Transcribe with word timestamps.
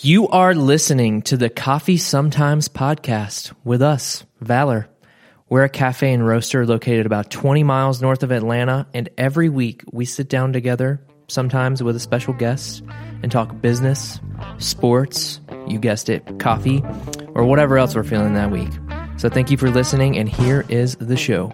You 0.00 0.28
are 0.28 0.54
listening 0.54 1.22
to 1.22 1.36
the 1.36 1.50
Coffee 1.50 1.96
Sometimes 1.96 2.68
podcast 2.68 3.52
with 3.64 3.82
us, 3.82 4.24
Valor. 4.40 4.88
We're 5.48 5.64
a 5.64 5.68
cafe 5.68 6.12
and 6.12 6.24
roaster 6.24 6.64
located 6.64 7.04
about 7.04 7.32
20 7.32 7.64
miles 7.64 8.00
north 8.00 8.22
of 8.22 8.30
Atlanta, 8.30 8.86
and 8.94 9.08
every 9.18 9.48
week 9.48 9.82
we 9.90 10.04
sit 10.04 10.28
down 10.28 10.52
together, 10.52 11.04
sometimes 11.26 11.82
with 11.82 11.96
a 11.96 12.00
special 12.00 12.32
guest, 12.32 12.84
and 13.24 13.32
talk 13.32 13.60
business, 13.60 14.20
sports, 14.58 15.40
you 15.66 15.80
guessed 15.80 16.08
it, 16.08 16.38
coffee, 16.38 16.80
or 17.34 17.44
whatever 17.44 17.76
else 17.76 17.96
we're 17.96 18.04
feeling 18.04 18.34
that 18.34 18.52
week. 18.52 18.70
So 19.16 19.28
thank 19.28 19.50
you 19.50 19.56
for 19.56 19.68
listening, 19.68 20.16
and 20.16 20.28
here 20.28 20.64
is 20.68 20.94
the 21.00 21.16
show. 21.16 21.50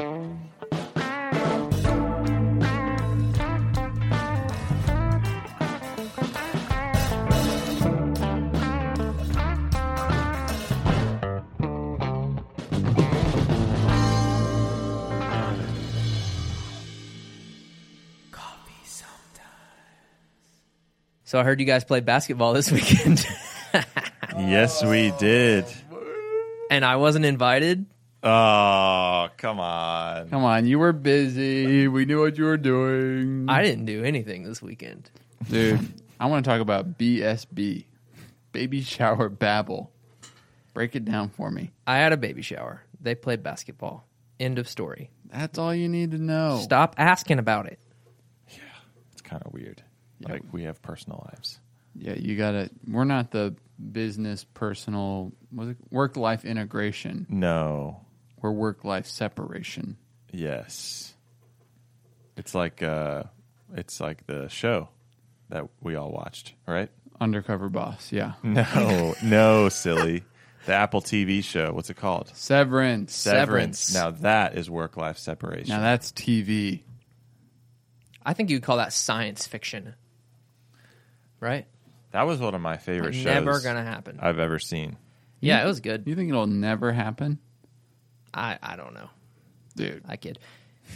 So 21.34 21.40
I 21.40 21.43
heard 21.43 21.58
you 21.58 21.66
guys 21.66 21.82
played 21.82 22.04
basketball 22.04 22.52
this 22.52 22.70
weekend, 22.70 23.26
Yes, 24.38 24.84
we 24.84 25.11
did. 25.18 25.64
and 26.70 26.84
I 26.84 26.94
wasn't 26.94 27.24
invited. 27.24 27.86
Oh, 28.22 29.26
come 29.36 29.58
on. 29.58 30.29
Come 30.29 30.44
on, 30.44 30.64
you 30.64 30.79
were 30.79 30.93
busy. 30.93 31.88
We 31.88 32.05
knew 32.05 32.20
what 32.20 32.38
you 32.38 32.44
were 32.44 32.56
doing. 32.56 33.47
I 33.48 33.64
didn't 33.64 33.86
do 33.86 34.05
anything 34.05 34.44
this 34.44 34.62
weekend. 34.62 35.10
Dude, 35.50 35.80
I 36.20 36.27
want 36.27 36.44
to 36.44 36.48
talk 36.48 36.60
about 36.60 36.98
BSB, 36.98 37.86
baby 38.52 38.82
shower 38.82 39.28
babble. 39.28 39.91
Break 40.72 40.94
it 40.94 41.05
down 41.05 41.30
for 41.30 41.50
me. 41.50 41.72
I 41.84 41.96
had 41.96 42.12
a 42.12 42.16
baby 42.16 42.42
shower. 42.42 42.82
They 43.00 43.16
played 43.16 43.42
basketball. 43.42 44.06
End 44.38 44.60
of 44.60 44.69
story. 44.69 45.10
That's 45.32 45.58
all 45.58 45.74
you 45.74 45.88
need 45.88 46.12
to 46.12 46.19
know. 46.19 46.60
Stop 46.62 46.94
asking 46.96 47.41
about 47.41 47.66
it. 47.66 47.80
Yeah, 48.50 48.58
it's 49.10 49.20
kind 49.22 49.42
of 49.44 49.52
weird. 49.52 49.82
Like 50.28 50.42
we 50.53 50.64
have 50.64 50.80
personal 50.83 51.28
lives. 51.33 51.58
Yeah, 51.94 52.14
you 52.14 52.36
gotta. 52.36 52.70
We're 52.89 53.05
not 53.05 53.30
the 53.30 53.55
business 53.92 54.44
personal 54.55 55.33
work 55.91 56.16
life 56.16 56.44
integration. 56.44 57.27
No. 57.28 58.00
We're 58.41 58.53
work 58.53 58.84
life 58.84 59.06
separation. 59.06 59.97
Yes. 60.33 61.14
It's 62.36 62.55
like 62.55 62.83
uh 62.83 63.25
it's 63.75 64.00
like 64.00 64.27
the 64.27 64.48
show 64.48 64.89
that 65.50 65.66
we 65.81 65.94
all 65.94 66.11
watched, 66.11 66.55
right? 66.66 66.91
Undercover 67.20 67.69
boss. 67.69 68.12
Yeah. 68.12 68.33
No, 68.42 69.14
no, 69.22 69.69
silly. 69.69 70.25
The 70.66 70.72
Apple 70.72 71.03
TV 71.03 71.44
show. 71.44 71.72
What's 71.72 71.91
it 71.91 71.97
called? 71.97 72.31
Severance. 72.34 73.14
Severance. 73.14 73.92
Now 73.94 74.11
that 74.11 74.56
is 74.56 74.70
work 74.70 74.97
life 74.97 75.19
separation. 75.19 75.69
Now 75.69 75.81
that's 75.81 76.11
TV. 76.12 76.83
I 78.25 78.33
think 78.33 78.48
you'd 78.50 78.62
call 78.62 78.78
that 78.78 78.92
science 78.92 79.47
fiction. 79.47 79.94
Right? 81.45 81.67
that 82.12 82.23
was 82.27 82.39
one 82.41 82.55
of 82.55 82.61
my 82.61 82.77
favorite 82.77 83.06
Like, 83.14 83.14
shows 83.14 83.25
never 83.27 83.61
gonna 83.61 83.83
happen. 83.84 84.19
I've 84.20 84.39
ever 84.39 84.59
seen. 84.59 84.97
Yeah, 85.41 85.62
it 85.62 85.67
was 85.67 85.81
good. 85.81 86.05
You 86.06 86.14
think 86.17 86.31
it'll 86.31 86.47
never 86.47 86.91
happen, 86.92 87.39
I, 88.33 88.59
I 88.62 88.77
don't 88.77 88.95
know. 88.95 89.11
dude? 89.77 90.03
I 90.09 90.17
kid. 90.17 90.39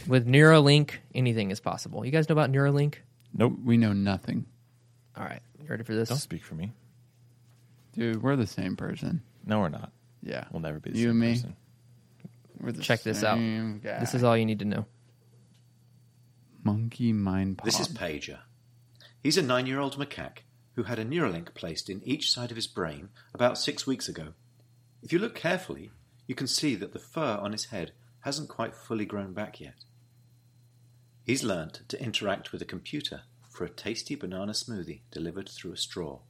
With 0.07 0.27
Neuralink, 0.27 0.93
anything 1.15 1.51
is 1.51 1.61
possible. 1.61 2.05
You 2.05 2.11
guys 2.13 2.29
know 2.29 2.33
about 2.35 2.51
Neuralink? 2.53 2.95
Nope. 3.35 3.59
We 3.65 3.77
know 3.77 3.93
nothing, 3.93 4.47
All 5.17 5.25
right. 5.25 5.41
You 5.61 5.67
ready 5.69 5.83
for 5.85 5.95
this? 5.95 6.09
Don't 6.09 6.19
speak 6.19 6.45
for 6.45 6.55
me. 6.55 6.73
dude. 7.93 8.23
We're 8.23 8.37
the 8.37 8.47
same 8.47 8.77
person. 8.77 9.23
No, 9.45 9.61
we're 9.61 9.69
not. 9.69 9.93
Yeah, 10.23 10.45
We'll 10.51 10.61
never 10.63 10.79
be 10.81 10.91
the 10.93 10.99
You 10.99 11.05
same 11.09 11.11
and 11.11 11.21
me? 11.21 11.33
person. 11.35 11.57
We're 12.61 12.73
the 12.73 12.83
Check 12.83 13.03
this 13.03 13.23
out. 13.23 13.37
same 13.39 13.81
guy. 13.81 13.99
This 14.01 14.15
is 14.15 14.25
all 14.25 14.37
you 14.37 14.47
need 14.47 14.59
to 14.61 14.65
know. 14.65 14.87
monkey 16.65 17.13
mind. 17.13 17.59
Pop. 17.59 17.65
This 17.65 17.81
is 17.81 17.89
Pager. 17.89 18.39
He's 19.23 19.37
a 19.37 19.43
nine 19.43 19.67
year 19.67 19.81
old 19.81 19.97
macaque 19.97 20.45
who 20.75 20.85
had 20.85 20.99
a 20.99 21.05
Neuralink 21.05 21.55
placed 21.55 21.91
in 21.91 22.03
each 22.05 22.31
side 22.31 22.51
of 22.51 22.57
his 22.57 22.69
brain 22.69 23.09
about 23.35 23.59
six 23.59 23.87
weeks 23.87 24.09
ago. 24.09 24.35
If 25.03 25.13
you 25.13 25.19
look 25.19 25.35
carefully, 25.35 25.91
you 26.27 26.35
can 26.35 26.47
see 26.47 26.75
that 26.77 26.93
the 26.93 26.99
fur 26.99 27.39
on 27.41 27.53
his 27.53 27.67
head 27.67 27.93
hasn't 28.21 28.49
quite 28.49 28.77
fully 28.77 29.05
grown 29.05 29.33
back 29.33 29.61
yet. 29.61 29.85
He's 31.25 31.43
learnt 31.43 31.83
to 31.89 32.03
interact 32.03 32.53
with 32.53 32.63
a 32.63 32.67
computer 32.67 33.23
for 33.51 33.65
a 33.65 33.71
tasty 33.71 34.15
banana 34.15 34.53
smoothie 34.53 35.01
delivered 35.11 35.49
through 35.49 35.73
a 35.73 35.77
straw. 35.77 36.21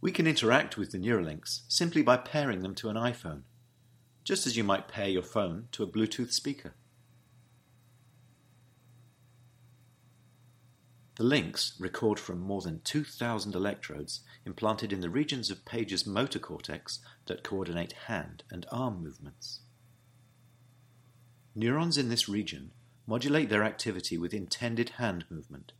We 0.00 0.10
can 0.10 0.26
interact 0.26 0.76
with 0.76 0.90
the 0.90 0.98
Neuralinks 0.98 1.60
simply 1.68 2.02
by 2.02 2.16
pairing 2.16 2.62
them 2.62 2.74
to 2.74 2.88
an 2.88 2.96
iPhone, 2.96 3.42
just 4.24 4.46
as 4.46 4.56
you 4.56 4.64
might 4.64 4.88
pair 4.88 5.08
your 5.08 5.22
phone 5.22 5.68
to 5.72 5.82
a 5.82 5.86
Bluetooth 5.86 6.32
speaker. 6.32 6.74
The 11.16 11.24
links 11.24 11.74
record 11.78 12.18
from 12.18 12.40
more 12.40 12.60
than 12.60 12.80
2,000 12.80 13.54
electrodes 13.54 14.20
implanted 14.44 14.92
in 14.92 15.00
the 15.00 15.10
regions 15.10 15.48
of 15.48 15.64
Pager's 15.64 16.06
motor 16.06 16.40
cortex 16.40 16.98
that 17.26 17.44
coordinate 17.44 17.92
hand 18.06 18.42
and 18.50 18.66
arm 18.72 19.02
movements. 19.02 19.60
Neurons 21.54 21.96
in 21.96 22.08
this 22.08 22.28
region 22.28 22.72
modulate 23.06 23.48
their 23.48 23.62
activity 23.62 24.18
with 24.18 24.34
intended 24.34 24.90
hand 24.90 25.24
movement. 25.30 25.72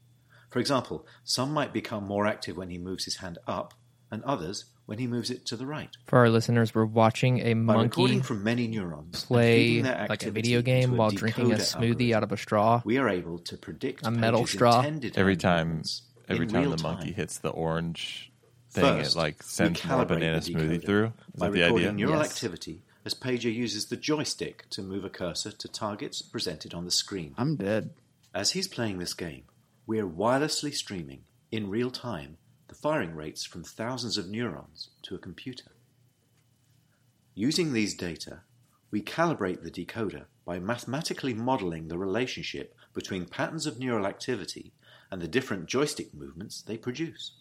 For 0.51 0.61
example, 0.61 1.05
some 1.25 1.53
might 1.53 1.73
become 1.73 2.07
more 2.07 2.29
active 2.29 2.57
when 2.57 2.71
he 2.71 2.79
moves 2.79 3.07
his 3.07 3.17
hand 3.17 3.39
up, 3.45 3.75
and 4.13 4.23
others 4.23 4.67
when 4.87 4.99
he 4.99 5.07
moves 5.07 5.31
it 5.31 5.47
to 5.47 5.57
the 5.57 5.67
right. 5.67 5.91
For 6.07 6.19
our 6.21 6.29
listeners, 6.31 6.75
we're 6.75 6.85
watching 6.85 7.39
a 7.41 7.55
By 7.55 7.75
monkey 7.75 7.85
recording 7.89 8.23
from 8.23 8.45
many 8.45 8.67
neurons 8.69 9.25
play 9.25 9.83
like 9.83 10.25
a 10.25 10.31
video 10.31 10.61
game 10.63 10.85
into 10.91 10.97
while 10.97 11.11
drinking 11.11 11.53
a 11.53 11.57
smoothie 11.57 12.13
algorithm, 12.13 12.17
out 12.17 12.23
of 12.25 12.33
a 12.33 12.37
straw. 12.37 12.83
we 12.85 12.99
are 12.99 13.09
able 13.09 13.39
to 13.41 13.57
predict 13.57 14.07
A 14.07 14.11
metal 14.11 14.43
Pager's 14.43 14.51
straw. 14.51 14.79
intended 14.81 15.17
Every 15.19 15.37
time 15.37 15.83
every 16.29 16.47
time 16.47 16.71
the 16.71 16.83
monkey 16.83 17.07
time. 17.07 17.15
hits 17.15 17.39
the 17.39 17.51
orange 17.51 18.31
thing, 18.71 18.83
First, 18.99 19.15
it 19.15 19.19
like 19.19 19.43
sends 19.43 19.85
more 19.85 20.05
banana 20.05 20.41
the 20.41 20.53
smoothie 20.53 20.85
through. 20.85 21.13
Is 21.35 21.41
by 21.41 21.47
that 21.49 21.53
the 21.53 21.63
recording 21.63 21.89
idea? 21.89 22.07
neural 22.07 22.23
Yes. 22.23 22.31
activity 22.31 22.83
as 23.05 23.15
Pager 23.15 23.53
uses 23.55 23.87
the 23.87 23.97
joystick 23.97 24.69
to 24.71 24.83
move 24.83 25.05
a 25.05 25.11
cursor 25.11 25.53
to 25.53 25.69
targets 25.69 26.23
presented 26.23 26.73
on 26.75 26.85
the 26.85 26.91
screen. 26.91 27.35
I'm 27.37 27.57
dead. 27.57 27.91
As 28.35 28.53
he's 28.53 28.67
playing 28.67 28.99
this 28.99 29.15
game, 29.15 29.45
we're 29.87 30.07
wirelessly 30.09 30.73
streaming, 30.75 31.25
in 31.53 31.69
real 31.71 31.91
time, 31.91 32.37
the 32.37 32.44
firing 32.85 33.17
rates 33.17 33.47
from 33.47 33.65
thousands 33.65 34.19
of 34.19 34.29
neurons 34.29 34.91
to 35.01 35.15
a 35.15 35.19
computer. 35.19 35.73
Using 37.35 37.73
these 37.73 37.95
data, 37.95 38.43
we 38.91 39.01
calibrate 39.01 39.63
the 39.63 39.71
decoder 39.71 40.27
by 40.45 40.59
mathematically 40.59 41.33
modeling 41.33 41.89
the 41.89 41.97
relationship 41.97 42.77
between 42.93 43.25
patterns 43.25 43.65
of 43.65 43.79
neural 43.79 44.07
activity 44.07 44.75
and 45.11 45.23
the 45.23 45.27
different 45.27 45.65
joystick 45.65 46.13
movements 46.13 46.61
they 46.61 46.77
produce. 46.77 47.33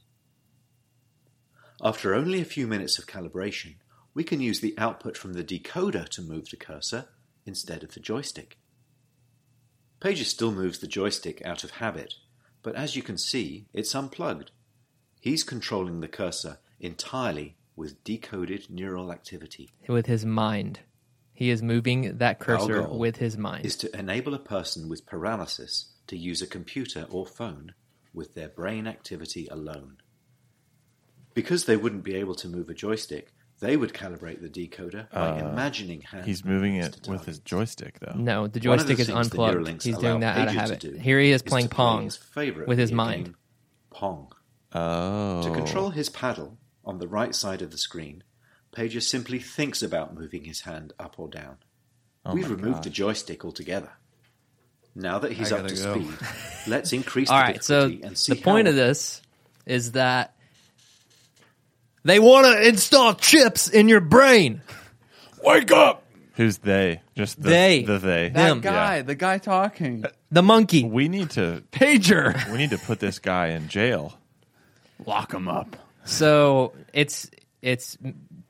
After 1.84 2.16
only 2.16 2.40
a 2.40 2.46
few 2.46 2.66
minutes 2.66 2.98
of 2.98 3.06
calibration, 3.06 3.76
we 4.14 4.24
can 4.24 4.40
use 4.40 4.62
the 4.62 4.76
output 4.78 5.18
from 5.18 5.34
the 5.34 5.44
decoder 5.44 6.08
to 6.08 6.22
move 6.22 6.52
the 6.52 6.56
cursor 6.56 7.10
instead 7.46 7.84
of 7.84 7.96
the 7.96 8.00
joystick. 8.00 8.60
Pages 10.00 10.30
still 10.30 10.54
moves 10.54 10.80
the 10.80 10.88
joystick 10.88 11.42
out 11.44 11.66
of 11.66 11.72
habit, 11.72 12.14
but 12.62 12.76
as 12.76 12.96
you 12.96 13.04
can 13.04 13.18
see, 13.18 13.68
it's 13.74 13.94
unplugged. 13.94 14.52
He's 15.24 15.46
controlling 15.46 16.02
the 16.02 16.10
cursor 16.10 16.58
entirely 16.82 17.56
with 17.78 18.04
decoded 18.04 18.70
neural 18.70 19.10
activity. 19.10 19.72
with 19.88 20.06
his 20.06 20.26
mind. 20.26 20.82
He 21.34 21.50
is 21.50 21.64
moving 21.64 22.18
that 22.18 22.40
cursor 22.40 22.90
with 22.90 23.16
his 23.16 23.38
mind. 23.38 23.66
Is 23.66 23.78
to 23.78 23.98
enable 23.98 24.34
a 24.34 24.40
person 24.40 24.90
with 24.90 25.06
paralysis 25.06 25.94
to 26.08 26.18
use 26.18 26.42
a 26.42 26.46
computer 26.46 27.08
or 27.10 27.26
phone 27.26 27.74
with 28.14 28.36
their 28.36 28.50
brain 28.50 28.86
activity 28.86 29.48
alone. 29.50 29.96
Because 31.34 31.64
they 31.64 31.78
wouldn't 31.78 32.04
be 32.04 32.16
able 32.16 32.36
to 32.36 32.50
move 32.50 32.70
a 32.70 32.74
joystick, 32.74 33.32
they 33.62 33.78
would 33.78 33.94
calibrate 33.94 34.42
the 34.42 34.50
decoder 34.50 35.10
by 35.10 35.40
imagining 35.40 36.02
hand 36.02 36.24
Uh, 36.24 36.26
He's 36.26 36.44
moving 36.44 36.76
it 36.76 36.92
to 37.04 37.12
with 37.12 37.24
his 37.24 37.40
joystick, 37.40 37.98
though. 38.02 38.12
no, 38.18 38.48
the 38.48 38.60
One 38.68 38.78
of 38.78 38.88
the 38.88 38.96
joystick 38.96 39.00
is 39.00 39.10
unplugged. 39.10 39.58
Neuralinks 39.58 39.84
He's 39.84 39.94
allow 39.96 40.02
doing 40.02 40.20
that 40.20 40.38
out 40.38 40.48
of 40.50 40.54
Pager 40.54 40.56
to 40.56 40.60
habit. 40.60 40.80
do 40.82 40.92
Here 40.98 41.20
he 41.22 41.32
is 41.32 41.42
to 41.44 41.50
playing 41.50 41.70
play 41.70 41.78
Pong 41.78 42.04
his 42.04 42.18
favorite 42.18 42.68
with 42.68 42.78
his 42.78 42.92
mind. 42.92 43.36
Pong. 43.90 44.34
Oh. 44.74 45.44
To 45.44 45.52
control 45.52 45.90
his 45.92 46.10
paddle 46.10 46.58
on 46.86 46.98
the 47.00 47.08
right 47.08 47.34
side 47.36 47.62
of 47.62 47.72
the 47.72 47.78
screen, 47.78 48.24
Pager 48.76 49.02
simply 49.02 49.40
thinks 49.40 49.82
about 49.84 50.16
moving 50.16 50.46
his 50.46 50.62
hand 50.62 50.94
up 51.00 51.16
or 51.20 51.28
down. 51.30 51.58
Oh 52.26 52.34
We've 52.34 52.50
my 52.50 52.56
removed 52.56 52.84
the 52.84 52.90
joystick 52.90 53.44
altogether. 53.46 53.92
Now 54.96 55.20
that 55.20 55.32
he's 55.34 55.52
up 55.52 55.68
to 55.68 55.76
go. 55.76 55.94
speed, 55.96 56.14
let's 56.68 56.94
increase 56.94 57.30
All 57.30 57.38
the 57.38 57.44
right, 57.44 57.64
so 57.64 57.82
difficulty 57.88 58.08
and 58.08 58.18
see 58.18 58.34
the 58.34 58.42
point 58.42 58.68
how 58.68 58.72
of 58.72 58.76
this 58.76 59.22
is 59.66 59.94
that 59.94 60.36
they 62.04 62.20
want 62.20 62.46
to 62.48 62.68
install 62.68 63.14
chips 63.16 63.68
in 63.70 63.88
your 63.88 64.02
brain. 64.02 64.62
Wake 65.44 65.72
up! 65.72 66.04
Who's 66.36 66.58
they? 66.60 67.02
Just 67.16 67.42
the, 67.42 67.50
They. 67.50 67.84
The 67.84 67.98
they. 68.00 68.30
That 68.30 68.52
Him. 68.52 68.62
guy, 68.62 68.98
Yeah. 68.98 69.02
the 69.04 69.16
guy 69.16 69.38
talking. 69.38 70.04
The 70.32 70.42
monkey. 70.42 70.84
We 70.90 71.08
need 71.08 71.32
to 71.32 71.64
Pager. 71.72 72.52
we 72.52 72.58
need 72.58 72.72
to 72.72 72.78
put 72.80 73.00
this 73.00 73.20
guy 73.20 73.48
in 73.50 73.68
jail. 73.68 74.18
Lock 75.06 75.34
him 75.34 75.48
up. 75.48 75.76
So 76.06 76.74
it's 76.94 77.30
it's 77.62 77.98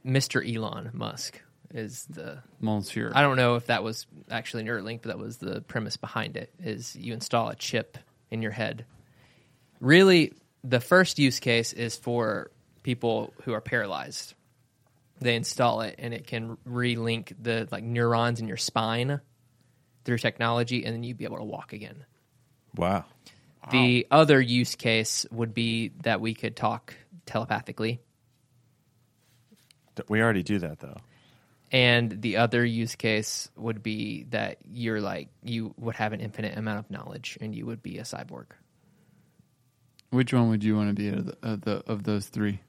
Mr. 0.06 0.56
Elon 0.56 0.92
Musk 0.94 1.42
is 1.74 2.06
the 2.10 2.40
Monsieur. 2.60 3.12
I 3.14 3.22
don't 3.22 3.38
know 3.38 3.56
if 3.56 3.68
that 3.68 3.84
was 3.84 4.06
actually 4.30 4.64
Neuralink, 4.64 5.02
but 5.02 5.10
that 5.10 5.20
was 5.20 5.38
the 5.38 5.62
premise 5.62 5.98
behind 5.98 6.38
it. 6.38 6.54
Is 6.60 6.96
you 6.96 7.14
install 7.14 7.50
a 7.50 7.56
chip 7.56 7.98
in 8.32 8.42
your 8.42 8.52
head. 8.52 8.86
Really, 9.80 10.34
the 10.64 10.80
first 10.80 11.20
use 11.20 11.40
case 11.40 11.74
is 11.74 11.96
for 11.96 12.52
people 12.84 13.34
who 13.44 13.54
are 13.54 13.62
paralyzed. 13.62 14.34
They 15.20 15.36
install 15.36 15.82
it, 15.82 15.96
and 16.00 16.14
it 16.14 16.28
can 16.28 16.58
relink 16.68 17.34
the 17.42 17.68
like 17.72 17.84
neurons 17.84 18.40
in 18.40 18.48
your 18.48 18.58
spine 18.58 19.22
through 20.06 20.18
technology, 20.18 20.86
and 20.86 20.94
then 20.94 21.04
you'd 21.04 21.18
be 21.18 21.26
able 21.26 21.38
to 21.38 21.44
walk 21.44 21.74
again. 21.74 22.06
Wow. 22.76 23.06
The 23.72 24.08
other 24.12 24.42
use 24.42 24.76
case 24.76 25.26
would 25.32 25.54
be 25.54 25.92
that 26.04 26.22
we 26.22 26.34
could 26.34 26.56
talk 26.56 26.96
telepathically. 27.26 28.02
We 30.08 30.22
already 30.22 30.44
do 30.44 30.60
that 30.60 30.80
though. 30.80 30.98
And 31.72 32.22
the 32.22 32.38
other 32.38 32.64
use 32.64 32.96
case 32.96 33.50
would 33.56 33.82
be 33.82 34.26
that 34.30 34.58
you're 34.72 35.02
like 35.02 35.30
you 35.44 35.74
would 35.78 35.96
have 35.96 36.14
an 36.14 36.20
infinite 36.20 36.58
amount 36.58 36.80
of 36.80 36.92
knowledge 36.92 37.38
and 37.42 37.56
you 37.56 37.66
would 37.66 37.82
be 37.82 37.98
a 37.98 38.04
cyborg. 38.04 38.48
Which 40.12 40.34
one 40.34 40.50
would 40.50 40.64
you 40.64 40.76
want 40.76 40.90
to 40.90 40.94
be 40.94 41.10
of, 41.10 41.26
the, 41.26 41.38
of, 41.42 41.62
the, 41.62 41.84
of 41.88 42.04
those 42.04 42.28
three? 42.28 42.60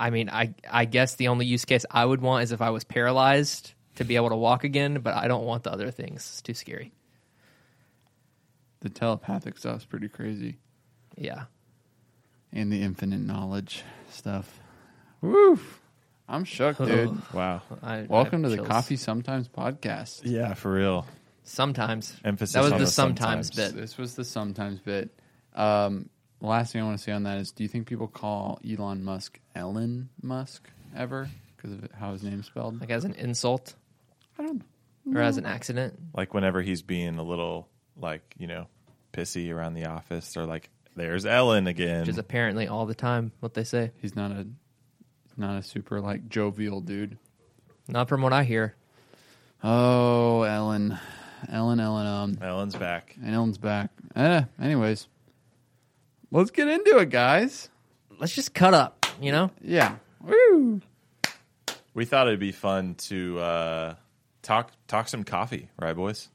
I 0.00 0.10
mean, 0.10 0.30
I 0.30 0.54
I 0.68 0.86
guess 0.86 1.16
the 1.16 1.28
only 1.28 1.46
use 1.46 1.64
case 1.64 1.84
I 1.90 2.04
would 2.04 2.22
want 2.22 2.44
is 2.44 2.52
if 2.52 2.62
I 2.62 2.70
was 2.70 2.82
paralyzed 2.84 3.74
to 3.96 4.04
be 4.04 4.16
able 4.16 4.30
to 4.30 4.36
walk 4.36 4.64
again, 4.64 5.00
but 5.00 5.14
I 5.14 5.28
don't 5.28 5.44
want 5.44 5.64
the 5.64 5.72
other 5.72 5.90
things. 5.90 6.16
It's 6.16 6.42
too 6.42 6.54
scary. 6.54 6.92
The 8.82 8.88
telepathic 8.90 9.58
stuff's 9.58 9.84
pretty 9.84 10.08
crazy, 10.08 10.58
Yeah. 11.16 11.44
and 12.52 12.72
the 12.72 12.82
infinite 12.82 13.20
knowledge 13.20 13.84
stuff. 14.10 14.58
Woo! 15.20 15.58
I'm 16.28 16.42
shook, 16.44 16.78
dude. 16.78 17.16
Wow. 17.32 17.62
I, 17.80 17.98
I 17.98 18.02
Welcome 18.08 18.42
to 18.42 18.48
have 18.48 18.50
the 18.50 18.56
chills. 18.56 18.68
Coffee 18.68 18.96
Sometimes 18.96 19.46
podcast. 19.48 20.22
Yeah, 20.24 20.54
for 20.54 20.72
real. 20.72 21.06
Sometimes. 21.44 22.16
Emphasis 22.24 22.54
That 22.54 22.62
was 22.64 22.72
on 22.72 22.78
the 22.80 22.84
the 22.86 22.90
sometimes, 22.90 23.48
sometimes. 23.54 23.72
bit. 23.72 23.80
This 23.80 23.96
was 23.98 24.16
the 24.16 24.24
sometimes 24.24 24.80
bit. 24.80 25.10
Um, 25.54 26.08
last 26.40 26.72
thing 26.72 26.82
I 26.82 26.84
want 26.84 26.98
to 26.98 27.04
say 27.04 27.12
on 27.12 27.22
that 27.22 27.38
is, 27.38 27.52
do 27.52 27.62
you 27.62 27.68
think 27.68 27.86
people 27.86 28.08
call 28.08 28.60
Elon 28.68 29.04
Musk 29.04 29.38
Elon 29.54 30.08
Musk 30.22 30.68
ever 30.96 31.28
because 31.56 31.70
of 31.72 31.88
how 31.92 32.12
his 32.12 32.24
name's 32.24 32.46
spelled? 32.46 32.80
Like 32.80 32.90
as 32.90 33.04
an 33.04 33.14
insult 33.14 33.74
I 34.40 34.42
don't. 34.42 34.62
or 35.14 35.20
as 35.22 35.36
an 35.36 35.46
accident. 35.46 35.98
Like 36.14 36.34
whenever 36.34 36.62
he's 36.62 36.82
being 36.82 37.18
a 37.18 37.22
little 37.22 37.68
like, 37.96 38.34
you 38.38 38.46
know, 38.46 38.66
pissy 39.12 39.52
around 39.54 39.74
the 39.74 39.86
office, 39.86 40.32
they're 40.32 40.46
like, 40.46 40.70
There's 40.96 41.26
Ellen 41.26 41.66
again. 41.66 42.00
Which 42.00 42.10
is 42.10 42.18
apparently 42.18 42.68
all 42.68 42.86
the 42.86 42.94
time 42.94 43.32
what 43.40 43.54
they 43.54 43.64
say. 43.64 43.92
He's 44.00 44.14
not 44.16 44.30
a 44.32 44.46
not 45.36 45.58
a 45.58 45.62
super 45.62 46.00
like 46.00 46.28
jovial 46.28 46.80
dude. 46.80 47.18
Not 47.88 48.08
from 48.08 48.22
what 48.22 48.32
I 48.32 48.44
hear. 48.44 48.74
Oh, 49.64 50.42
Ellen, 50.42 50.98
Ellen, 51.48 51.80
Ellen, 51.80 52.06
um, 52.06 52.38
Ellen's 52.42 52.74
back. 52.76 53.16
and 53.22 53.34
Ellen's 53.34 53.58
back. 53.58 53.90
Eh, 54.16 54.42
anyways, 54.60 55.06
let's 56.30 56.50
get 56.50 56.68
into 56.68 56.98
it, 56.98 57.10
guys. 57.10 57.68
Let's 58.18 58.34
just 58.34 58.54
cut 58.54 58.74
up, 58.74 59.06
you 59.20 59.32
know? 59.32 59.50
Yeah. 59.62 59.96
Woo. 60.20 60.80
We 61.94 62.04
thought 62.04 62.26
it'd 62.28 62.40
be 62.40 62.52
fun 62.52 62.94
to 63.06 63.38
uh, 63.40 63.94
talk 64.42 64.72
talk 64.88 65.08
some 65.08 65.24
coffee, 65.24 65.68
right, 65.78 65.94
boys? 65.94 66.28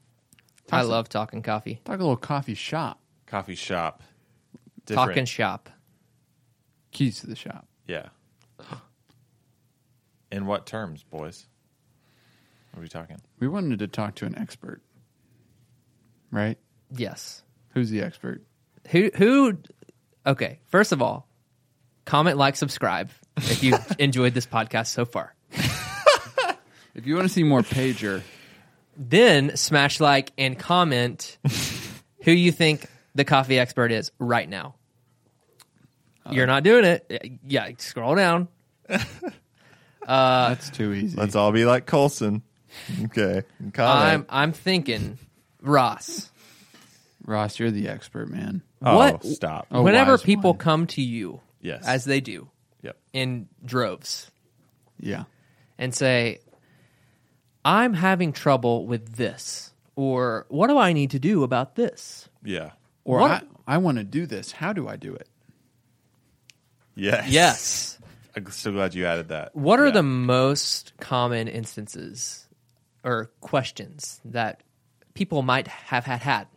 I 0.72 0.81
some- 0.81 0.92
love 0.92 1.10
talking 1.10 1.42
coffee. 1.42 1.81
Talk 1.86 1.96
a 1.96 2.04
little 2.04 2.18
coffee 2.18 2.54
shop. 2.56 3.00
Coffee 3.25 3.56
shop. 3.56 4.04
Talking 4.86 5.25
shop. 5.25 5.69
Keys 6.92 7.19
to 7.22 7.28
the 7.28 7.36
shop. 7.36 7.68
Yeah. 7.86 8.08
In 10.31 10.46
what 10.46 10.66
terms, 10.66 11.04
boys? 11.04 11.46
What 12.72 12.80
are 12.80 12.81
we 12.84 12.88
talking? 12.90 13.18
We 13.40 13.48
wanted 13.48 13.80
to 13.80 13.88
talk 13.88 14.16
to 14.16 14.25
an 14.25 14.38
expert, 14.38 14.81
right? 16.31 16.58
Yes. 16.96 17.44
Who's 17.69 17.90
the 17.90 18.02
expert? 18.02 18.44
Who 18.90 19.10
who 19.16 19.58
okay, 20.25 20.60
first 20.68 20.92
of 20.92 21.02
all, 21.02 21.28
comment, 22.06 22.38
like, 22.38 22.56
subscribe 22.56 23.10
if 23.38 23.64
you 23.64 23.78
enjoyed 24.00 24.34
this 24.34 24.46
podcast 24.46 24.88
so 24.88 25.06
far. 25.06 25.34
If 26.94 27.06
you 27.06 27.16
want 27.16 27.28
to 27.28 27.34
see 27.34 27.44
more 27.44 27.62
pager, 27.62 28.22
Then 28.97 29.55
smash 29.55 29.99
like 29.99 30.31
and 30.38 30.57
comment 30.57 31.38
who 32.23 32.31
you 32.31 32.51
think 32.51 32.88
the 33.15 33.23
coffee 33.23 33.59
expert 33.59 33.91
is 33.91 34.11
right 34.19 34.49
now. 34.49 34.75
Uh, 36.25 36.31
you're 36.31 36.47
not 36.47 36.63
doing 36.63 36.83
it. 36.83 37.39
Yeah, 37.47 37.69
scroll 37.77 38.15
down. 38.15 38.47
Uh, 40.07 40.49
that's 40.49 40.69
too 40.69 40.94
easy. 40.94 41.17
Let's 41.17 41.35
all 41.35 41.51
be 41.51 41.65
like 41.65 41.85
Colson. 41.85 42.41
Okay. 43.05 43.44
I'm 43.59 43.71
Comment. 43.73 44.25
I'm 44.29 44.53
thinking 44.53 45.17
Ross. 45.61 46.31
Ross, 47.25 47.59
you're 47.59 47.71
the 47.71 47.89
expert, 47.89 48.29
man. 48.29 48.61
oh, 48.81 48.95
what- 48.95 49.25
stop. 49.25 49.67
Oh, 49.69 49.81
Whenever 49.81 50.11
wise 50.13 50.21
people 50.21 50.51
one. 50.51 50.59
come 50.59 50.88
to 50.88 51.01
you, 51.01 51.41
Yes. 51.59 51.85
as 51.85 52.05
they 52.05 52.21
do 52.21 52.47
Yep. 52.83 52.95
in 53.11 53.49
droves, 53.65 54.31
Yeah. 54.97 55.25
and 55.77 55.94
say, 55.94 56.39
"I'm 57.68 57.94
having 57.94 58.31
trouble 58.34 58.86
with 58.88 59.16
this," 59.16 59.74
or 59.96 60.46
"What 60.50 60.68
do 60.68 60.78
I 60.78 60.94
need 60.94 61.12
to 61.12 61.19
do 61.19 61.44
about 61.44 61.75
this?" 61.75 62.30
Yeah. 62.44 62.72
Or 63.04 63.19
What- 63.19 63.46
I, 63.68 63.75
I 63.75 63.78
want 63.78 63.98
to 63.98 64.04
do 64.04 64.25
this. 64.25 64.52
How 64.54 64.74
do 64.74 64.88
I 64.88 64.96
do 64.96 65.14
it? 65.14 65.28
Yes. 66.96 67.30
Yes. 67.30 68.00
I'm 68.36 68.50
so 68.52 68.72
glad 68.72 68.94
you 68.96 69.06
added 69.06 69.30
that. 69.30 69.56
What 69.56 69.80
are 69.80 69.88
Yeah. 69.88 69.94
the 69.94 70.04
most 70.04 70.94
common 71.00 71.48
instances 71.48 72.48
or 73.04 73.31
questions 73.42 74.19
that 74.25 74.62
people 75.14 75.42
might 75.42 75.68
have 75.68 76.06
had 76.06 76.22
had? 76.22 76.48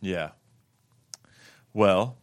Yeah. 0.00 0.30
Well, 1.72 2.16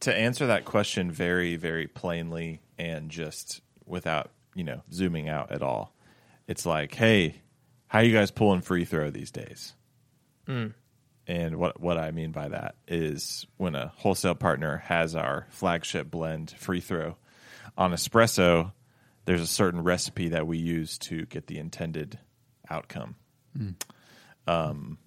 to 0.00 0.14
answer 0.14 0.46
that 0.46 0.64
question 0.64 1.10
very, 1.10 1.56
very 1.56 1.86
plainly 1.86 2.60
and 2.78 3.10
just 3.10 3.60
without, 3.86 4.30
you 4.54 4.64
know, 4.64 4.82
zooming 4.92 5.28
out 5.28 5.50
at 5.50 5.62
all, 5.62 5.92
it's 6.48 6.66
like, 6.66 6.94
hey, 6.94 7.40
how 7.86 8.00
you 8.00 8.12
guys 8.12 8.30
pulling 8.32 8.62
free 8.62 8.84
throw 8.84 9.10
these 9.10 9.30
days? 9.30 9.74
And 11.26 11.56
what 11.56 11.78
what 11.80 11.98
I 11.98 12.10
mean 12.10 12.32
by 12.32 12.48
that 12.48 12.74
is 12.88 13.46
when 13.58 13.74
a 13.74 13.92
wholesale 13.96 14.34
partner 14.34 14.78
has 14.78 15.14
our 15.14 15.46
flagship 15.50 16.10
blend 16.10 16.50
free 16.52 16.80
throw 16.80 17.16
on 17.76 17.92
espresso, 17.92 18.72
there's 19.26 19.42
a 19.42 19.46
certain 19.46 19.82
recipe 19.82 20.30
that 20.30 20.46
we 20.46 20.56
use 20.56 20.96
to 20.98 21.26
get 21.26 21.46
the 21.46 21.58
intended 21.58 22.18
outcome. 22.70 23.14
Um, 24.46 24.98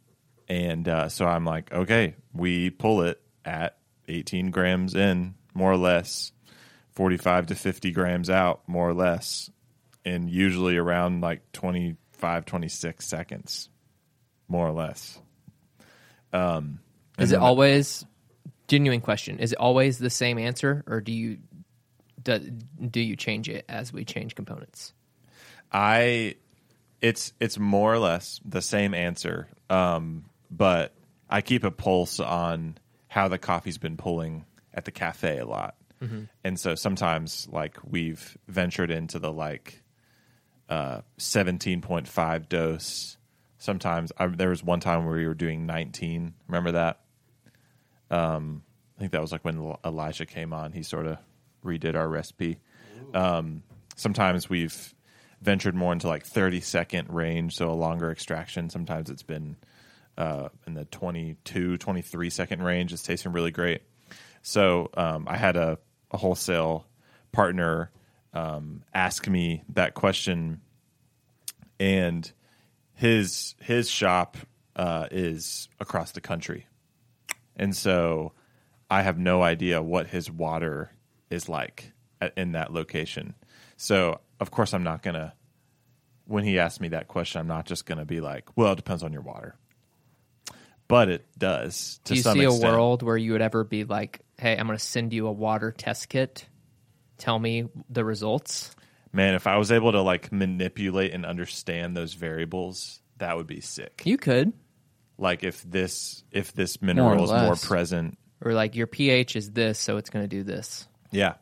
and 0.48 0.88
uh, 0.88 1.10
so 1.10 1.26
I'm 1.26 1.44
like, 1.46 1.72
okay, 1.74 2.16
we 2.34 2.70
pull 2.70 3.02
it 3.02 3.20
at 3.44 3.78
18 4.08 4.52
grams 4.52 4.94
in, 4.94 5.34
more 5.56 5.72
or 5.72 5.78
less, 5.78 6.32
45 6.92 7.48
to 7.48 7.56
50 7.56 7.92
grams 7.92 8.30
out, 8.30 8.62
more 8.68 8.88
or 8.90 8.94
less, 8.94 9.50
and 10.06 10.30
usually 10.30 10.78
around 10.78 11.22
like 11.22 11.52
25, 11.54 12.46
26 12.46 13.06
seconds, 13.06 13.70
more 14.48 14.68
or 14.68 14.72
less. 14.72 15.20
Um, 16.34 16.80
Is 17.18 17.32
it 17.32 17.40
always 17.40 18.06
genuine 18.68 19.02
question? 19.02 19.40
Is 19.40 19.52
it 19.52 19.58
always 19.58 19.98
the 19.98 20.10
same 20.10 20.38
answer, 20.38 20.84
or 20.88 21.02
do 21.02 21.12
you 21.12 21.40
do, 22.24 22.40
do 22.40 23.02
you 23.02 23.16
change 23.16 23.50
it 23.50 23.66
as 23.68 23.92
we 23.92 24.06
change 24.06 24.36
components? 24.36 24.94
I 25.72 26.36
it's 27.02 27.34
it's 27.40 27.58
more 27.58 27.94
or 27.94 28.00
less 28.00 28.40
the 28.46 28.62
same 28.62 28.94
answer, 28.94 29.48
um, 29.70 30.26
but 30.50 30.94
I 31.30 31.42
keep 31.42 31.64
a 31.64 31.72
pulse 31.72 32.20
on 32.20 32.78
how 33.08 33.28
the 33.28 33.38
coffee's 33.38 33.78
been 33.78 33.98
pulling 33.98 34.46
at 34.74 34.86
the 34.86 34.92
cafe 34.92 35.40
a 35.40 35.46
lot, 35.46 35.76
and 36.44 36.60
so 36.60 36.76
sometimes 36.76 37.48
like 37.52 37.78
we've 37.84 38.38
ventured 38.48 38.92
into 38.92 39.20
the 39.20 39.32
like 39.32 39.81
uh, 40.72 41.02
seventeen 41.18 41.82
point 41.82 42.08
five 42.08 42.50
dose. 42.50 43.18
Sometimes 43.60 44.12
I, 44.18 44.26
there 44.26 44.50
was 44.50 44.64
one 44.64 44.80
time 44.80 45.06
where 45.06 45.16
we 45.16 45.28
were 45.28 45.36
doing 45.36 45.68
nineteen. 45.68 46.34
Remember 46.48 46.72
that? 46.72 47.02
Um, 48.10 48.64
I 48.98 49.00
think 49.02 49.12
that 49.12 49.22
was 49.22 49.32
like 49.32 49.46
when 49.46 49.76
Elijah 49.86 50.26
came 50.26 50.54
on. 50.54 50.72
He 50.72 50.82
sort 50.82 51.06
of 51.06 51.18
redid 51.64 51.96
our 51.96 52.08
recipe. 52.08 52.60
Um, 53.14 53.64
sometimes 53.96 54.50
we've 54.50 54.96
ventured 55.42 55.76
more 55.76 55.92
into 55.92 56.08
like 56.08 56.26
30 56.26 56.62
second 56.62 57.10
range, 57.10 57.56
so 57.56 57.70
a 57.70 57.74
longer 57.74 58.12
extraction. 58.12 58.70
Sometimes 58.70 59.10
it's 59.10 59.24
been 59.24 59.56
uh, 60.18 60.50
in 60.68 60.74
the 60.74 60.86
22, 60.86 61.78
23 61.78 62.30
second 62.30 62.64
range. 62.64 62.94
It's 62.94 63.04
tasting 63.04 63.32
really 63.32 63.52
great. 63.52 63.82
So 64.42 64.90
um, 64.96 65.28
I 65.28 65.38
had 65.38 65.56
a, 65.56 65.80
a 66.12 66.18
wholesale 66.18 66.86
partner 67.32 67.92
um, 68.34 68.84
ask 68.94 69.28
me 69.28 69.64
that 69.70 69.94
question, 69.94 70.62
and 71.80 72.32
his 72.94 73.56
his 73.62 73.90
shop 73.90 74.38
uh, 74.76 75.08
is 75.12 75.68
across 75.80 76.12
the 76.12 76.22
country, 76.22 76.68
and 77.56 77.76
so 77.76 78.34
I 78.90 79.02
have 79.02 79.18
no 79.18 79.42
idea 79.42 79.82
what 79.82 80.08
his 80.08 80.30
water 80.32 80.92
is 81.30 81.50
like 81.50 81.92
at, 82.20 82.38
in 82.38 82.54
that 82.54 82.72
location. 82.74 83.36
So 83.78 84.20
of 84.40 84.52
course 84.52 84.74
I'm 84.74 84.84
not 84.84 85.02
gonna. 85.02 85.34
When 86.26 86.44
he 86.46 86.60
asked 86.60 86.80
me 86.80 86.90
that 86.90 87.08
question, 87.08 87.42
I'm 87.42 87.48
not 87.48 87.66
just 87.66 87.86
gonna 87.86 88.06
be 88.06 88.22
like, 88.22 88.48
"Well, 88.56 88.72
it 88.74 88.78
depends 88.78 89.04
on 89.04 89.12
your 89.12 89.24
water," 89.24 89.56
but 90.88 91.10
it 91.10 91.26
does 91.38 92.00
to 92.06 92.14
Do 92.14 92.18
you 92.18 92.22
some 92.22 92.38
see 92.38 92.46
extent. 92.46 92.64
a 92.64 92.68
world 92.68 93.04
where 93.04 93.18
you 93.18 93.34
would 93.34 93.42
ever 93.42 93.64
be 93.64 93.84
like, 93.84 94.22
"Hey, 94.40 94.56
I'm 94.58 94.68
going 94.68 94.78
to 94.78 94.84
send 94.84 95.12
you 95.14 95.28
a 95.28 95.32
water 95.32 95.72
test 95.72 96.08
kit. 96.10 96.48
Tell 97.22 97.38
me 97.38 97.70
the 97.90 98.04
results." 98.04 98.76
Man, 99.14 99.36
if 99.36 99.46
I 99.46 99.58
was 99.58 99.72
able 99.72 99.92
to 99.92 100.02
like 100.02 100.32
manipulate 100.32 101.14
and 101.14 101.26
understand 101.26 101.96
those 101.96 102.14
variables, 102.14 103.02
that 103.20 103.38
would 103.38 103.48
be 103.48 103.62
sick. 103.62 104.02
You 104.06 104.18
could, 104.18 104.54
Like 105.18 105.44
if 105.44 105.62
this 105.64 106.24
if 106.32 106.54
this 106.54 106.82
More 106.82 106.92
or 106.92 106.96
mineral 106.96 107.24
is 107.26 107.30
more 107.30 107.50
less. 107.50 107.66
present, 107.66 108.18
or 108.44 108.54
like 108.54 108.76
your 108.76 108.88
pH 108.88 109.36
is 109.36 109.52
this, 109.52 109.78
so 109.78 109.98
it's 109.98 110.10
going 110.10 110.24
to 110.24 110.28
do 110.30 110.44
this. 110.44 110.88
yeah, 111.12 111.36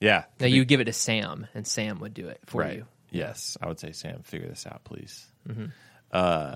yeah. 0.00 0.24
Now 0.40 0.46
you 0.46 0.64
give 0.64 0.80
it 0.80 0.84
to 0.84 0.92
Sam, 0.92 1.46
and 1.54 1.66
Sam 1.66 1.98
would 2.00 2.14
do 2.14 2.28
it 2.28 2.40
for 2.46 2.62
right. 2.62 2.76
you. 2.78 2.86
Yes, 3.10 3.58
I 3.60 3.66
would 3.68 3.78
say 3.78 3.92
Sam, 3.92 4.22
figure 4.22 4.48
this 4.48 4.66
out, 4.66 4.84
please. 4.84 5.26
Mm-hmm. 5.46 5.66
Uh, 6.10 6.54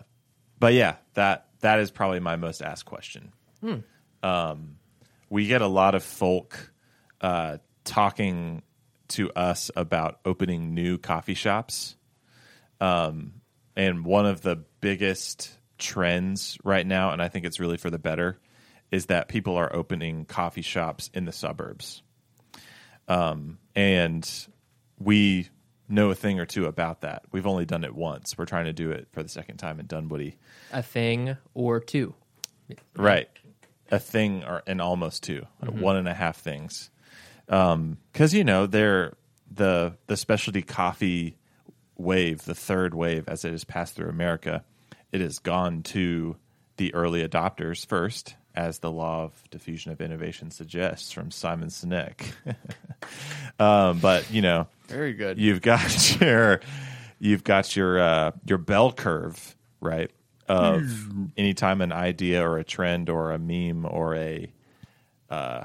but 0.58 0.72
yeah, 0.72 0.96
that 1.14 1.48
that 1.60 1.80
is 1.80 1.90
probably 1.90 2.20
my 2.20 2.36
most 2.36 2.62
asked 2.62 2.86
question. 2.86 3.32
Hmm. 3.60 3.78
Um, 4.22 4.76
we 5.28 5.48
get 5.48 5.60
a 5.60 5.66
lot 5.66 5.94
of 5.94 6.02
folk 6.02 6.72
uh, 7.20 7.58
talking 7.86 8.62
to 9.08 9.30
us 9.32 9.70
about 9.74 10.20
opening 10.24 10.74
new 10.74 10.98
coffee 10.98 11.34
shops, 11.34 11.96
um, 12.80 13.40
and 13.74 14.04
one 14.04 14.26
of 14.26 14.42
the 14.42 14.56
biggest 14.80 15.56
trends 15.78 16.58
right 16.64 16.86
now, 16.86 17.12
and 17.12 17.22
I 17.22 17.28
think 17.28 17.46
it's 17.46 17.60
really 17.60 17.76
for 17.76 17.90
the 17.90 17.98
better, 17.98 18.38
is 18.90 19.06
that 19.06 19.28
people 19.28 19.56
are 19.56 19.74
opening 19.74 20.24
coffee 20.24 20.62
shops 20.62 21.10
in 21.14 21.24
the 21.24 21.32
suburbs. 21.32 22.02
Um, 23.08 23.58
and 23.74 24.28
we 24.98 25.48
know 25.88 26.10
a 26.10 26.14
thing 26.14 26.40
or 26.40 26.46
two 26.46 26.66
about 26.66 27.02
that. 27.02 27.24
We've 27.32 27.46
only 27.46 27.64
done 27.64 27.84
it 27.84 27.94
once. 27.94 28.36
We're 28.36 28.46
trying 28.46 28.64
to 28.66 28.72
do 28.72 28.90
it 28.90 29.08
for 29.12 29.22
the 29.22 29.28
second 29.28 29.58
time 29.58 29.78
in 29.78 29.86
Dunwoody. 29.86 30.38
A 30.72 30.82
thing 30.82 31.36
or 31.54 31.80
two. 31.80 32.14
Right. 32.96 33.28
A 33.90 33.98
thing 34.00 34.42
or 34.44 34.62
and 34.66 34.80
almost 34.80 35.22
2 35.24 35.46
one 35.60 35.96
and 35.96 36.08
a 36.08 36.14
half 36.14 36.38
things. 36.38 36.90
Because 37.46 38.34
you 38.34 38.44
know 38.44 38.66
they're 38.66 39.14
the 39.50 39.94
the 40.06 40.16
specialty 40.16 40.62
coffee 40.62 41.36
wave, 41.96 42.44
the 42.44 42.54
third 42.54 42.94
wave, 42.94 43.28
as 43.28 43.44
it 43.44 43.52
has 43.52 43.64
passed 43.64 43.94
through 43.94 44.08
America, 44.08 44.64
it 45.12 45.20
has 45.20 45.38
gone 45.38 45.82
to 45.82 46.36
the 46.76 46.92
early 46.94 47.26
adopters 47.26 47.86
first, 47.86 48.34
as 48.54 48.80
the 48.80 48.90
law 48.90 49.24
of 49.24 49.50
diffusion 49.50 49.92
of 49.92 50.00
innovation 50.00 50.50
suggests 50.50 51.12
from 51.12 51.30
Simon 51.30 51.68
Sinek. 51.68 52.32
um, 53.60 53.98
but 53.98 54.30
you 54.30 54.42
know, 54.42 54.66
Very 54.88 55.12
good. 55.14 55.38
you've 55.38 55.62
got 55.62 56.20
your 56.20 56.60
you've 57.18 57.44
got 57.44 57.76
your 57.76 57.98
uh, 58.00 58.32
your 58.44 58.58
bell 58.58 58.92
curve 58.92 59.54
right 59.80 60.10
of 60.48 60.82
anytime 61.36 61.80
an 61.80 61.92
idea 61.92 62.46
or 62.46 62.58
a 62.58 62.64
trend 62.64 63.10
or 63.10 63.32
a 63.32 63.38
meme 63.38 63.84
or 63.84 64.14
a 64.14 64.52
uh, 65.28 65.64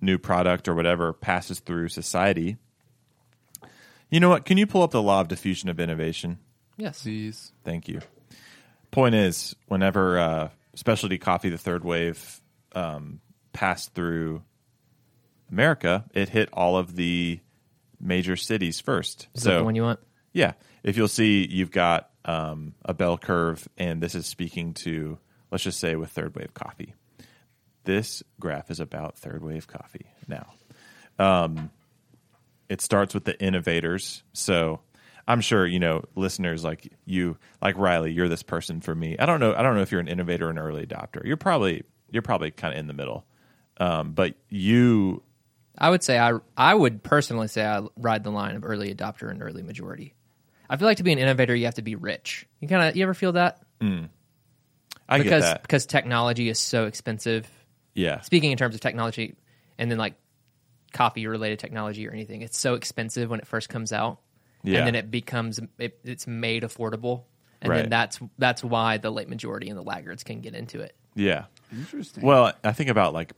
new 0.00 0.18
product 0.18 0.68
or 0.68 0.74
whatever 0.74 1.12
passes 1.12 1.60
through 1.60 1.88
society 1.88 2.56
you 4.10 4.20
know 4.20 4.28
what 4.28 4.44
can 4.44 4.58
you 4.58 4.66
pull 4.66 4.82
up 4.82 4.90
the 4.90 5.02
law 5.02 5.20
of 5.20 5.28
diffusion 5.28 5.68
of 5.68 5.80
innovation 5.80 6.38
Yes. 6.78 7.02
Please. 7.02 7.52
Thank 7.64 7.88
you. 7.88 8.00
Point 8.90 9.14
is, 9.14 9.54
whenever 9.66 10.18
uh, 10.18 10.48
specialty 10.74 11.18
coffee, 11.18 11.50
the 11.50 11.58
third 11.58 11.84
wave, 11.84 12.40
um, 12.72 13.20
passed 13.52 13.94
through 13.94 14.42
America, 15.50 16.04
it 16.14 16.30
hit 16.30 16.48
all 16.52 16.78
of 16.78 16.96
the 16.96 17.40
major 18.00 18.36
cities 18.36 18.80
first. 18.80 19.28
Is 19.34 19.42
that 19.42 19.50
so 19.50 19.58
the 19.58 19.64
one 19.64 19.74
you 19.74 19.82
want? 19.82 20.00
yeah, 20.32 20.52
if 20.82 20.96
you'll 20.96 21.08
see, 21.08 21.46
you've 21.46 21.72
got 21.72 22.10
um, 22.24 22.74
a 22.84 22.94
bell 22.94 23.18
curve, 23.18 23.68
and 23.76 24.00
this 24.00 24.14
is 24.14 24.26
speaking 24.26 24.72
to, 24.74 25.18
let's 25.50 25.64
just 25.64 25.80
say, 25.80 25.96
with 25.96 26.10
third 26.10 26.34
wave 26.36 26.54
coffee. 26.54 26.94
This 27.88 28.22
graph 28.38 28.70
is 28.70 28.80
about 28.80 29.16
third 29.16 29.42
wave 29.42 29.66
coffee 29.66 30.04
now. 30.26 30.52
Um, 31.18 31.70
it 32.68 32.82
starts 32.82 33.14
with 33.14 33.24
the 33.24 33.40
innovators. 33.42 34.22
So 34.34 34.80
I'm 35.26 35.40
sure 35.40 35.66
you 35.66 35.78
know 35.78 36.04
listeners 36.14 36.62
like 36.62 36.92
you, 37.06 37.38
like 37.62 37.78
Riley. 37.78 38.12
You're 38.12 38.28
this 38.28 38.42
person 38.42 38.82
for 38.82 38.94
me. 38.94 39.16
I 39.18 39.24
don't 39.24 39.40
know. 39.40 39.54
I 39.54 39.62
don't 39.62 39.74
know 39.74 39.80
if 39.80 39.90
you're 39.90 40.02
an 40.02 40.08
innovator 40.08 40.48
or 40.48 40.50
an 40.50 40.58
early 40.58 40.84
adopter. 40.84 41.24
You're 41.24 41.38
probably 41.38 41.82
you're 42.10 42.20
probably 42.20 42.50
kind 42.50 42.74
of 42.74 42.78
in 42.78 42.88
the 42.88 42.92
middle. 42.92 43.24
Um, 43.78 44.12
but 44.12 44.34
you 44.50 45.22
I 45.78 45.88
would 45.88 46.02
say 46.02 46.18
I 46.18 46.34
I 46.58 46.74
would 46.74 47.02
personally 47.02 47.48
say 47.48 47.64
I 47.64 47.86
ride 47.96 48.22
the 48.22 48.30
line 48.30 48.54
of 48.54 48.66
early 48.66 48.94
adopter 48.94 49.30
and 49.30 49.42
early 49.42 49.62
majority. 49.62 50.14
I 50.68 50.76
feel 50.76 50.86
like 50.86 50.98
to 50.98 51.04
be 51.04 51.12
an 51.12 51.18
innovator, 51.18 51.54
you 51.54 51.64
have 51.64 51.76
to 51.76 51.82
be 51.82 51.96
rich. 51.96 52.46
You 52.60 52.68
kind 52.68 52.86
of 52.86 52.96
you 52.96 53.02
ever 53.02 53.14
feel 53.14 53.32
that 53.32 53.62
I 55.08 55.16
because 55.16 55.30
get 55.30 55.40
that. 55.40 55.62
because 55.62 55.86
technology 55.86 56.50
is 56.50 56.58
so 56.58 56.84
expensive. 56.84 57.48
Yeah. 57.98 58.20
Speaking 58.22 58.52
in 58.52 58.58
terms 58.58 58.74
of 58.74 58.80
technology, 58.80 59.34
and 59.78 59.90
then 59.90 59.98
like 59.98 60.14
coffee 60.92 61.26
related 61.26 61.58
technology 61.58 62.06
or 62.08 62.12
anything, 62.12 62.42
it's 62.42 62.58
so 62.58 62.74
expensive 62.74 63.28
when 63.28 63.40
it 63.40 63.46
first 63.46 63.68
comes 63.68 63.92
out, 63.92 64.20
Yeah. 64.62 64.78
and 64.78 64.86
then 64.86 64.94
it 64.94 65.10
becomes 65.10 65.60
it, 65.78 65.98
it's 66.04 66.26
made 66.26 66.62
affordable, 66.62 67.24
and 67.60 67.70
Right. 67.70 67.80
then 67.82 67.90
that's 67.90 68.18
that's 68.38 68.62
why 68.64 68.96
the 68.98 69.10
late 69.10 69.28
majority 69.28 69.68
and 69.68 69.76
the 69.78 69.82
laggards 69.82 70.22
can 70.24 70.40
get 70.40 70.54
into 70.54 70.80
it. 70.80 70.94
Yeah. 71.14 71.44
Interesting. 71.72 72.24
Well, 72.24 72.52
I 72.64 72.72
think 72.72 72.88
about 72.90 73.12
like 73.14 73.32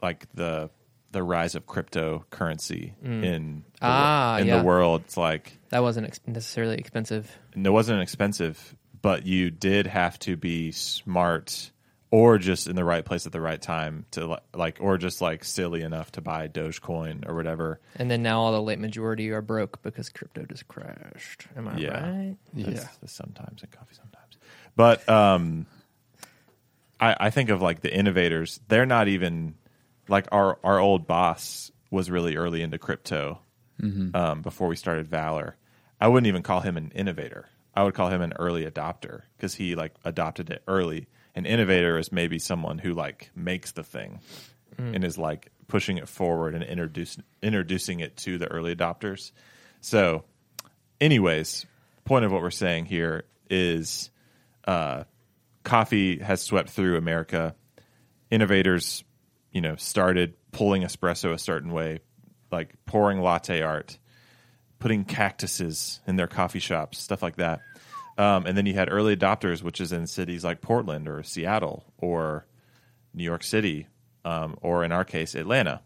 like 0.00 0.26
the 0.34 0.70
the 1.12 1.22
rise 1.22 1.54
of 1.54 1.64
cryptocurrency 1.66 2.92
in 3.02 3.62
the, 3.80 3.86
Ah, 3.86 4.38
in 4.38 4.46
yeah. 4.48 4.58
the 4.58 4.64
world. 4.64 5.02
It's 5.04 5.16
like 5.16 5.58
That 5.70 5.82
wasn't 5.82 6.06
ex- 6.08 6.20
necessarily 6.26 6.76
expensive. 6.76 7.30
and 7.54 7.64
it 7.66 7.70
wasn't 7.70 8.00
expensive, 8.02 8.74
but 9.00 9.24
you 9.26 9.50
did 9.50 9.86
have 9.86 10.18
to 10.20 10.36
be 10.36 10.72
smart 10.72 11.70
or 12.14 12.38
just 12.38 12.68
in 12.68 12.76
the 12.76 12.84
right 12.84 13.04
place 13.04 13.26
at 13.26 13.32
the 13.32 13.40
right 13.40 13.60
time 13.60 14.06
to 14.12 14.38
like 14.54 14.76
or 14.80 14.96
just 14.98 15.20
like 15.20 15.42
silly 15.42 15.82
enough 15.82 16.12
to 16.12 16.20
buy 16.20 16.46
Dogecoin 16.46 17.28
or 17.28 17.34
whatever. 17.34 17.80
And 17.96 18.08
then 18.08 18.22
now 18.22 18.38
all 18.40 18.52
the 18.52 18.62
late 18.62 18.78
majority 18.78 19.30
are 19.32 19.42
broke 19.42 19.82
because 19.82 20.10
crypto 20.10 20.44
just 20.44 20.68
crashed. 20.68 21.48
Am 21.56 21.66
I 21.66 21.76
Yeah. 21.76 22.08
right? 22.08 22.36
yeah. 22.54 22.70
That's, 22.70 22.96
that's 22.98 23.12
sometimes 23.12 23.64
in 23.64 23.68
coffee 23.70 23.94
sometimes. 23.96 24.36
But 24.76 25.08
um 25.08 25.66
I 27.00 27.16
I 27.18 27.30
think 27.30 27.50
of 27.50 27.60
like 27.60 27.80
the 27.80 27.92
innovators, 27.92 28.60
they're 28.68 28.86
not 28.86 29.08
even 29.08 29.54
like 30.06 30.28
our 30.30 30.56
our 30.62 30.78
old 30.78 31.08
boss 31.08 31.72
was 31.90 32.12
really 32.12 32.36
early 32.36 32.62
into 32.62 32.78
crypto 32.78 33.40
um, 34.14 34.40
before 34.42 34.68
we 34.68 34.76
started 34.76 35.08
Valor. 35.08 35.56
I 36.00 36.06
wouldn't 36.08 36.28
even 36.28 36.42
call 36.42 36.60
him 36.60 36.76
an 36.76 36.92
innovator. 36.94 37.48
I 37.74 37.82
would 37.82 37.94
call 37.94 38.08
him 38.08 38.22
an 38.22 38.32
early 38.38 38.64
adopter 38.64 39.22
because 39.36 39.56
he 39.56 39.74
like 39.74 39.94
adopted 40.04 40.48
it 40.50 40.62
early. 40.68 41.08
An 41.34 41.46
innovator 41.46 41.98
is 41.98 42.12
maybe 42.12 42.38
someone 42.38 42.78
who 42.78 42.92
like 42.92 43.30
makes 43.34 43.72
the 43.72 43.82
thing 43.82 44.20
and 44.78 45.04
is 45.04 45.18
like 45.18 45.50
pushing 45.68 45.98
it 45.98 46.08
forward 46.08 46.54
and 46.54 46.62
introduce, 46.62 47.16
introducing 47.42 48.00
it 48.00 48.16
to 48.18 48.38
the 48.38 48.46
early 48.48 48.74
adopters. 48.74 49.32
So, 49.80 50.24
anyways, 51.00 51.66
point 52.04 52.24
of 52.24 52.32
what 52.32 52.42
we're 52.42 52.50
saying 52.50 52.86
here 52.86 53.24
is 53.50 54.10
uh, 54.66 55.04
coffee 55.62 56.18
has 56.18 56.42
swept 56.42 56.70
through 56.70 56.96
America. 56.96 57.54
Innovators, 58.30 59.04
you 59.52 59.60
know, 59.60 59.76
started 59.76 60.34
pulling 60.52 60.82
espresso 60.82 61.32
a 61.32 61.38
certain 61.38 61.72
way, 61.72 62.00
like 62.50 62.74
pouring 62.86 63.20
latte 63.20 63.62
art, 63.62 63.98
putting 64.78 65.04
cactuses 65.04 66.00
in 66.06 66.16
their 66.16 66.26
coffee 66.26 66.58
shops, 66.58 66.98
stuff 66.98 67.22
like 67.22 67.36
that. 67.36 67.60
Um, 68.16 68.46
and 68.46 68.56
then 68.56 68.66
you 68.66 68.74
had 68.74 68.92
early 68.92 69.16
adopters, 69.16 69.62
which 69.62 69.80
is 69.80 69.92
in 69.92 70.06
cities 70.06 70.44
like 70.44 70.60
Portland 70.60 71.08
or 71.08 71.22
Seattle 71.22 71.84
or 71.98 72.46
New 73.12 73.24
York 73.24 73.42
City, 73.42 73.88
um, 74.24 74.56
or 74.62 74.84
in 74.84 74.92
our 74.92 75.04
case, 75.04 75.34
Atlanta. 75.34 75.80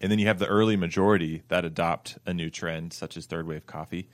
And 0.00 0.10
then 0.10 0.18
you 0.18 0.28
have 0.28 0.38
the 0.38 0.46
early 0.46 0.76
majority 0.76 1.42
that 1.48 1.64
adopt 1.64 2.18
a 2.24 2.32
new 2.32 2.50
trend, 2.50 2.92
such 2.92 3.16
as 3.16 3.26
third 3.26 3.46
wave 3.46 3.66
coffee. 3.66 4.08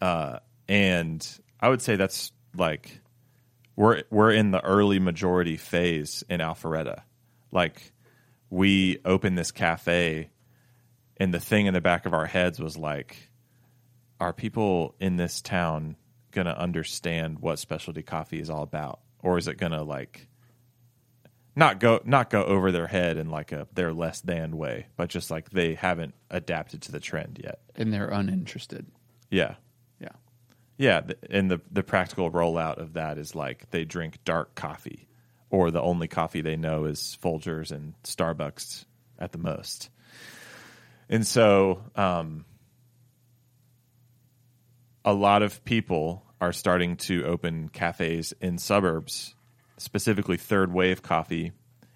Uh, 0.00 0.40
and 0.68 1.26
I 1.60 1.68
would 1.68 1.80
say 1.80 1.96
that's 1.96 2.32
like 2.56 3.00
we're 3.76 4.02
we're 4.10 4.32
in 4.32 4.50
the 4.50 4.62
early 4.62 4.98
majority 4.98 5.56
phase 5.56 6.24
in 6.28 6.40
Alpharetta. 6.40 7.02
Like 7.50 7.92
we 8.50 8.98
opened 9.04 9.38
this 9.38 9.52
cafe, 9.52 10.30
and 11.18 11.32
the 11.32 11.40
thing 11.40 11.66
in 11.66 11.74
the 11.74 11.80
back 11.80 12.04
of 12.04 12.14
our 12.14 12.26
heads 12.26 12.58
was 12.58 12.76
like, 12.76 13.30
are 14.18 14.32
people 14.32 14.94
in 14.98 15.16
this 15.16 15.40
town 15.40 15.96
going 16.32 16.46
to 16.46 16.58
understand 16.58 17.38
what 17.38 17.58
specialty 17.58 18.02
coffee 18.02 18.40
is 18.40 18.50
all 18.50 18.62
about, 18.62 19.00
or 19.22 19.38
is 19.38 19.48
it 19.48 19.58
going 19.58 19.72
to 19.72 19.82
like 19.82 20.28
not 21.54 21.80
go 21.80 22.00
not 22.04 22.30
go 22.30 22.42
over 22.44 22.72
their 22.72 22.86
head 22.86 23.16
in 23.16 23.30
like 23.30 23.52
a 23.52 23.66
they're 23.74 23.92
less 23.92 24.20
than 24.20 24.56
way, 24.56 24.86
but 24.96 25.10
just 25.10 25.30
like 25.30 25.50
they 25.50 25.74
haven't 25.74 26.14
adapted 26.30 26.82
to 26.82 26.92
the 26.92 27.00
trend 27.00 27.40
yet. 27.42 27.60
and 27.76 27.92
they're 27.92 28.08
uninterested. 28.08 28.86
Yeah. 29.30 29.54
Yeah. 30.00 30.08
Yeah, 30.78 31.02
and 31.30 31.50
the 31.50 31.60
the 31.70 31.82
practical 31.82 32.30
rollout 32.30 32.78
of 32.78 32.94
that 32.94 33.18
is 33.18 33.34
like 33.34 33.70
they 33.70 33.84
drink 33.84 34.18
dark 34.24 34.54
coffee, 34.54 35.06
or 35.50 35.70
the 35.70 35.82
only 35.82 36.08
coffee 36.08 36.40
they 36.40 36.56
know 36.56 36.86
is 36.86 37.16
Folgers 37.22 37.70
and 37.70 37.94
Starbucks 38.02 38.86
at 39.18 39.32
the 39.32 39.38
most. 39.38 39.90
And 41.08 41.26
so, 41.26 41.82
um, 41.94 42.46
a 45.04 45.12
lot 45.12 45.42
of 45.42 45.64
people 45.64 46.24
are 46.40 46.52
starting 46.52 46.96
to 46.96 47.24
open 47.24 47.68
cafes 47.68 48.32
in 48.40 48.58
suburbs, 48.58 49.34
specifically 49.78 50.36
third 50.36 50.72
wave 50.72 51.02
coffee 51.02 51.52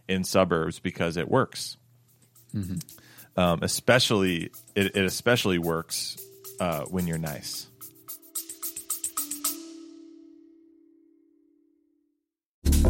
in 0.08 0.24
suburbs 0.24 0.78
because 0.78 1.16
it 1.16 1.28
works. 1.28 1.76
Um, 3.36 3.58
especially, 3.62 4.50
it, 4.74 4.96
it 4.96 5.04
especially 5.04 5.58
works 5.58 6.16
uh, 6.60 6.84
when 6.84 7.06
you're 7.06 7.18
nice. 7.18 7.66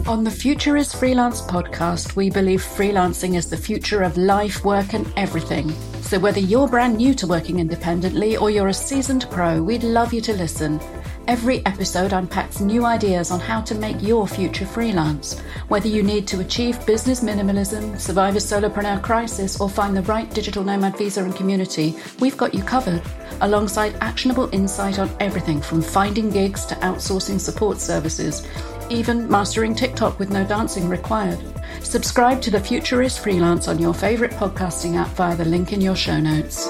On 0.07 0.23
the 0.23 0.31
Future 0.31 0.77
is 0.77 0.95
Freelance 0.95 1.41
podcast, 1.41 2.15
we 2.15 2.31
believe 2.31 2.61
freelancing 2.63 3.35
is 3.35 3.51
the 3.51 3.57
future 3.57 4.03
of 4.03 4.17
life, 4.17 4.65
work, 4.65 4.95
and 4.95 5.13
everything. 5.17 5.75
So, 6.07 6.21
whether 6.21 6.39
you're 6.39 6.69
brand 6.69 6.99
new 6.99 7.15
to 7.15 7.27
working 7.27 7.59
independently 7.59 8.37
or 8.37 8.49
you're 8.49 8.69
a 8.69 8.73
seasoned 8.73 9.27
pro, 9.29 9.61
we'd 9.61 9.83
love 9.83 10.13
you 10.13 10.21
to 10.21 10.35
listen. 10.35 10.81
Every 11.27 11.67
episode 11.67 12.13
unpacks 12.13 12.61
new 12.61 12.85
ideas 12.85 13.33
on 13.33 13.41
how 13.41 13.61
to 13.63 13.75
make 13.75 14.01
your 14.01 14.29
future 14.29 14.67
freelance. 14.67 15.41
Whether 15.67 15.89
you 15.89 16.05
need 16.05 16.29
to 16.29 16.39
achieve 16.39 16.87
business 16.87 17.25
minimalism, 17.25 17.99
survive 17.99 18.37
a 18.37 18.39
solopreneur 18.39 19.03
crisis, 19.03 19.61
or 19.61 19.69
find 19.69 19.97
the 19.97 20.03
right 20.03 20.33
digital 20.33 20.63
nomad 20.63 20.97
visa 20.97 21.25
and 21.25 21.35
community, 21.35 21.97
we've 22.21 22.37
got 22.37 22.55
you 22.55 22.63
covered, 22.63 23.03
alongside 23.41 23.97
actionable 24.01 24.49
insight 24.55 25.01
on 25.01 25.11
everything 25.19 25.61
from 25.61 25.83
finding 25.83 26.31
gigs 26.31 26.65
to 26.67 26.77
outsourcing 26.77 27.41
support 27.41 27.79
services 27.79 28.47
even 28.91 29.29
mastering 29.29 29.75
TikTok 29.75 30.19
with 30.19 30.31
no 30.31 30.45
dancing 30.45 30.89
required. 30.89 31.39
Subscribe 31.83 32.43
to 32.43 32.51
The 32.51 32.61
Future 32.61 33.03
is 33.03 33.17
Freelance 33.17 33.69
on 33.69 33.79
your 33.79 33.95
favorite 33.95 34.33
podcasting 34.33 34.97
app 34.97 35.09
via 35.11 35.37
the 35.37 35.45
link 35.45 35.73
in 35.73 35.81
your 35.81 35.97
show 35.97 36.19
notes. 36.19 36.69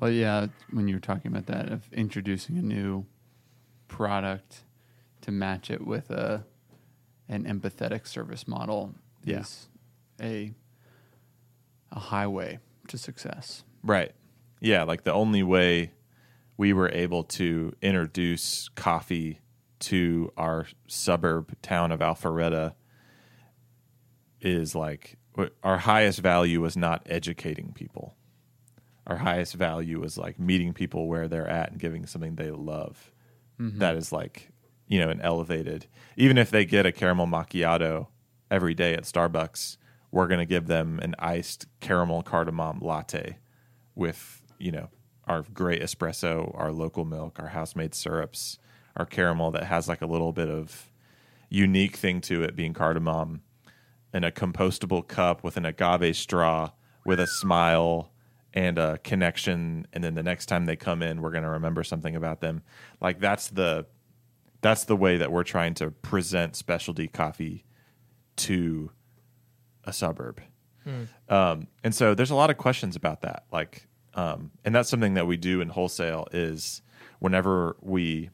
Well, 0.00 0.10
yeah, 0.10 0.48
when 0.70 0.88
you 0.88 0.96
were 0.96 1.00
talking 1.00 1.30
about 1.30 1.46
that 1.46 1.70
of 1.70 1.90
introducing 1.92 2.58
a 2.58 2.62
new 2.62 3.06
product 3.88 4.64
to 5.22 5.30
match 5.30 5.70
it 5.70 5.86
with 5.86 6.10
a 6.10 6.44
an 7.28 7.44
empathetic 7.44 8.06
service 8.06 8.46
model 8.46 8.94
Yeah. 9.24 9.40
is 9.40 9.68
a 10.20 10.52
a 11.90 11.98
highway 11.98 12.58
to 12.88 12.98
success. 12.98 13.62
Right. 13.82 14.12
Yeah, 14.60 14.82
like 14.82 15.04
the 15.04 15.12
only 15.12 15.42
way 15.42 15.92
we 16.56 16.72
were 16.72 16.90
able 16.90 17.24
to 17.24 17.72
introduce 17.82 18.68
coffee 18.70 19.40
to 19.80 20.32
our 20.36 20.66
suburb 20.86 21.54
town 21.62 21.92
of 21.92 22.00
Alpharetta 22.00 22.74
is 24.40 24.74
like 24.74 25.16
our 25.62 25.78
highest 25.78 26.20
value 26.20 26.60
was 26.60 26.76
not 26.76 27.02
educating 27.06 27.72
people. 27.72 28.14
Our 29.06 29.16
highest 29.16 29.54
value 29.54 30.00
was 30.00 30.16
like 30.16 30.38
meeting 30.38 30.72
people 30.72 31.08
where 31.08 31.28
they're 31.28 31.48
at 31.48 31.70
and 31.70 31.80
giving 31.80 32.06
something 32.06 32.36
they 32.36 32.50
love. 32.50 33.12
Mm-hmm. 33.60 33.78
That 33.78 33.96
is 33.96 34.12
like, 34.12 34.50
you 34.86 35.00
know, 35.00 35.10
an 35.10 35.20
elevated. 35.20 35.86
Even 36.16 36.38
if 36.38 36.50
they 36.50 36.64
get 36.64 36.86
a 36.86 36.92
caramel 36.92 37.26
macchiato 37.26 38.06
every 38.50 38.74
day 38.74 38.94
at 38.94 39.02
Starbucks, 39.02 39.76
we're 40.10 40.28
going 40.28 40.38
to 40.38 40.46
give 40.46 40.68
them 40.68 41.00
an 41.02 41.14
iced 41.18 41.66
caramel 41.80 42.22
cardamom 42.22 42.78
latte 42.80 43.38
with 43.96 44.42
you 44.58 44.70
know 44.70 44.88
our 45.26 45.42
great 45.54 45.82
espresso, 45.82 46.56
our 46.58 46.72
local 46.72 47.04
milk, 47.04 47.38
our 47.38 47.48
house 47.48 47.74
made 47.74 47.94
syrups, 47.94 48.58
our 48.96 49.06
caramel 49.06 49.50
that 49.52 49.64
has 49.64 49.88
like 49.88 50.02
a 50.02 50.06
little 50.06 50.32
bit 50.32 50.48
of 50.48 50.90
unique 51.48 51.96
thing 51.96 52.20
to 52.22 52.42
it, 52.42 52.56
being 52.56 52.72
cardamom, 52.74 53.42
in 54.12 54.24
a 54.24 54.30
compostable 54.30 55.06
cup 55.06 55.42
with 55.42 55.56
an 55.56 55.64
agave 55.64 56.16
straw, 56.16 56.70
with 57.04 57.18
a 57.18 57.26
smile 57.26 58.12
and 58.52 58.78
a 58.78 58.98
connection. 58.98 59.86
And 59.92 60.04
then 60.04 60.14
the 60.14 60.22
next 60.22 60.46
time 60.46 60.66
they 60.66 60.76
come 60.76 61.02
in, 61.02 61.20
we're 61.20 61.32
going 61.32 61.42
to 61.42 61.50
remember 61.50 61.82
something 61.82 62.14
about 62.14 62.40
them. 62.40 62.62
Like 63.00 63.18
that's 63.18 63.48
the 63.48 63.86
that's 64.60 64.84
the 64.84 64.96
way 64.96 65.18
that 65.18 65.30
we're 65.30 65.44
trying 65.44 65.74
to 65.74 65.90
present 65.90 66.56
specialty 66.56 67.06
coffee 67.06 67.64
to 68.36 68.90
a 69.84 69.92
suburb. 69.92 70.40
Um, 71.28 71.66
and 71.82 71.94
so 71.94 72.14
there's 72.14 72.30
a 72.30 72.34
lot 72.34 72.48
of 72.50 72.56
questions 72.56 72.96
about 72.96 73.20
that. 73.22 73.44
Like, 73.52 73.86
um, 74.14 74.50
and 74.64 74.74
that's 74.74 74.88
something 74.88 75.14
that 75.14 75.26
we 75.26 75.36
do 75.36 75.60
in 75.60 75.68
wholesale 75.68 76.28
is 76.32 76.82
whenever 77.18 77.76
we 77.80 78.30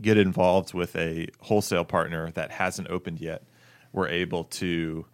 get 0.00 0.16
involved 0.16 0.74
with 0.74 0.94
a 0.96 1.28
wholesale 1.40 1.84
partner 1.84 2.30
that 2.32 2.50
hasn't 2.50 2.88
opened 2.88 3.20
yet, 3.20 3.42
we're 3.92 4.08
able 4.08 4.44
to, 4.44 5.04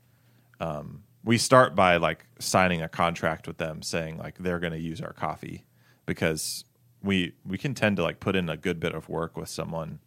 um, 0.60 1.02
we 1.24 1.38
start 1.38 1.74
by 1.74 1.96
like 1.96 2.26
signing 2.38 2.82
a 2.82 2.88
contract 2.88 3.46
with 3.46 3.58
them 3.58 3.82
saying 3.82 4.18
like 4.18 4.38
they're 4.38 4.60
going 4.60 4.72
to 4.72 4.78
use 4.78 5.00
our 5.00 5.12
coffee 5.12 5.64
because 6.06 6.64
we, 7.02 7.34
we 7.44 7.58
can 7.58 7.74
tend 7.74 7.96
to 7.96 8.02
like 8.02 8.20
put 8.20 8.36
in 8.36 8.48
a 8.48 8.56
good 8.56 8.78
bit 8.78 8.94
of 8.94 9.08
work 9.08 9.36
with 9.36 9.48
someone 9.48 10.00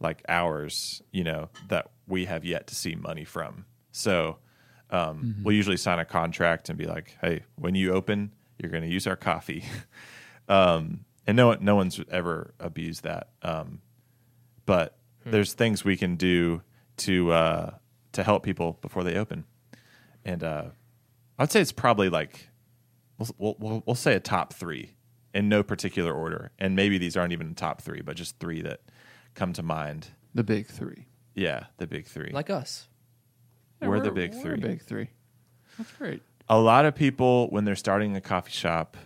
like 0.00 0.22
ours, 0.28 1.02
you 1.12 1.24
know, 1.24 1.48
that 1.68 1.90
we 2.06 2.24
have 2.24 2.44
yet 2.44 2.66
to 2.66 2.74
see 2.74 2.94
money 2.94 3.24
from. 3.24 3.64
So, 3.92 4.38
um, 4.90 5.36
we'll 5.42 5.54
usually 5.54 5.76
sign 5.76 5.98
a 5.98 6.04
contract 6.04 6.70
and 6.70 6.78
be 6.78 6.86
like, 6.86 7.16
"Hey, 7.20 7.42
when 7.56 7.74
you 7.74 7.92
open, 7.92 8.32
you're 8.58 8.70
going 8.70 8.82
to 8.84 8.88
use 8.88 9.06
our 9.06 9.16
coffee," 9.16 9.64
um, 10.48 11.04
and 11.26 11.36
no 11.36 11.54
no 11.54 11.76
one's 11.76 12.00
ever 12.10 12.54
abused 12.60 13.04
that. 13.04 13.28
Um, 13.42 13.80
but 14.66 14.96
there's 15.24 15.52
things 15.52 15.84
we 15.84 15.96
can 15.96 16.16
do 16.16 16.62
to 16.98 17.32
uh, 17.32 17.70
to 18.12 18.22
help 18.22 18.42
people 18.42 18.78
before 18.80 19.04
they 19.04 19.16
open, 19.16 19.44
and 20.24 20.42
uh, 20.44 20.64
I'd 21.38 21.52
say 21.52 21.60
it's 21.60 21.72
probably 21.72 22.08
like 22.08 22.48
we'll, 23.18 23.28
we'll 23.38 23.56
we'll 23.58 23.82
we'll 23.86 23.96
say 23.96 24.14
a 24.14 24.20
top 24.20 24.52
three 24.52 24.94
in 25.34 25.48
no 25.48 25.62
particular 25.62 26.12
order, 26.12 26.50
and 26.58 26.74
maybe 26.74 26.98
these 26.98 27.16
aren't 27.16 27.32
even 27.32 27.54
top 27.54 27.80
three, 27.82 28.00
but 28.00 28.16
just 28.16 28.38
three 28.38 28.62
that 28.62 28.80
come 29.34 29.52
to 29.52 29.62
mind. 29.62 30.08
The 30.34 30.44
big 30.44 30.66
three. 30.66 31.06
Yeah, 31.34 31.64
the 31.76 31.86
big 31.86 32.06
three. 32.06 32.30
Like 32.32 32.50
us. 32.50 32.88
Yeah, 33.80 33.88
We're 33.88 34.00
the 34.00 34.10
big 34.10 34.34
we're 34.34 34.42
three. 34.42 34.60
big 34.60 34.82
three. 34.82 35.10
That's 35.76 35.92
great. 35.92 36.22
A 36.48 36.58
lot 36.58 36.84
of 36.86 36.94
people 36.94 37.48
when 37.50 37.64
they're 37.64 37.76
starting 37.76 38.16
a 38.16 38.20
coffee 38.20 38.50
shop 38.52 38.96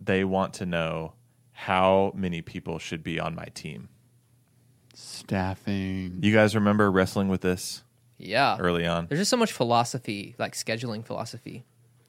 they 0.00 0.24
want 0.24 0.54
to 0.54 0.66
know 0.66 1.12
how 1.52 2.12
many 2.14 2.40
people 2.42 2.78
should 2.78 3.02
be 3.02 3.20
on 3.20 3.34
my 3.34 3.44
team 3.54 3.88
Staffing. 4.94 6.18
you 6.22 6.32
guys 6.34 6.54
remember 6.54 6.90
wrestling 6.90 7.28
with 7.28 7.40
this 7.40 7.82
Yeah. 8.18 8.56
early 8.58 8.86
on 8.86 9.06
There's 9.06 9.20
just 9.20 9.30
so 9.30 9.36
much 9.36 9.52
philosophy, 9.52 10.34
like 10.38 10.54
scheduling 10.54 11.04
philosophy 11.04 11.64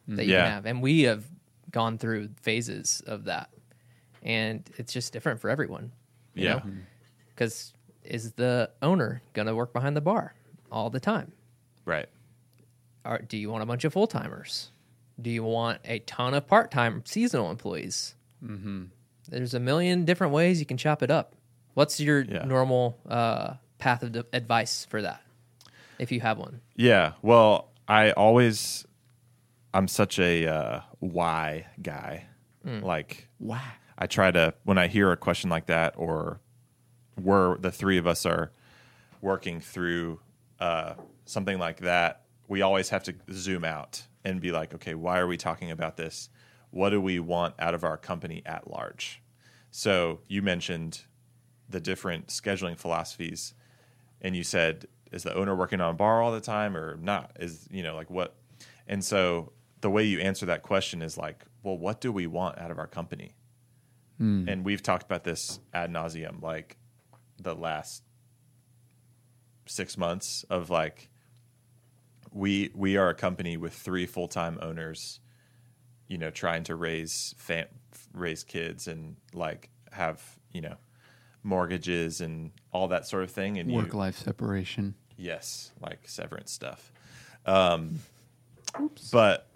that 0.08 0.26
you 0.26 0.34
Yeah. 0.34 0.44
can 0.46 0.52
have. 0.54 0.66
And 0.66 0.82
we 0.82 1.02
have 1.04 1.26
gone 1.70 1.98
through 1.98 2.30
phases 2.42 3.02
of 3.06 3.26
that. 3.26 3.50
And 4.24 4.70
it's 4.78 4.92
just 4.92 5.14
different 5.14 5.40
for 5.40 5.50
everyone. 5.50 5.92
you 6.34 6.46
yeah 6.46 6.62
Because 7.30 7.74
mm-hmm. 8.04 8.14
is 8.16 8.34
the 8.34 8.72
owner 8.82 9.22
going 9.34 9.48
to 9.48 9.56
work 9.56 9.74
behind 9.74 9.96
the 9.96 10.02
bar 10.02 10.34
all 10.72 10.90
the 10.90 11.00
time? 11.00 11.32
right 11.86 12.08
Or 13.06 13.20
do 13.20 13.38
you 13.38 13.50
want 13.50 13.64
a 13.64 13.66
bunch 13.66 13.84
of 13.84 13.94
full 13.94 14.08
timers? 14.08 14.70
Do 15.22 15.30
you 15.30 15.44
want 15.44 15.80
a 15.86 16.00
ton 16.00 16.34
of 16.34 16.48
part 16.48 16.72
time 16.72 17.04
seasonal 17.06 17.50
employees? 17.52 18.16
Mm-hmm. 18.44 18.86
There's 19.30 19.54
a 19.54 19.60
million 19.60 20.06
different 20.06 20.34
ways 20.34 20.60
you 20.60 20.66
can 20.66 20.78
chop 20.78 21.02
it 21.04 21.12
up. 21.12 21.36
What's 21.74 22.00
your 22.00 22.22
Yeah. 22.22 22.44
normal 22.46 22.98
uh, 23.08 23.54
path 23.78 24.04
of 24.04 24.12
d- 24.12 24.24
advice 24.34 24.86
for 24.90 25.02
that, 25.02 25.22
if 26.00 26.12
you 26.12 26.20
have 26.22 26.38
one? 26.38 26.62
yeah 26.76 27.14
well 27.22 27.70
i 27.88 28.12
always 28.12 28.86
i'm 29.74 29.88
such 29.88 30.18
a 30.20 30.48
uh, 30.48 30.80
why 31.00 31.66
guy 31.82 32.26
like 32.64 33.28
Wow. 33.40 33.60
I 33.98 34.08
try 34.08 34.32
to 34.32 34.54
when 34.64 34.78
I 34.78 34.88
hear 34.88 35.12
a 35.12 35.18
question 35.18 35.50
like 35.50 35.66
that, 35.68 35.94
or 35.98 36.40
we're 37.20 37.58
the 37.58 37.72
three 37.72 37.98
of 37.98 38.06
us 38.08 38.26
are 38.26 38.52
working 39.22 39.60
through 39.60 40.20
uh, 40.60 40.94
something 41.26 41.58
like 41.60 41.82
that, 41.82 42.22
we 42.52 42.62
always 42.62 42.90
have 42.90 43.02
to 43.02 43.16
zoom 43.32 43.64
out 43.64 44.04
and 44.26 44.42
be 44.42 44.52
like, 44.52 44.74
okay, 44.74 44.94
why 44.94 45.18
are 45.20 45.26
we 45.26 45.38
talking 45.38 45.72
about 45.72 45.96
this? 45.96 46.28
What 46.70 46.90
do 46.90 47.00
we 47.00 47.18
want 47.18 47.56
out 47.58 47.74
of 47.74 47.86
our 47.86 47.96
company 47.96 48.42
at 48.46 48.70
large? 48.70 49.22
So 49.72 50.20
you 50.28 50.42
mentioned 50.42 51.04
the 51.70 51.80
different 51.80 52.28
scheduling 52.28 52.78
philosophies, 52.78 53.54
and 54.20 54.36
you 54.36 54.44
said, 54.44 54.88
is 55.14 55.24
the 55.24 55.34
owner 55.34 55.56
working 55.56 55.80
on 55.80 55.92
a 55.92 55.94
bar 55.94 56.22
all 56.22 56.34
the 56.34 56.42
time 56.42 56.76
or 56.76 56.98
not? 56.98 57.32
Is 57.40 57.70
you 57.72 57.84
know 57.84 57.96
like 57.96 58.10
what? 58.10 58.36
And 58.86 59.02
so 59.02 59.54
the 59.80 59.90
way 59.90 60.04
you 60.04 60.20
answer 60.20 60.46
that 60.48 60.62
question 60.62 61.02
is 61.02 61.18
like, 61.18 61.46
well, 61.64 61.78
what 61.78 62.02
do 62.02 62.12
we 62.12 62.28
want 62.28 62.58
out 62.58 62.70
of 62.70 62.78
our 62.78 62.88
company? 62.88 63.34
Hmm. 64.18 64.50
And 64.50 64.66
we've 64.66 64.84
talked 64.84 65.04
about 65.04 65.24
this 65.24 65.62
ad 65.74 65.90
nauseum, 65.90 66.42
like 66.42 66.76
the 67.42 67.56
last 67.56 68.04
six 69.68 69.98
months 69.98 70.44
of 70.50 70.70
like 70.70 71.11
we 72.32 72.72
we 72.74 72.98
are 72.98 73.10
a 73.10 73.16
company 73.16 73.58
with 73.58 73.74
three 73.74 74.06
full 74.06 74.28
time 74.28 74.58
owners, 74.62 75.20
you 76.08 76.18
know, 76.18 76.32
trying 76.32 76.64
to 76.64 76.76
raise 76.76 77.36
fam- 77.38 77.68
raise 78.14 78.44
kids 78.44 78.88
and 78.88 79.16
like 79.34 79.70
have 79.92 80.22
you 80.52 80.62
know 80.62 80.76
mortgages 81.44 82.22
and 82.22 82.52
all 82.72 82.88
that 82.88 83.06
sort 83.08 83.24
of 83.24 83.32
thing, 83.32 83.58
and 83.58 83.72
Work 83.72 83.94
life 83.94 84.18
separation. 84.18 84.96
Yes, 85.18 85.72
like 85.82 86.08
severance 86.08 86.52
stuff. 86.52 86.92
Um, 87.46 88.00
but 89.12 89.48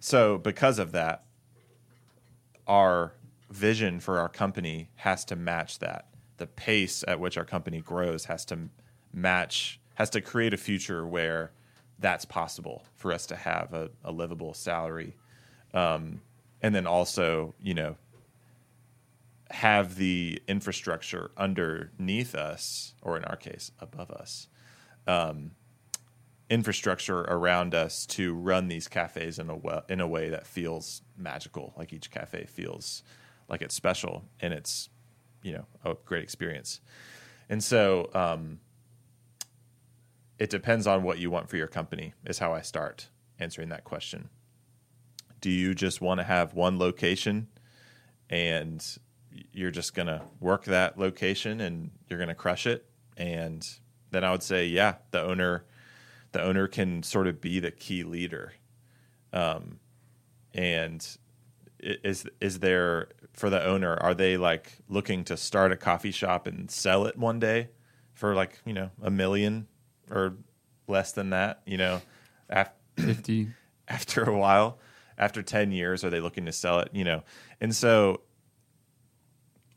so 0.00 0.38
because 0.38 0.78
of 0.78 0.92
that, 0.92 1.24
our 2.66 3.12
vision 3.50 4.00
for 4.00 4.18
our 4.18 4.28
company 4.28 4.90
has 4.96 5.24
to 5.26 5.36
match 5.36 5.78
that. 5.78 6.08
The 6.38 6.46
pace 6.46 7.02
at 7.08 7.18
which 7.18 7.36
our 7.36 7.44
company 7.44 7.80
grows 7.80 8.26
has 8.26 8.44
to 8.46 8.58
match, 9.12 9.80
has 9.94 10.10
to 10.10 10.20
create 10.20 10.54
a 10.54 10.56
future 10.56 11.06
where 11.06 11.52
that's 11.98 12.24
possible 12.24 12.84
for 12.94 13.12
us 13.12 13.26
to 13.26 13.36
have 13.36 13.74
a, 13.74 13.90
a 14.04 14.12
livable 14.12 14.54
salary. 14.54 15.16
Um, 15.74 16.20
and 16.62 16.74
then 16.74 16.86
also, 16.86 17.54
you 17.60 17.74
know, 17.74 17.96
have 19.50 19.96
the 19.96 20.42
infrastructure 20.46 21.30
underneath 21.36 22.34
us, 22.34 22.94
or 23.02 23.16
in 23.16 23.24
our 23.24 23.36
case, 23.36 23.72
above 23.80 24.10
us, 24.10 24.48
um, 25.06 25.52
infrastructure 26.50 27.20
around 27.20 27.74
us 27.74 28.06
to 28.06 28.34
run 28.34 28.68
these 28.68 28.88
cafes 28.88 29.38
in 29.38 29.50
a 29.50 29.56
wa- 29.56 29.82
in 29.88 30.00
a 30.00 30.06
way 30.06 30.28
that 30.30 30.46
feels 30.46 31.02
magical. 31.16 31.74
Like 31.76 31.92
each 31.92 32.10
cafe 32.10 32.46
feels 32.46 33.02
like 33.48 33.62
it's 33.62 33.74
special 33.74 34.24
and 34.40 34.52
it's 34.52 34.88
you 35.42 35.52
know 35.52 35.66
a 35.84 35.96
great 36.04 36.22
experience. 36.22 36.80
And 37.50 37.62
so 37.64 38.10
um, 38.14 38.60
it 40.38 40.50
depends 40.50 40.86
on 40.86 41.02
what 41.02 41.18
you 41.18 41.30
want 41.30 41.48
for 41.48 41.56
your 41.56 41.66
company. 41.66 42.14
Is 42.24 42.38
how 42.38 42.52
I 42.52 42.62
start 42.62 43.08
answering 43.38 43.68
that 43.70 43.84
question. 43.84 44.28
Do 45.40 45.50
you 45.50 45.74
just 45.74 46.00
want 46.00 46.18
to 46.20 46.24
have 46.24 46.54
one 46.54 46.78
location 46.78 47.48
and 48.28 48.84
you're 49.52 49.70
just 49.70 49.94
going 49.94 50.06
to 50.06 50.22
work 50.40 50.64
that 50.64 50.98
location 50.98 51.60
and 51.60 51.90
you're 52.08 52.18
going 52.18 52.28
to 52.28 52.34
crush 52.34 52.66
it 52.66 52.86
and 53.16 53.66
then 54.10 54.24
I 54.24 54.30
would 54.30 54.42
say 54.42 54.66
yeah 54.66 54.96
the 55.10 55.22
owner 55.22 55.64
the 56.32 56.42
owner 56.42 56.66
can 56.66 57.02
sort 57.02 57.26
of 57.26 57.40
be 57.40 57.60
the 57.60 57.70
key 57.70 58.02
leader 58.02 58.52
um, 59.32 59.78
and 60.54 61.06
is 61.80 62.26
is 62.40 62.58
there 62.60 63.08
for 63.32 63.50
the 63.50 63.64
owner 63.64 63.96
are 64.00 64.14
they 64.14 64.36
like 64.36 64.78
looking 64.88 65.24
to 65.24 65.36
start 65.36 65.72
a 65.72 65.76
coffee 65.76 66.10
shop 66.10 66.46
and 66.46 66.70
sell 66.70 67.06
it 67.06 67.16
one 67.16 67.38
day 67.38 67.68
for 68.14 68.34
like 68.34 68.60
you 68.64 68.72
know 68.72 68.90
a 69.02 69.10
million 69.10 69.68
or 70.10 70.36
less 70.86 71.12
than 71.12 71.30
that 71.30 71.60
you 71.66 71.76
know 71.76 72.00
af- 72.48 72.72
50. 72.96 73.48
after 73.88 74.24
a 74.24 74.36
while 74.36 74.78
after 75.16 75.42
10 75.42 75.72
years 75.72 76.04
are 76.04 76.10
they 76.10 76.20
looking 76.20 76.46
to 76.46 76.52
sell 76.52 76.80
it 76.80 76.90
you 76.92 77.04
know? 77.04 77.22
And 77.60 77.74
so 77.74 78.22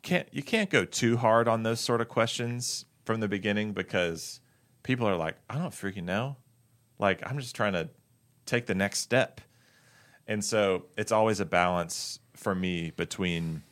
can't 0.01 0.27
you 0.31 0.43
can't 0.43 0.69
go 0.69 0.85
too 0.85 1.17
hard 1.17 1.47
on 1.47 1.63
those 1.63 1.79
sort 1.79 2.01
of 2.01 2.09
questions 2.09 2.85
from 3.05 3.19
the 3.19 3.27
beginning 3.27 3.73
because 3.73 4.39
people 4.83 5.07
are 5.07 5.15
like 5.15 5.37
i 5.49 5.57
don't 5.57 5.71
freaking 5.71 6.03
know. 6.03 6.37
Like 6.99 7.21
i'm 7.25 7.39
just 7.39 7.55
trying 7.55 7.73
to 7.73 7.89
take 8.45 8.65
the 8.65 8.75
next 8.75 8.99
step. 8.99 9.41
And 10.27 10.43
so 10.43 10.85
it's 10.97 11.11
always 11.11 11.39
a 11.39 11.45
balance 11.45 12.19
for 12.35 12.55
me 12.55 12.91
between 12.95 13.63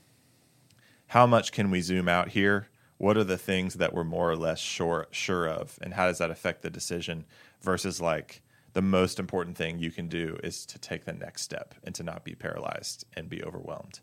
how 1.08 1.26
much 1.26 1.52
can 1.52 1.72
we 1.72 1.82
zoom 1.82 2.08
out 2.08 2.30
here 2.30 2.68
what 3.00 3.18
are 3.18 3.24
the 3.24 3.38
things 3.38 3.76
that 3.76 3.94
we're 3.94 4.04
more 4.04 4.30
or 4.30 4.36
less 4.36 4.60
sure 4.60 5.08
sure 5.10 5.48
of 5.48 5.80
and 5.82 5.96
how 5.96 6.06
does 6.06 6.20
that 6.20 6.30
affect 6.30 6.62
the 6.62 6.70
decision 6.70 7.26
versus 7.62 8.00
like 8.00 8.44
the 8.74 8.82
most 8.82 9.20
important 9.20 9.58
thing 9.58 9.80
you 9.80 9.90
can 9.90 10.08
do 10.08 10.38
is 10.44 10.66
to 10.68 10.78
take 10.78 11.06
the 11.06 11.14
next 11.14 11.42
step 11.42 11.74
and 11.84 11.96
to 11.96 12.04
not 12.04 12.24
be 12.24 12.36
paralyzed 12.36 13.04
and 13.16 13.28
be 13.28 13.44
overwhelmed. 13.44 14.00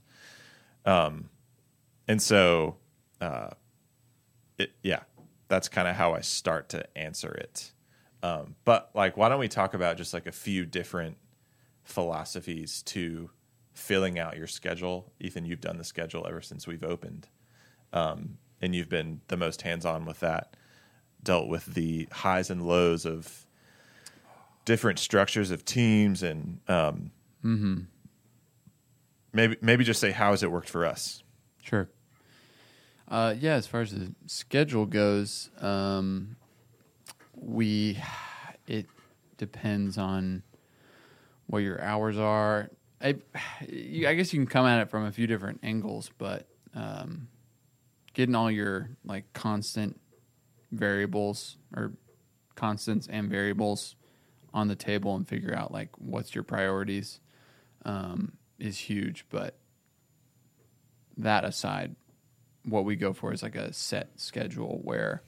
Um, 0.85 1.29
and 2.09 2.21
so 2.21 2.77
uh, 3.21 3.51
it, 4.59 4.73
yeah 4.83 5.01
that's 5.49 5.69
kind 5.69 5.87
of 5.87 5.95
how 5.95 6.13
i 6.15 6.21
start 6.21 6.69
to 6.71 6.99
answer 6.99 7.33
it. 7.33 7.73
Um, 8.23 8.57
but 8.65 8.91
like 8.95 9.17
why 9.17 9.29
don't 9.29 9.39
we 9.39 9.49
talk 9.49 9.75
about 9.75 9.99
just 9.99 10.15
like 10.15 10.27
a 10.27 10.33
few 10.33 10.65
different 10.65 11.19
philosophies 11.85 12.83
to 12.85 13.31
filling 13.75 14.19
out 14.19 14.39
your 14.39 14.47
schedule? 14.47 15.13
Ethan 15.21 15.45
you've 15.45 15.61
done 15.61 15.77
the 15.77 15.85
schedule 15.85 16.27
ever 16.27 16.41
since 16.41 16.67
we've 16.67 16.83
opened. 16.83 17.29
Um, 17.93 18.39
and 18.61 18.75
you've 18.75 18.88
been 18.88 19.21
the 19.29 19.37
most 19.37 19.62
hands-on 19.62 20.05
with 20.05 20.21
that 20.21 20.57
dealt 21.23 21.49
with 21.49 21.66
the 21.75 22.09
highs 22.12 22.51
and 22.51 22.66
lows 22.66 23.05
of 23.05 23.47
different 24.64 24.99
structures 24.99 25.51
of 25.51 25.64
teams 25.64 26.23
and 26.23 26.61
um, 26.69 27.11
maybe 29.33 29.57
maybe 29.61 29.85
just 29.85 30.01
say 30.01 30.11
how 30.12 30.31
has 30.31 30.42
it 30.42 30.51
worked 30.51 30.69
for 30.69 30.85
us 30.85 31.23
Sure. 31.66 31.88
Uh, 33.09 33.35
yeah, 33.38 33.55
as 33.55 33.66
far 33.66 33.81
as 33.81 33.90
the 33.90 34.14
schedule 34.27 34.87
goes, 34.87 35.51
um, 35.61 36.37
we 37.35 37.99
it 38.69 38.87
depends 39.37 39.99
on 39.99 40.45
what 41.49 41.59
your 41.59 41.81
hours 41.81 42.19
are. 42.19 42.71
I, 43.01 43.16
you, 43.69 44.07
I 44.07 44.14
guess 44.14 44.33
you 44.33 44.38
can 44.38 44.47
come 44.47 44.64
at 44.64 44.81
it 44.81 44.90
from 44.90 45.07
a 45.07 45.12
few 45.12 45.27
different 45.27 45.61
angles, 45.64 46.11
but 46.19 46.47
um, 46.75 47.27
getting 48.16 48.35
all 48.35 48.50
your 48.50 48.88
like 49.05 49.31
constant 49.35 50.00
variables 50.72 51.59
or 51.76 51.92
constants 52.55 53.07
and 53.12 53.29
variables 53.29 53.94
on 54.55 54.68
the 54.68 54.74
table 54.74 55.14
and 55.14 55.29
figure 55.29 55.55
out 55.55 55.70
like 55.70 55.90
what's 55.98 56.35
your 56.35 56.42
priorities 56.42 57.20
um, 57.85 58.33
is 58.59 58.79
huge. 58.79 59.26
But 59.29 59.59
that 61.18 61.44
aside, 61.44 61.94
what 62.64 62.87
we 62.87 62.96
go 62.96 63.12
for 63.12 63.35
is 63.35 63.42
like 63.42 63.55
a 63.55 63.74
set 63.74 64.09
schedule 64.16 64.81
where 64.83 65.22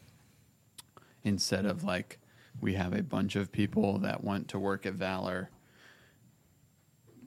instead 1.22 1.66
of 1.66 1.84
like 1.84 2.18
we 2.58 2.72
have 2.72 2.94
a 2.94 3.02
bunch 3.02 3.36
of 3.36 3.52
people 3.52 3.98
that 3.98 4.24
want 4.24 4.48
to 4.48 4.58
work 4.58 4.86
at 4.86 4.94
Valor, 4.94 5.50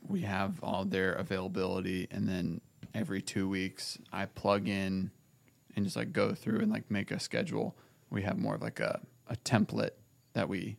we 0.08 0.22
have 0.22 0.56
all 0.64 0.86
their 0.86 1.14
availability, 1.14 2.08
and 2.10 2.28
then 2.28 2.62
every 2.96 3.22
two 3.22 3.48
weeks 3.48 4.00
I 4.12 4.26
plug 4.26 4.68
in 4.68 5.12
and 5.76 5.86
just 5.86 5.96
like 5.96 6.14
go 6.14 6.34
through 6.34 6.60
and 6.60 6.72
like 6.72 6.90
make 6.90 7.12
a 7.12 7.20
schedule. 7.20 7.76
We 8.10 8.24
have 8.24 8.38
more 8.38 8.56
of 8.56 8.62
like 8.62 8.80
a, 8.80 9.02
a 9.28 9.36
template 9.38 9.92
that 10.34 10.50
we 10.50 10.78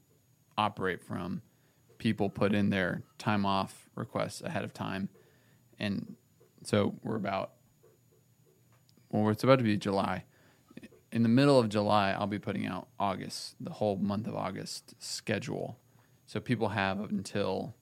operate 0.58 1.00
from. 1.00 1.42
People 1.98 2.28
put 2.28 2.54
in 2.54 2.70
their 2.70 3.02
time 3.18 3.46
off 3.46 3.88
requests 3.94 4.42
ahead 4.42 4.64
of 4.64 4.72
time. 4.72 5.08
And 5.78 6.16
so 6.64 6.94
we're 7.02 7.16
about 7.16 7.52
well, 9.12 9.28
it's 9.28 9.44
about 9.44 9.58
to 9.58 9.64
be 9.64 9.76
July. 9.76 10.24
In 11.12 11.22
the 11.22 11.28
middle 11.28 11.58
of 11.58 11.68
July, 11.68 12.12
I'll 12.12 12.26
be 12.26 12.38
putting 12.38 12.66
out 12.66 12.88
August, 12.98 13.56
the 13.60 13.72
whole 13.72 13.96
month 13.96 14.26
of 14.26 14.34
August 14.34 14.94
schedule. 14.98 15.78
So 16.26 16.40
people 16.40 16.70
have 16.70 16.98
until 17.10 17.74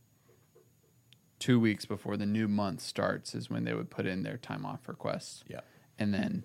two 1.38 1.60
weeks 1.60 1.84
before 1.84 2.16
the 2.16 2.26
new 2.26 2.48
month 2.48 2.80
starts 2.80 3.34
is 3.34 3.48
when 3.48 3.64
they 3.64 3.74
would 3.74 3.90
put 3.90 4.06
in 4.06 4.24
their 4.24 4.36
time 4.36 4.66
off 4.66 4.88
requests. 4.88 5.44
Yeah. 5.46 5.60
And 5.98 6.12
then 6.12 6.42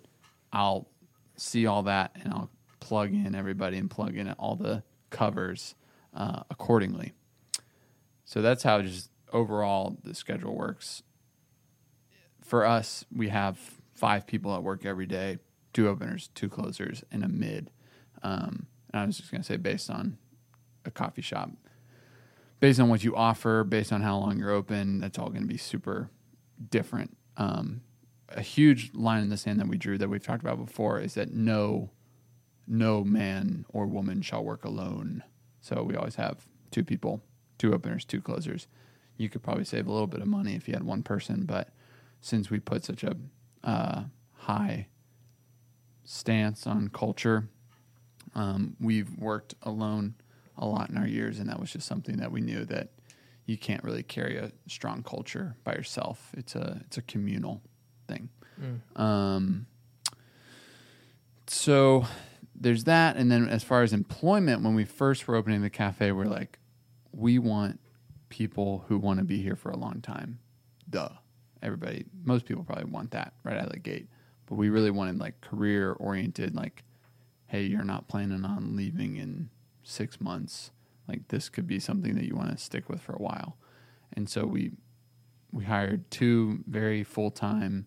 I'll 0.56 0.88
see 1.36 1.68
all 1.68 1.84
that 1.84 2.16
and 2.16 2.34
I'll 2.34 2.50
plug 2.80 3.14
in 3.14 3.36
everybody 3.36 3.78
and 3.78 3.92
plug 3.92 4.16
in 4.16 4.32
all 4.32 4.56
the 4.56 4.84
covers 5.10 5.76
uh, 6.14 6.44
accordingly. 6.50 7.12
So 8.24 8.42
that's 8.42 8.64
how 8.64 8.82
just 8.82 9.10
overall 9.34 9.98
the 10.02 10.16
schedule 10.16 10.56
works. 10.56 11.04
For 12.42 12.66
us, 12.66 13.04
we 13.14 13.30
have 13.30 13.60
five 13.94 14.26
people 14.26 14.56
at 14.56 14.64
work 14.64 14.86
every 14.86 15.06
day, 15.06 15.40
two 15.74 15.90
openers, 15.90 16.30
two 16.34 16.48
closers, 16.48 17.04
and 17.12 17.24
a 17.24 17.28
mid. 17.28 17.70
Um, 18.24 18.68
and 18.94 19.02
I 19.02 19.06
was 19.06 19.18
just 19.18 19.32
going 19.32 19.42
to 19.42 19.48
say, 19.48 19.58
based 19.58 19.90
on 19.90 20.18
a 20.86 20.92
coffee 20.92 21.22
shop, 21.22 21.50
based 22.62 22.80
on 22.80 22.88
what 22.88 23.04
you 23.04 23.14
offer, 23.14 23.66
based 23.66 23.92
on 23.92 24.02
how 24.02 24.20
long 24.20 24.40
you're 24.40 24.52
open, 24.52 25.00
that's 25.00 25.20
all 25.20 25.30
going 25.30 25.42
to 25.42 25.48
be 25.48 25.58
super 25.58 26.10
different. 26.70 27.18
Um, 27.36 27.82
a 28.30 28.42
huge 28.42 28.92
line 28.94 29.22
in 29.22 29.30
the 29.30 29.38
sand 29.38 29.60
that 29.60 29.68
we 29.68 29.78
drew 29.78 29.98
that 29.98 30.10
we've 30.10 30.24
talked 30.24 30.42
about 30.42 30.64
before 30.64 31.00
is 31.00 31.14
that 31.14 31.34
no, 31.34 31.92
no 32.68 33.04
man 33.04 33.66
or 33.70 33.86
woman 33.86 34.22
shall 34.22 34.44
work 34.44 34.66
alone. 34.66 35.24
So 35.62 35.84
we 35.84 35.96
always 35.96 36.16
have 36.16 36.46
two 36.72 36.84
people, 36.84 37.22
two 37.58 37.74
openers, 37.74 38.06
two 38.06 38.22
closers. 38.22 38.68
You 39.18 39.30
could 39.30 39.44
probably 39.44 39.66
save 39.66 39.88
a 39.88 39.92
little 39.92 40.08
bit 40.08 40.22
of 40.22 40.28
money 40.28 40.56
if 40.56 40.68
you 40.68 40.74
had 40.74 40.84
one 40.84 41.04
person, 41.04 41.46
but 41.46 41.70
since 42.20 42.50
we 42.50 42.60
put 42.60 42.84
such 42.84 43.04
a 43.04 43.16
uh, 43.64 44.04
high 44.34 44.88
stance 46.04 46.68
on 46.68 46.90
culture. 46.90 47.50
Um, 48.36 48.76
we've 48.80 49.18
worked 49.18 49.56
alone 49.64 50.16
a 50.58 50.66
lot 50.66 50.90
in 50.90 50.98
our 50.98 51.08
years, 51.08 51.40
and 51.40 51.50
that 51.50 51.60
was 51.60 51.72
just 51.72 51.88
something 51.88 52.18
that 52.18 52.32
we 52.32 52.42
knew 52.42 52.64
that 52.66 52.90
you 53.46 53.58
can't 53.58 53.84
really 53.84 54.04
carry 54.04 54.38
a 54.38 54.52
strong 54.68 55.04
culture 55.04 55.56
by 55.64 55.74
yourself. 55.74 56.32
It's 56.38 56.56
a 56.56 56.82
it's 56.86 56.98
a 56.98 57.02
communal 57.02 57.62
thing. 58.08 58.30
Um, 58.96 59.66
so 61.48 62.06
there's 62.54 62.86
that, 62.86 63.18
and 63.18 63.32
then 63.32 63.48
as 63.50 63.64
far 63.64 63.84
as 63.84 63.94
employment, 63.94 64.64
when 64.64 64.76
we 64.76 64.86
first 64.86 65.28
were 65.28 65.36
opening 65.36 65.62
the 65.62 65.70
cafe, 65.70 66.12
we're 66.12 66.26
like, 66.26 66.60
we 67.12 67.40
want 67.40 67.80
people 68.30 68.86
who 68.88 68.98
want 68.98 69.20
to 69.20 69.26
be 69.26 69.42
here 69.42 69.56
for 69.56 69.70
a 69.70 69.78
long 69.78 70.02
time. 70.02 70.40
Duh 70.90 71.10
everybody 71.62 72.06
most 72.24 72.46
people 72.46 72.64
probably 72.64 72.86
want 72.86 73.10
that 73.10 73.34
right 73.44 73.58
out 73.58 73.66
of 73.66 73.72
the 73.72 73.80
gate 73.80 74.08
but 74.46 74.54
we 74.54 74.70
really 74.70 74.92
wanted 74.92 75.18
like 75.18 75.42
career 75.42 75.94
oriented 75.94 76.54
like 76.54 76.84
hey, 77.48 77.64
you're 77.64 77.84
not 77.84 78.08
planning 78.08 78.44
on 78.44 78.76
leaving 78.76 79.18
in 79.18 79.50
six 79.84 80.20
months. 80.20 80.72
Like 81.08 81.28
this 81.28 81.50
could 81.50 81.68
be 81.68 81.80
something 81.80 82.16
that 82.16 82.26
you 82.26 82.36
want 82.36 82.52
to 82.52 82.58
stick 82.58 82.90
with 82.90 83.02
for 83.02 83.14
a 83.14 83.22
while. 83.22 83.58
And 84.14 84.30
so 84.30 84.46
we 84.46 84.72
we 85.52 85.66
hired 85.66 86.10
two 86.12 86.64
very 86.68 87.04
full 87.04 87.32
time 87.32 87.86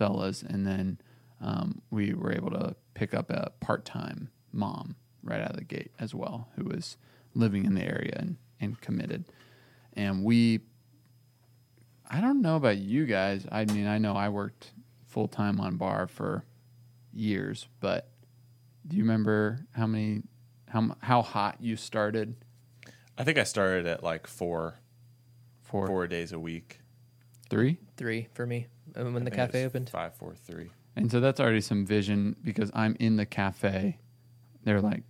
fellas, 0.00 0.42
and 0.42 0.66
then 0.66 0.98
um, 1.40 1.82
we 1.90 2.14
were 2.14 2.32
able 2.32 2.50
to 2.50 2.74
pick 2.94 3.14
up 3.14 3.30
a 3.30 3.52
part 3.60 3.84
time 3.84 4.30
mom 4.50 4.96
right 5.22 5.40
out 5.40 5.50
of 5.50 5.56
the 5.56 5.64
gate 5.64 5.92
as 6.00 6.14
well, 6.14 6.48
who 6.56 6.64
was 6.64 6.96
living 7.34 7.66
in 7.66 7.74
the 7.74 7.84
area 7.84 8.14
and, 8.16 8.36
and 8.60 8.80
committed. 8.80 9.26
And 9.92 10.24
we, 10.24 10.60
I 12.10 12.20
don't 12.20 12.40
know 12.40 12.56
about 12.56 12.78
you 12.78 13.04
guys. 13.04 13.46
I 13.52 13.66
mean, 13.66 13.86
I 13.86 13.98
know 13.98 14.14
I 14.14 14.30
worked 14.30 14.72
full 15.06 15.28
time 15.28 15.60
on 15.60 15.76
bar 15.76 16.06
for 16.06 16.44
years, 17.12 17.68
but 17.80 18.08
do 18.88 18.96
you 18.96 19.02
remember 19.02 19.66
how 19.72 19.86
many, 19.86 20.22
how 20.68 20.96
how 21.00 21.20
hot 21.20 21.58
you 21.60 21.76
started 21.76 22.36
I 23.20 23.24
think 23.24 23.36
I 23.36 23.44
started 23.44 23.86
at 23.86 24.02
like 24.02 24.26
four, 24.26 24.80
four, 25.60 25.86
four 25.86 26.06
days 26.06 26.32
a 26.32 26.38
week. 26.38 26.80
three? 27.50 27.76
Three 27.98 28.28
for 28.32 28.46
me 28.46 28.68
when 28.94 29.06
I 29.06 29.10
the 29.10 29.20
think 29.20 29.34
it 29.34 29.36
cafe 29.36 29.64
was 29.64 29.70
opened. 29.70 29.90
Five, 29.90 30.14
four, 30.14 30.34
three. 30.34 30.70
And 30.96 31.10
so 31.10 31.20
that's 31.20 31.40
already 31.40 31.60
some 31.60 31.86
vision 31.86 32.36
because 32.42 32.70
I'm 32.74 32.96
in 32.98 33.16
the 33.16 33.26
cafe. 33.26 33.98
They're 34.64 34.80
like, 34.80 35.02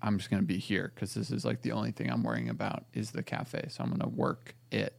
I'm 0.00 0.18
just 0.18 0.30
going 0.30 0.42
to 0.42 0.46
be 0.46 0.58
here 0.58 0.92
because 0.94 1.14
this 1.14 1.30
is 1.30 1.44
like 1.44 1.62
the 1.62 1.72
only 1.72 1.92
thing 1.92 2.10
I'm 2.10 2.22
worrying 2.22 2.48
about 2.48 2.84
is 2.92 3.12
the 3.12 3.22
cafe. 3.22 3.66
So 3.68 3.82
I'm 3.82 3.90
going 3.90 4.00
to 4.00 4.08
work 4.08 4.54
it 4.70 4.94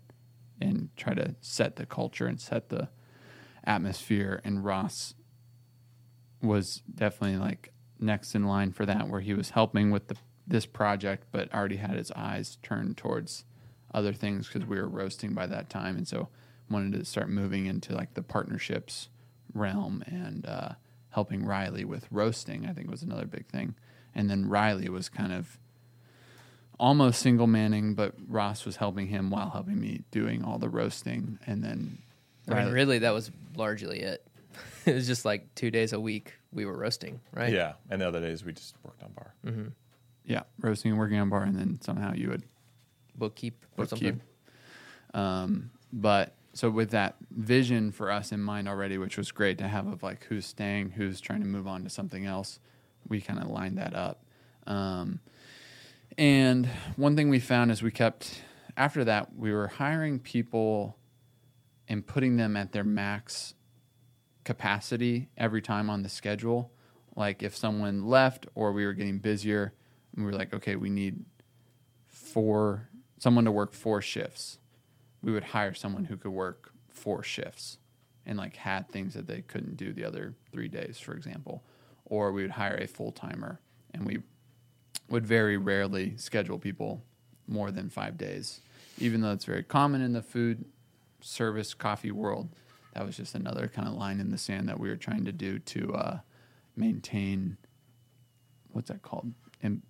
and 0.61 0.89
try 0.95 1.13
to 1.13 1.35
set 1.41 1.75
the 1.75 1.85
culture 1.85 2.25
and 2.25 2.39
set 2.39 2.69
the 2.69 2.89
atmosphere. 3.65 4.41
And 4.43 4.63
Ross 4.63 5.13
was 6.41 6.81
definitely 6.93 7.37
like 7.37 7.71
next 7.99 8.35
in 8.35 8.45
line 8.45 8.71
for 8.71 8.85
that, 8.85 9.07
where 9.07 9.21
he 9.21 9.33
was 9.33 9.51
helping 9.51 9.91
with 9.91 10.07
the 10.07 10.15
this 10.45 10.65
project, 10.65 11.25
but 11.31 11.53
already 11.53 11.77
had 11.77 11.95
his 11.95 12.11
eyes 12.11 12.57
turned 12.61 12.97
towards 12.97 13.45
other 13.93 14.11
things 14.11 14.47
because 14.47 14.67
we 14.67 14.77
were 14.77 14.89
roasting 14.89 15.33
by 15.33 15.47
that 15.47 15.69
time, 15.69 15.95
and 15.95 16.07
so 16.07 16.27
wanted 16.69 16.97
to 16.99 17.05
start 17.05 17.29
moving 17.29 17.65
into 17.65 17.93
like 17.93 18.13
the 18.13 18.23
partnerships 18.23 19.09
realm 19.53 20.03
and 20.07 20.45
uh, 20.45 20.69
helping 21.09 21.45
Riley 21.45 21.85
with 21.85 22.07
roasting. 22.11 22.65
I 22.65 22.73
think 22.73 22.89
was 22.89 23.03
another 23.03 23.25
big 23.25 23.47
thing, 23.47 23.75
and 24.15 24.29
then 24.29 24.47
Riley 24.49 24.89
was 24.89 25.09
kind 25.09 25.33
of 25.33 25.59
almost 26.79 27.21
single 27.21 27.47
manning, 27.47 27.93
but 27.93 28.15
Ross 28.27 28.65
was 28.65 28.77
helping 28.77 29.07
him 29.07 29.29
while 29.29 29.49
helping 29.51 29.79
me 29.79 30.01
doing 30.11 30.43
all 30.43 30.57
the 30.57 30.69
roasting, 30.69 31.39
and 31.45 31.63
then 31.63 31.99
I 32.49 32.63
mean, 32.63 32.73
really, 32.73 32.99
that 32.99 33.13
was 33.13 33.31
largely 33.55 33.99
it. 33.99 34.27
it 34.85 34.93
was 34.93 35.07
just 35.07 35.25
like 35.25 35.53
two 35.55 35.71
days 35.71 35.93
a 35.93 35.99
week 35.99 36.33
we 36.51 36.65
were 36.65 36.77
roasting, 36.77 37.19
right? 37.31 37.51
Yeah, 37.53 37.73
and 37.89 38.01
the 38.01 38.07
other 38.07 38.21
days 38.21 38.43
we 38.43 38.53
just 38.53 38.75
worked 38.83 39.03
on 39.03 39.11
bar. 39.11 39.33
yeah, 40.25 40.43
roasting 40.59 40.91
and 40.91 40.99
working 40.99 41.19
on 41.19 41.29
bar, 41.29 41.43
and 41.43 41.57
then 41.57 41.79
somehow 41.81 42.13
you 42.13 42.29
would 42.29 42.43
Bookkeep 43.19 43.53
or 43.77 43.85
bookkeep. 43.85 43.89
something. 43.89 44.21
Um, 45.13 45.69
but 45.91 46.35
so 46.53 46.69
with 46.69 46.91
that 46.91 47.15
vision 47.31 47.91
for 47.91 48.11
us 48.11 48.31
in 48.31 48.39
mind 48.39 48.67
already, 48.67 48.97
which 48.97 49.17
was 49.17 49.31
great 49.31 49.57
to 49.57 49.67
have 49.67 49.87
of 49.87 50.03
like 50.03 50.25
who's 50.25 50.45
staying, 50.45 50.91
who's 50.91 51.19
trying 51.19 51.41
to 51.41 51.47
move 51.47 51.67
on 51.67 51.83
to 51.83 51.89
something 51.89 52.25
else, 52.25 52.59
we 53.07 53.21
kind 53.21 53.39
of 53.39 53.47
lined 53.47 53.77
that 53.79 53.95
up. 53.95 54.23
Um, 54.67 55.19
and 56.17 56.67
one 56.95 57.15
thing 57.15 57.29
we 57.29 57.39
found 57.39 57.71
is 57.71 57.81
we 57.81 57.91
kept 57.91 58.43
after 58.77 59.03
that 59.03 59.35
we 59.35 59.51
were 59.51 59.67
hiring 59.67 60.19
people 60.19 60.97
and 61.87 62.05
putting 62.05 62.37
them 62.37 62.55
at 62.55 62.71
their 62.71 62.83
max 62.83 63.55
capacity 64.43 65.29
every 65.37 65.61
time 65.61 65.89
on 65.89 66.03
the 66.03 66.09
schedule. 66.09 66.71
Like 67.15 67.41
if 67.41 67.55
someone 67.55 68.05
left 68.05 68.47
or 68.53 68.71
we 68.71 68.85
were 68.85 68.93
getting 68.93 69.19
busier, 69.19 69.73
we 70.15 70.23
were 70.23 70.33
like, 70.33 70.53
okay, 70.53 70.75
we 70.75 70.89
need 70.89 71.25
four 72.07 72.89
someone 73.17 73.45
to 73.45 73.51
work 73.51 73.73
four 73.73 74.01
shifts. 74.01 74.59
We 75.23 75.31
would 75.31 75.43
hire 75.43 75.73
someone 75.73 76.05
who 76.05 76.17
could 76.17 76.31
work 76.31 76.71
four 76.89 77.23
shifts 77.23 77.77
and 78.25 78.37
like 78.37 78.55
had 78.55 78.89
things 78.89 79.13
that 79.13 79.27
they 79.27 79.41
couldn't 79.41 79.77
do 79.77 79.93
the 79.93 80.05
other 80.05 80.35
three 80.51 80.67
days, 80.67 80.99
for 80.99 81.13
example. 81.13 81.63
Or 82.05 82.31
we 82.31 82.41
would 82.43 82.51
hire 82.51 82.75
a 82.75 82.87
full 82.87 83.11
timer 83.11 83.59
and 83.93 84.05
we 84.05 84.19
would 85.09 85.25
very 85.25 85.57
rarely 85.57 86.15
schedule 86.17 86.59
people 86.59 87.03
more 87.47 87.71
than 87.71 87.89
five 87.89 88.17
days. 88.17 88.61
Even 88.99 89.21
though 89.21 89.31
it's 89.31 89.45
very 89.45 89.63
common 89.63 90.01
in 90.01 90.13
the 90.13 90.21
food 90.21 90.65
service 91.21 91.73
coffee 91.73 92.11
world, 92.11 92.49
that 92.93 93.05
was 93.05 93.17
just 93.17 93.33
another 93.33 93.67
kind 93.67 93.87
of 93.87 93.95
line 93.95 94.19
in 94.19 94.29
the 94.29 94.37
sand 94.37 94.69
that 94.69 94.79
we 94.79 94.89
were 94.89 94.95
trying 94.95 95.25
to 95.25 95.31
do 95.31 95.57
to 95.59 95.93
uh, 95.93 96.19
maintain 96.75 97.57
what's 98.71 98.89
that 98.89 99.01
called? 99.01 99.31
And 99.61 99.81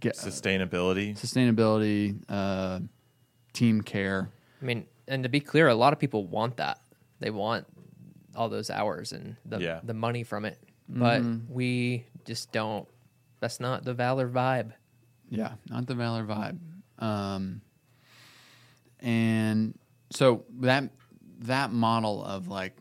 get 0.00 0.14
Sustainability. 0.14 1.18
sustainability, 1.18 2.20
uh, 2.28 2.80
team 3.52 3.82
care. 3.82 4.30
I 4.62 4.64
mean, 4.64 4.86
and 5.08 5.24
to 5.24 5.28
be 5.28 5.40
clear, 5.40 5.66
a 5.68 5.74
lot 5.74 5.92
of 5.92 5.98
people 5.98 6.24
want 6.26 6.56
that. 6.58 6.78
They 7.18 7.30
want 7.30 7.66
all 8.36 8.48
those 8.48 8.70
hours 8.70 9.12
and 9.12 9.36
the 9.44 9.58
Yeah. 9.60 9.80
the 9.82 9.92
money 9.94 10.22
from 10.22 10.44
it. 10.44 10.58
But 10.88 11.22
Mm-hmm. 11.22 11.52
we 11.52 12.06
just 12.24 12.52
don't. 12.52 12.86
That's 13.40 13.58
not 13.60 13.84
the 13.84 13.92
Valor 13.94 14.28
vibe. 14.28 14.72
Yeah, 15.28 15.54
not 15.68 15.86
the 15.86 15.94
Valor 15.94 16.24
vibe. 16.24 16.58
Um, 16.98 17.62
and 19.00 19.76
so 20.10 20.44
that 20.60 20.90
that 21.40 21.72
model 21.72 22.24
of 22.24 22.46
like 22.48 22.76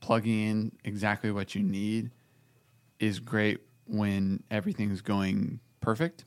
plugging 0.00 0.40
in 0.48 0.72
exactly 0.84 1.30
what 1.30 1.54
you 1.54 1.62
need 1.62 2.10
is 2.98 3.20
great 3.20 3.60
when 3.86 4.42
everything's 4.50 5.00
going 5.00 5.60
perfect. 5.80 6.24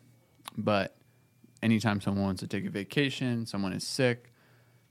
But 0.58 0.96
anytime 1.62 2.02
someone 2.02 2.24
wants 2.24 2.40
to 2.42 2.48
take 2.48 2.66
a 2.66 2.70
vacation, 2.70 3.46
someone 3.46 3.74
is 3.74 3.86
sick, 3.86 4.32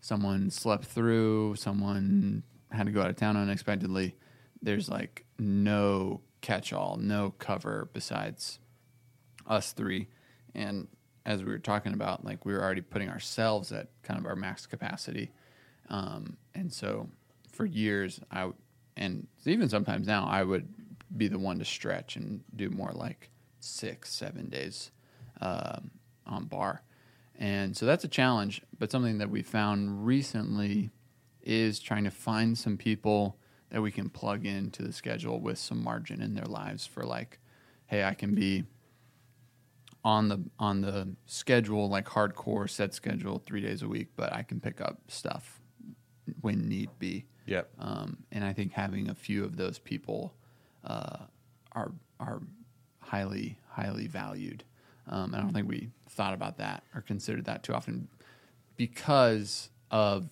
someone 0.04 0.50
slept 0.50 0.84
through, 0.84 1.54
someone 1.56 2.42
had 2.70 2.84
to 2.84 2.92
go 2.92 3.00
out 3.00 3.08
of 3.08 3.16
town 3.16 3.38
unexpectedly, 3.38 4.14
there's 4.60 4.86
like 4.86 5.24
no 5.38 6.20
catch 6.42 6.74
all, 6.74 6.98
no 6.98 7.32
cover 7.38 7.88
besides 7.94 8.58
us 9.46 9.72
three. 9.72 10.08
And 10.54 10.88
as 11.24 11.42
we 11.42 11.50
were 11.50 11.58
talking 11.58 11.94
about, 11.94 12.22
like 12.22 12.44
we 12.44 12.52
were 12.52 12.62
already 12.62 12.82
putting 12.82 13.08
ourselves 13.08 13.72
at 13.72 13.88
kind 14.02 14.20
of 14.20 14.26
our 14.26 14.36
max 14.36 14.66
capacity. 14.66 15.32
Um, 15.88 16.36
and 16.54 16.70
so 16.70 17.08
for 17.50 17.64
years, 17.64 18.20
I, 18.30 18.50
and 18.98 19.26
even 19.46 19.70
sometimes 19.70 20.06
now, 20.06 20.26
I 20.26 20.42
would 20.42 20.68
be 21.16 21.28
the 21.28 21.38
one 21.38 21.58
to 21.60 21.64
stretch 21.64 22.16
and 22.16 22.44
do 22.54 22.68
more 22.68 22.92
like 22.92 23.30
six, 23.60 24.12
seven 24.12 24.50
days 24.50 24.90
um, 25.40 25.90
on 26.26 26.44
bar. 26.44 26.82
And 27.38 27.76
so 27.76 27.86
that's 27.86 28.04
a 28.04 28.08
challenge, 28.08 28.62
but 28.78 28.90
something 28.90 29.18
that 29.18 29.30
we 29.30 29.42
found 29.42 30.06
recently 30.06 30.90
is 31.42 31.80
trying 31.80 32.04
to 32.04 32.10
find 32.10 32.56
some 32.56 32.76
people 32.76 33.36
that 33.70 33.82
we 33.82 33.90
can 33.90 34.08
plug 34.08 34.46
into 34.46 34.82
the 34.82 34.92
schedule 34.92 35.40
with 35.40 35.58
some 35.58 35.82
margin 35.82 36.22
in 36.22 36.34
their 36.34 36.46
lives 36.46 36.86
for 36.86 37.04
like, 37.04 37.40
hey, 37.86 38.04
I 38.04 38.14
can 38.14 38.34
be 38.34 38.64
on 40.04 40.28
the 40.28 40.38
on 40.58 40.82
the 40.82 41.08
schedule 41.26 41.88
like 41.88 42.06
hardcore 42.06 42.68
set 42.68 42.94
schedule 42.94 43.38
three 43.38 43.60
days 43.60 43.82
a 43.82 43.88
week, 43.88 44.08
but 44.16 44.32
I 44.32 44.42
can 44.42 44.60
pick 44.60 44.80
up 44.80 45.00
stuff 45.08 45.60
when 46.40 46.68
need 46.68 46.90
be. 46.98 47.24
Yep. 47.46 47.70
Um, 47.78 48.18
and 48.30 48.44
I 48.44 48.52
think 48.52 48.72
having 48.72 49.08
a 49.08 49.14
few 49.14 49.44
of 49.44 49.56
those 49.56 49.78
people 49.78 50.34
uh, 50.84 51.18
are 51.72 51.92
are 52.20 52.42
highly 53.00 53.58
highly 53.68 54.06
valued. 54.06 54.64
Um, 55.08 55.34
I 55.34 55.40
don't 55.40 55.52
think 55.52 55.68
we 55.68 55.90
thought 56.08 56.34
about 56.34 56.58
that 56.58 56.82
or 56.94 57.00
considered 57.02 57.44
that 57.46 57.62
too 57.62 57.74
often 57.74 58.08
because 58.76 59.70
of 59.90 60.28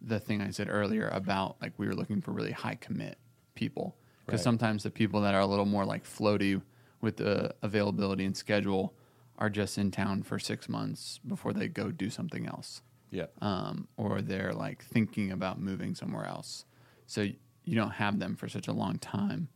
the 0.00 0.18
thing 0.18 0.40
I 0.40 0.50
said 0.50 0.68
earlier 0.70 1.08
about 1.08 1.56
like 1.60 1.72
we 1.76 1.86
were 1.86 1.94
looking 1.94 2.20
for 2.20 2.32
really 2.32 2.52
high 2.52 2.76
commit 2.76 3.18
people 3.54 3.96
because 4.24 4.40
Right. 4.40 4.44
sometimes 4.44 4.82
the 4.82 4.90
people 4.90 5.20
that 5.22 5.34
are 5.34 5.40
a 5.40 5.46
little 5.46 5.66
more 5.66 5.84
like 5.84 6.04
floaty 6.04 6.62
with 7.00 7.16
the 7.16 7.54
availability 7.62 8.24
and 8.24 8.36
schedule 8.36 8.94
are 9.38 9.50
just 9.50 9.76
in 9.78 9.90
town 9.90 10.22
for 10.22 10.38
six 10.38 10.68
months 10.68 11.18
before 11.26 11.52
they 11.52 11.66
go 11.68 11.90
do 11.90 12.08
something 12.10 12.46
else 12.46 12.82
Yep. 13.10 13.32
um, 13.42 13.88
or 13.96 14.22
they're 14.22 14.52
like 14.52 14.84
thinking 14.84 15.32
about 15.32 15.60
moving 15.60 15.94
somewhere 15.94 16.26
else. 16.26 16.64
So 17.06 17.22
you 17.22 17.74
don't 17.74 17.90
have 17.90 18.18
them 18.20 18.36
for 18.36 18.48
such 18.48 18.68
a 18.68 18.72
long 18.72 18.98
time, 18.98 19.48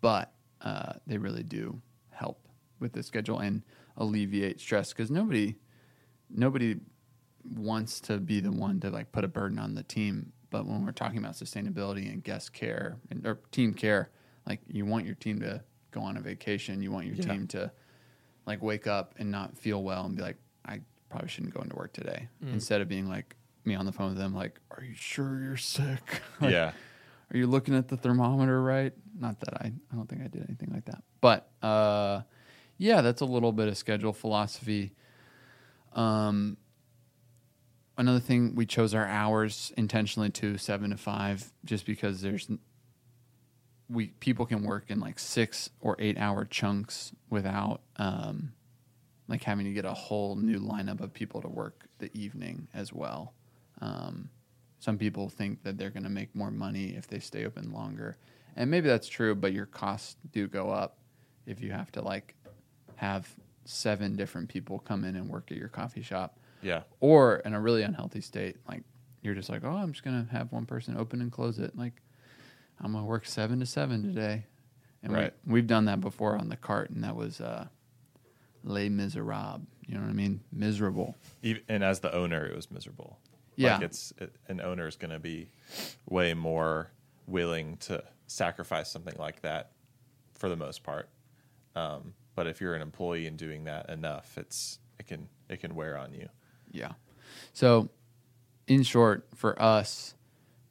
but 0.00 0.32
uh, 0.60 0.94
they 1.06 1.18
really 1.18 1.42
do 1.44 1.80
with 2.80 2.92
the 2.92 3.02
schedule 3.02 3.38
and 3.38 3.62
alleviate 3.96 4.60
stress 4.60 4.92
because 4.92 5.10
nobody 5.10 5.56
nobody 6.30 6.76
wants 7.54 8.00
to 8.00 8.18
be 8.18 8.40
the 8.40 8.50
one 8.50 8.80
to 8.80 8.90
like 8.90 9.12
put 9.12 9.24
a 9.24 9.28
burden 9.28 9.58
on 9.58 9.74
the 9.74 9.82
team. 9.82 10.32
But 10.50 10.66
when 10.66 10.84
we're 10.84 10.92
talking 10.92 11.18
about 11.18 11.32
sustainability 11.34 12.10
and 12.12 12.22
guest 12.22 12.52
care 12.52 12.96
and 13.10 13.26
or 13.26 13.40
team 13.52 13.74
care, 13.74 14.10
like 14.46 14.60
you 14.68 14.84
want 14.86 15.06
your 15.06 15.14
team 15.14 15.40
to 15.40 15.62
go 15.90 16.00
on 16.00 16.16
a 16.16 16.20
vacation, 16.20 16.82
you 16.82 16.90
want 16.90 17.06
your 17.06 17.16
Yeah. 17.16 17.32
team 17.32 17.46
to 17.48 17.70
like 18.46 18.62
wake 18.62 18.86
up 18.86 19.14
and 19.18 19.30
not 19.30 19.56
feel 19.56 19.82
well 19.82 20.04
and 20.06 20.16
be 20.16 20.22
like, 20.22 20.36
I 20.64 20.80
probably 21.08 21.28
shouldn't 21.28 21.54
go 21.54 21.60
into 21.62 21.76
work 21.76 21.92
today. 21.92 22.28
Instead 22.42 22.80
of 22.80 22.88
being 22.88 23.08
like 23.08 23.34
me 23.64 23.74
on 23.74 23.86
the 23.86 23.92
phone 23.92 24.10
with 24.10 24.18
them, 24.18 24.34
like, 24.34 24.60
Are 24.70 24.82
you 24.84 24.94
sure 24.94 25.40
you're 25.40 25.56
sick? 25.56 26.22
Like, 26.40 26.52
yeah. 26.52 26.72
are 27.32 27.36
you 27.36 27.46
looking 27.46 27.74
at 27.74 27.88
the 27.88 27.96
thermometer 27.96 28.60
right? 28.62 28.92
Not 29.18 29.40
that 29.40 29.54
I, 29.62 29.72
I 29.92 29.94
don't 29.96 30.08
think 30.08 30.22
I 30.22 30.28
did 30.28 30.44
anything 30.48 30.70
like 30.72 30.84
that. 30.84 31.02
But 31.20 31.48
uh, 31.62 32.22
yeah, 32.78 33.00
that's 33.00 33.20
a 33.20 33.26
little 33.26 33.52
bit 33.52 33.68
of 33.68 33.76
schedule 33.76 34.12
philosophy. 34.12 34.92
Um, 35.94 36.56
another 37.96 38.20
thing, 38.20 38.54
we 38.54 38.66
chose 38.66 38.94
our 38.94 39.06
hours 39.06 39.72
intentionally 39.76 40.30
to 40.30 40.58
seven 40.58 40.90
to 40.90 40.96
five, 40.96 41.52
just 41.64 41.86
because 41.86 42.20
there's 42.20 42.48
we 43.88 44.08
people 44.20 44.46
can 44.46 44.64
work 44.64 44.86
in 44.88 45.00
like 45.00 45.18
six 45.18 45.70
or 45.80 45.96
eight 45.98 46.18
hour 46.18 46.44
chunks 46.44 47.12
without 47.30 47.80
um, 47.96 48.52
like 49.28 49.42
having 49.44 49.64
to 49.64 49.72
get 49.72 49.84
a 49.84 49.94
whole 49.94 50.36
new 50.36 50.58
lineup 50.58 51.00
of 51.00 51.12
people 51.12 51.40
to 51.40 51.48
work 51.48 51.86
the 51.98 52.10
evening 52.12 52.68
as 52.74 52.92
well. 52.92 53.32
Um, 53.80 54.30
some 54.80 54.98
people 54.98 55.28
think 55.28 55.62
that 55.62 55.78
they're 55.78 55.90
going 55.90 56.02
to 56.02 56.10
make 56.10 56.34
more 56.34 56.50
money 56.50 56.94
if 56.96 57.06
they 57.06 57.18
stay 57.20 57.46
open 57.46 57.72
longer, 57.72 58.18
and 58.54 58.70
maybe 58.70 58.88
that's 58.88 59.08
true. 59.08 59.34
But 59.34 59.52
your 59.52 59.66
costs 59.66 60.16
do 60.32 60.46
go 60.46 60.70
up 60.70 60.98
if 61.46 61.62
you 61.62 61.70
have 61.70 61.90
to 61.92 62.02
like 62.02 62.34
have 62.96 63.28
seven 63.64 64.16
different 64.16 64.48
people 64.48 64.78
come 64.78 65.04
in 65.04 65.16
and 65.16 65.28
work 65.28 65.50
at 65.50 65.56
your 65.56 65.68
coffee 65.68 66.02
shop, 66.02 66.38
Yeah. 66.62 66.82
or 67.00 67.36
in 67.38 67.54
a 67.54 67.60
really 67.60 67.82
unhealthy 67.82 68.20
state, 68.20 68.56
like 68.68 68.82
you're 69.22 69.34
just 69.34 69.48
like, 69.48 69.64
oh, 69.64 69.70
I'm 69.76 69.92
just 69.92 70.04
going 70.04 70.24
to 70.24 70.30
have 70.32 70.52
one 70.52 70.66
person 70.66 70.96
open 70.96 71.20
and 71.20 71.32
close 71.32 71.58
it. 71.58 71.76
Like 71.76 71.94
I'm 72.80 72.92
going 72.92 73.04
to 73.04 73.08
work 73.08 73.26
seven 73.26 73.58
to 73.60 73.66
seven 73.66 74.02
today, 74.02 74.44
and 75.02 75.12
Right. 75.12 75.32
we, 75.46 75.54
we've 75.54 75.66
done 75.66 75.86
that 75.86 76.00
before 76.00 76.36
on 76.36 76.48
the 76.48 76.56
cart, 76.56 76.90
and 76.90 77.02
that 77.04 77.16
was 77.16 77.40
uh, 77.40 77.66
Les 78.64 78.88
Miserables. 78.88 79.62
You 79.86 79.94
know 79.94 80.00
what 80.00 80.10
I 80.10 80.14
mean? 80.14 80.40
Miserable. 80.52 81.14
Even, 81.42 81.62
and 81.68 81.84
as 81.84 82.00
the 82.00 82.12
owner, 82.14 82.44
it 82.44 82.54
was 82.56 82.70
miserable. 82.70 83.18
Yeah. 83.56 83.74
Like 83.76 83.84
it's 83.84 84.12
it, 84.18 84.34
an 84.48 84.60
owner 84.60 84.86
is 84.88 84.96
going 84.96 85.12
to 85.12 85.18
be 85.20 85.48
way 86.08 86.34
more 86.34 86.90
willing 87.26 87.76
to 87.78 88.02
sacrifice 88.26 88.90
something 88.90 89.14
like 89.18 89.42
that 89.42 89.70
for 90.34 90.48
the 90.48 90.56
most 90.56 90.82
part. 90.82 91.08
Um, 91.74 92.14
but 92.36 92.46
if 92.46 92.60
you're 92.60 92.74
an 92.74 92.82
employee 92.82 93.26
and 93.26 93.36
doing 93.36 93.64
that 93.64 93.88
enough, 93.88 94.38
it's 94.38 94.78
it 95.00 95.08
can 95.08 95.28
it 95.48 95.60
can 95.60 95.74
wear 95.74 95.98
on 95.98 96.14
you. 96.14 96.28
Yeah. 96.70 96.92
So, 97.52 97.88
in 98.68 98.84
short, 98.84 99.26
for 99.34 99.60
us, 99.60 100.14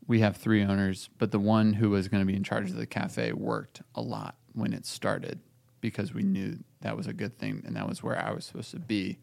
we 0.08 0.22
have 0.22 0.38
three 0.38 0.64
owners, 0.64 1.10
but 1.18 1.32
the 1.32 1.40
one 1.40 1.74
who 1.74 1.90
was 1.90 2.08
going 2.08 2.22
to 2.22 2.28
be 2.28 2.36
in 2.36 2.44
charge 2.44 2.70
of 2.70 2.78
the 2.78 2.86
cafe 2.86 3.34
worked 3.34 3.82
a 3.96 4.02
lot 4.02 4.36
when 4.54 4.72
it 4.72 4.86
started 4.86 5.40
because 5.82 6.14
we 6.14 6.24
knew 6.24 6.60
that 6.82 6.96
was 6.96 7.08
a 7.08 7.14
good 7.14 7.38
thing 7.38 7.64
and 7.66 7.76
that 7.76 7.90
was 7.90 8.02
where 8.02 8.18
I 8.18 8.32
was 8.32 8.46
supposed 8.46 8.72
to 8.72 8.80
be. 8.80 9.20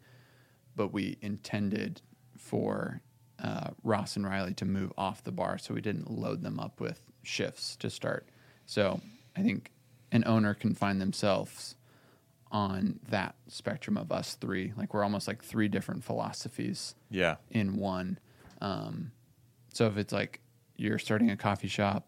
But 0.75 0.91
we 0.91 1.17
intended 1.21 2.01
for 2.37 3.01
uh, 3.41 3.69
Ross 3.83 4.15
and 4.15 4.25
Riley 4.25 4.53
to 4.55 4.65
move 4.65 4.91
off 4.97 5.23
the 5.23 5.31
bar, 5.31 5.57
so 5.57 5.73
we 5.73 5.81
didn't 5.81 6.11
load 6.11 6.43
them 6.43 6.59
up 6.59 6.81
with 6.81 7.01
shifts 7.23 7.75
to 7.77 7.89
start. 7.89 8.27
So, 8.65 8.99
I 9.35 9.41
think 9.41 9.71
an 10.11 10.23
owner 10.27 10.53
can 10.53 10.75
find 10.75 11.01
themselves 11.01 11.75
on 12.53 12.99
that 13.09 13.35
spectrum 13.47 13.97
of 13.97 14.11
us 14.11 14.35
three. 14.35 14.71
Like 14.77 14.93
we're 14.93 15.03
almost 15.03 15.27
like 15.27 15.43
three 15.43 15.67
different 15.67 16.03
philosophies 16.03 16.95
Yeah. 17.09 17.35
in 17.49 17.75
one. 17.77 18.19
Um, 18.61 19.11
so 19.73 19.87
if 19.87 19.97
it's 19.97 20.13
like 20.13 20.39
you're 20.77 20.99
starting 20.99 21.31
a 21.31 21.35
coffee 21.35 21.67
shop 21.67 22.07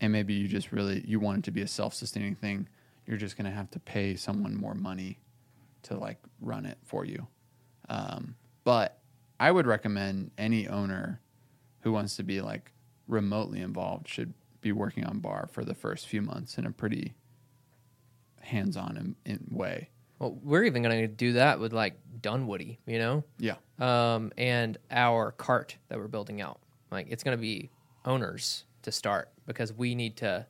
and 0.00 0.12
maybe 0.12 0.34
you 0.34 0.48
just 0.48 0.72
really 0.72 1.02
you 1.06 1.20
want 1.20 1.38
it 1.38 1.44
to 1.44 1.50
be 1.52 1.62
a 1.62 1.66
self-sustaining 1.68 2.34
thing, 2.34 2.68
you're 3.06 3.16
just 3.16 3.36
going 3.38 3.44
to 3.48 3.56
have 3.56 3.70
to 3.70 3.78
pay 3.78 4.16
someone 4.16 4.56
more 4.56 4.74
money 4.74 5.20
to 5.84 5.96
like 5.96 6.18
run 6.40 6.66
it 6.66 6.78
for 6.84 7.04
you. 7.04 7.28
Um, 7.88 8.34
but 8.64 8.98
I 9.38 9.52
would 9.52 9.66
recommend 9.66 10.32
any 10.36 10.66
owner 10.66 11.20
who 11.80 11.92
wants 11.92 12.16
to 12.16 12.24
be 12.24 12.40
like 12.40 12.72
remotely 13.06 13.60
involved 13.60 14.08
should 14.08 14.34
be 14.60 14.72
working 14.72 15.04
on 15.04 15.20
bar 15.20 15.48
for 15.52 15.64
the 15.64 15.74
first 15.74 16.08
few 16.08 16.20
months 16.20 16.58
in 16.58 16.66
a 16.66 16.72
pretty 16.72 17.14
hands-on 18.46 18.96
in, 18.96 19.32
in 19.32 19.46
way. 19.50 19.90
Well, 20.18 20.38
we're 20.42 20.64
even 20.64 20.82
going 20.82 20.98
to 21.00 21.08
do 21.08 21.34
that 21.34 21.60
with 21.60 21.72
like 21.72 21.98
Dunwoody, 22.22 22.78
you 22.86 22.98
know, 22.98 23.24
Yeah. 23.38 23.56
um, 23.78 24.32
and 24.38 24.78
our 24.90 25.32
cart 25.32 25.76
that 25.88 25.98
we're 25.98 26.08
building 26.08 26.40
out. 26.40 26.60
Like 26.90 27.08
it's 27.10 27.22
going 27.22 27.36
to 27.36 27.40
be 27.40 27.70
owners 28.04 28.64
to 28.82 28.92
start 28.92 29.30
because 29.46 29.72
we 29.72 29.94
need 29.94 30.16
to, 30.18 30.46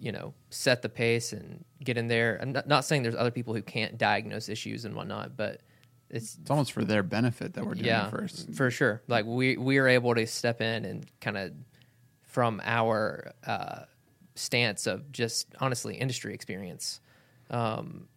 you 0.00 0.12
know, 0.12 0.32
set 0.50 0.80
the 0.82 0.88
pace 0.88 1.32
and 1.32 1.64
get 1.82 1.98
in 1.98 2.06
there. 2.08 2.38
I'm 2.40 2.52
not, 2.52 2.66
not 2.68 2.84
saying 2.84 3.02
there's 3.02 3.16
other 3.16 3.30
people 3.32 3.52
who 3.54 3.62
can't 3.62 3.98
diagnose 3.98 4.48
issues 4.48 4.84
and 4.84 4.94
whatnot, 4.94 5.36
but 5.36 5.60
it's 6.08 6.38
It's 6.40 6.50
almost 6.50 6.72
for 6.72 6.84
their 6.84 7.02
benefit 7.02 7.52
that 7.54 7.66
we're 7.66 7.74
doing 7.74 7.86
yeah, 7.86 8.06
it 8.06 8.10
first. 8.10 8.54
for 8.54 8.70
sure. 8.70 9.02
Like 9.08 9.26
we 9.26 9.56
we 9.58 9.76
are 9.78 9.88
able 9.88 10.14
to 10.14 10.26
step 10.26 10.60
in 10.62 10.84
and 10.86 11.04
kind 11.20 11.36
of 11.36 11.52
from 12.22 12.62
our 12.64 13.32
uh, 13.46 13.80
stance 14.38 14.86
of 14.86 15.10
just 15.12 15.48
honestly 15.60 15.96
industry 15.96 16.34
experience, 16.34 17.00
um, 17.50 18.08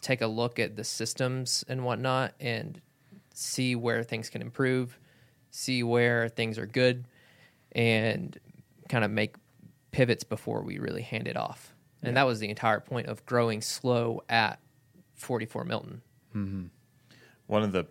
take 0.00 0.20
a 0.20 0.26
look 0.26 0.58
at 0.58 0.76
the 0.76 0.84
systems 0.84 1.64
and 1.68 1.84
whatnot, 1.84 2.34
and 2.40 2.80
see 3.34 3.74
where 3.76 4.02
things 4.02 4.28
can 4.28 4.42
improve, 4.42 4.98
see 5.50 5.82
where 5.82 6.28
things 6.28 6.58
are 6.58 6.66
good, 6.66 7.06
and 7.72 8.38
kind 8.88 9.04
of 9.04 9.10
make 9.10 9.36
pivots 9.92 10.24
before 10.24 10.62
we 10.62 10.78
really 10.78 11.02
hand 11.02 11.28
it 11.28 11.36
off. 11.36 11.74
And 12.02 12.16
that 12.16 12.26
was 12.26 12.40
the 12.40 12.48
entire 12.48 12.80
point 12.80 13.06
of 13.06 13.24
growing 13.26 13.62
slow 13.62 14.24
at 14.28 14.58
44 15.14 15.64
Milton. 15.64 16.02
One 17.46 17.62
of 17.62 17.72
the 17.72 17.86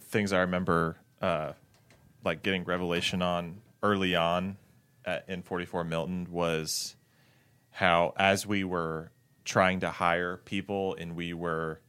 things 0.00 0.32
I 0.32 0.40
remember, 0.40 0.96
uh, 1.20 1.52
like 2.24 2.42
getting 2.42 2.62
revelation 2.64 3.22
on 3.22 3.60
early 3.82 4.14
on 4.14 4.56
at, 5.06 5.24
in 5.28 5.42
44 5.42 5.84
Milton 5.84 6.26
was 6.30 6.96
how, 7.70 8.12
as 8.16 8.46
we 8.46 8.64
were 8.64 9.10
trying 9.44 9.80
to 9.80 9.90
hire 9.90 10.36
people 10.36 10.96
and 10.98 11.14
we 11.14 11.32
were 11.32 11.80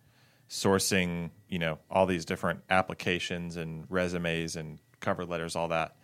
sourcing, 0.49 1.31
you 1.49 1.59
know, 1.59 1.79
all 1.89 2.05
these 2.05 2.23
different 2.23 2.61
applications 2.69 3.57
and 3.57 3.85
resumes 3.89 4.55
and 4.55 4.79
cover 4.99 5.25
letters, 5.25 5.55
all 5.55 5.69
that. 5.69 5.95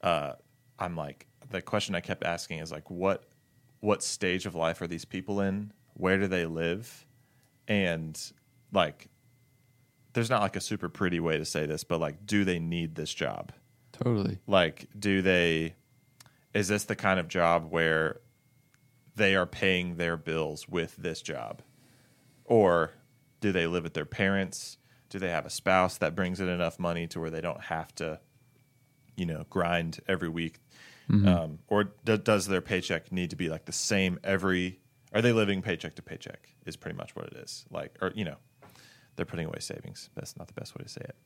Uh, 0.00 0.32
I'm 0.78 0.96
like, 0.96 1.26
the 1.50 1.60
question 1.60 1.94
I 1.94 2.00
kept 2.00 2.24
asking 2.24 2.60
is 2.60 2.70
like, 2.70 2.90
what, 2.90 3.24
what 3.80 4.02
stage 4.02 4.46
of 4.46 4.54
life 4.54 4.80
are 4.80 4.86
these 4.86 5.04
people 5.04 5.40
in? 5.40 5.72
Where 5.94 6.18
do 6.18 6.26
they 6.26 6.46
live? 6.46 7.06
And 7.68 8.18
like, 8.72 9.08
there's 10.12 10.30
not 10.30 10.40
like 10.40 10.56
a 10.56 10.60
super 10.60 10.88
pretty 10.88 11.20
way 11.20 11.38
to 11.38 11.44
say 11.44 11.66
this, 11.66 11.84
but 11.84 12.00
like, 12.00 12.24
do 12.26 12.44
they 12.44 12.58
need 12.58 12.94
this 12.94 13.12
job? 13.12 13.52
Totally. 13.92 14.38
Like, 14.46 14.88
do 14.98 15.22
they, 15.22 15.74
is 16.56 16.68
this 16.68 16.84
the 16.84 16.96
kind 16.96 17.20
of 17.20 17.28
job 17.28 17.70
where 17.70 18.20
they 19.14 19.36
are 19.36 19.44
paying 19.44 19.96
their 19.96 20.16
bills 20.16 20.66
with 20.66 20.96
this 20.96 21.20
job? 21.20 21.60
Or 22.46 22.92
do 23.40 23.52
they 23.52 23.66
live 23.66 23.84
with 23.84 23.92
their 23.92 24.06
parents? 24.06 24.78
Do 25.10 25.18
they 25.18 25.28
have 25.28 25.44
a 25.44 25.50
spouse 25.50 25.98
that 25.98 26.14
brings 26.14 26.40
in 26.40 26.48
enough 26.48 26.78
money 26.78 27.06
to 27.08 27.20
where 27.20 27.28
they 27.28 27.42
don't 27.42 27.60
have 27.60 27.94
to, 27.96 28.20
you 29.16 29.26
know, 29.26 29.44
grind 29.50 30.00
every 30.08 30.30
week? 30.30 30.58
Um, 31.28 31.58
or 31.68 31.84
does 32.04 32.46
their 32.46 32.62
paycheck 32.62 33.12
need 33.12 33.30
to 33.30 33.36
be 33.36 33.50
like 33.50 33.66
the 33.66 33.72
same 33.72 34.18
every? 34.24 34.80
Are 35.12 35.20
they 35.20 35.32
living 35.32 35.60
paycheck 35.60 35.94
to 35.96 36.02
paycheck? 36.02 36.48
Is 36.64 36.76
pretty 36.76 36.96
much 36.96 37.14
what 37.14 37.26
it 37.26 37.34
is. 37.34 37.66
Like, 37.70 37.96
or 38.00 38.12
you 38.14 38.24
know, 38.24 38.36
they're 39.14 39.26
putting 39.26 39.46
away 39.46 39.60
savings. 39.60 40.08
That's 40.14 40.38
not 40.38 40.48
the 40.48 40.54
best 40.54 40.74
way 40.74 40.82
to 40.82 40.88
say 40.88 41.02
it. 41.02 41.16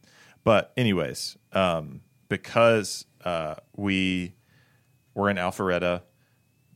But 0.43 0.73
anyways, 0.77 1.37
um, 1.53 2.01
because 2.29 3.07
uh, 3.25 3.55
we 3.77 4.35
we're 5.15 5.31
in 5.31 5.37
Alpharetta, 5.37 6.03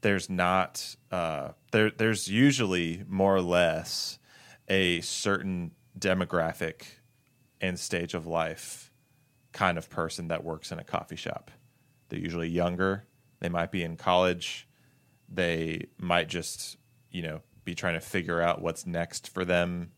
there's 0.00 0.28
not 0.28 0.96
uh, 1.10 1.50
there. 1.72 1.90
There's 1.90 2.28
usually 2.28 3.04
more 3.08 3.34
or 3.34 3.40
less 3.40 4.18
a 4.68 5.00
certain 5.00 5.72
demographic 5.98 6.82
and 7.60 7.78
stage 7.78 8.14
of 8.14 8.26
life 8.26 8.90
kind 9.52 9.78
of 9.78 9.88
person 9.88 10.28
that 10.28 10.44
works 10.44 10.72
in 10.72 10.78
a 10.78 10.84
coffee 10.84 11.16
shop. 11.16 11.50
They're 12.08 12.18
usually 12.18 12.48
younger. 12.48 13.06
They 13.40 13.48
might 13.48 13.70
be 13.70 13.82
in 13.82 13.96
college. 13.96 14.68
They 15.28 15.86
might 15.96 16.28
just, 16.28 16.76
you 17.10 17.22
know, 17.22 17.40
be 17.64 17.74
trying 17.74 17.94
to 17.94 18.00
figure 18.00 18.42
out 18.42 18.60
what's 18.60 18.86
next 18.86 19.32
for 19.32 19.44
them. 19.44 19.92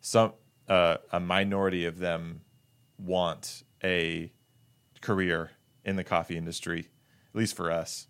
Some 0.00 0.34
uh, 0.68 0.98
a 1.10 1.18
minority 1.18 1.84
of 1.86 1.98
them 1.98 2.42
want 2.96 3.64
a 3.82 4.32
career 5.00 5.50
in 5.84 5.96
the 5.96 6.04
coffee 6.04 6.36
industry, 6.36 6.88
at 7.34 7.38
least 7.38 7.56
for 7.56 7.70
us. 7.70 8.06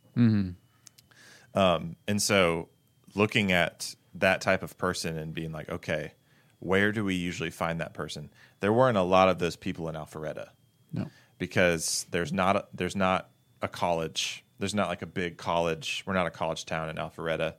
Um, 1.54 1.96
and 2.08 2.20
so, 2.20 2.68
looking 3.14 3.52
at 3.52 3.94
that 4.14 4.40
type 4.40 4.62
of 4.62 4.76
person 4.78 5.18
and 5.18 5.34
being 5.34 5.52
like, 5.52 5.68
okay, 5.68 6.12
where 6.60 6.92
do 6.92 7.04
we 7.04 7.14
usually 7.14 7.50
find 7.50 7.80
that 7.80 7.92
person? 7.94 8.30
There 8.60 8.72
weren't 8.72 8.96
a 8.96 9.02
lot 9.02 9.28
of 9.28 9.38
those 9.38 9.56
people 9.56 9.88
in 9.88 9.94
Alpharetta 9.94 10.48
No. 10.92 11.10
because 11.38 12.06
there's 12.10 12.32
not 12.32 12.56
a, 12.56 12.64
there's 12.72 12.96
not 12.96 13.28
a 13.60 13.68
college. 13.68 14.44
There's 14.58 14.74
not 14.74 14.88
like 14.88 15.02
a 15.02 15.06
big 15.06 15.36
college. 15.36 16.04
We're 16.06 16.14
not 16.14 16.26
a 16.26 16.30
college 16.30 16.64
town 16.64 16.88
in 16.88 16.96
Alpharetta. 16.96 17.54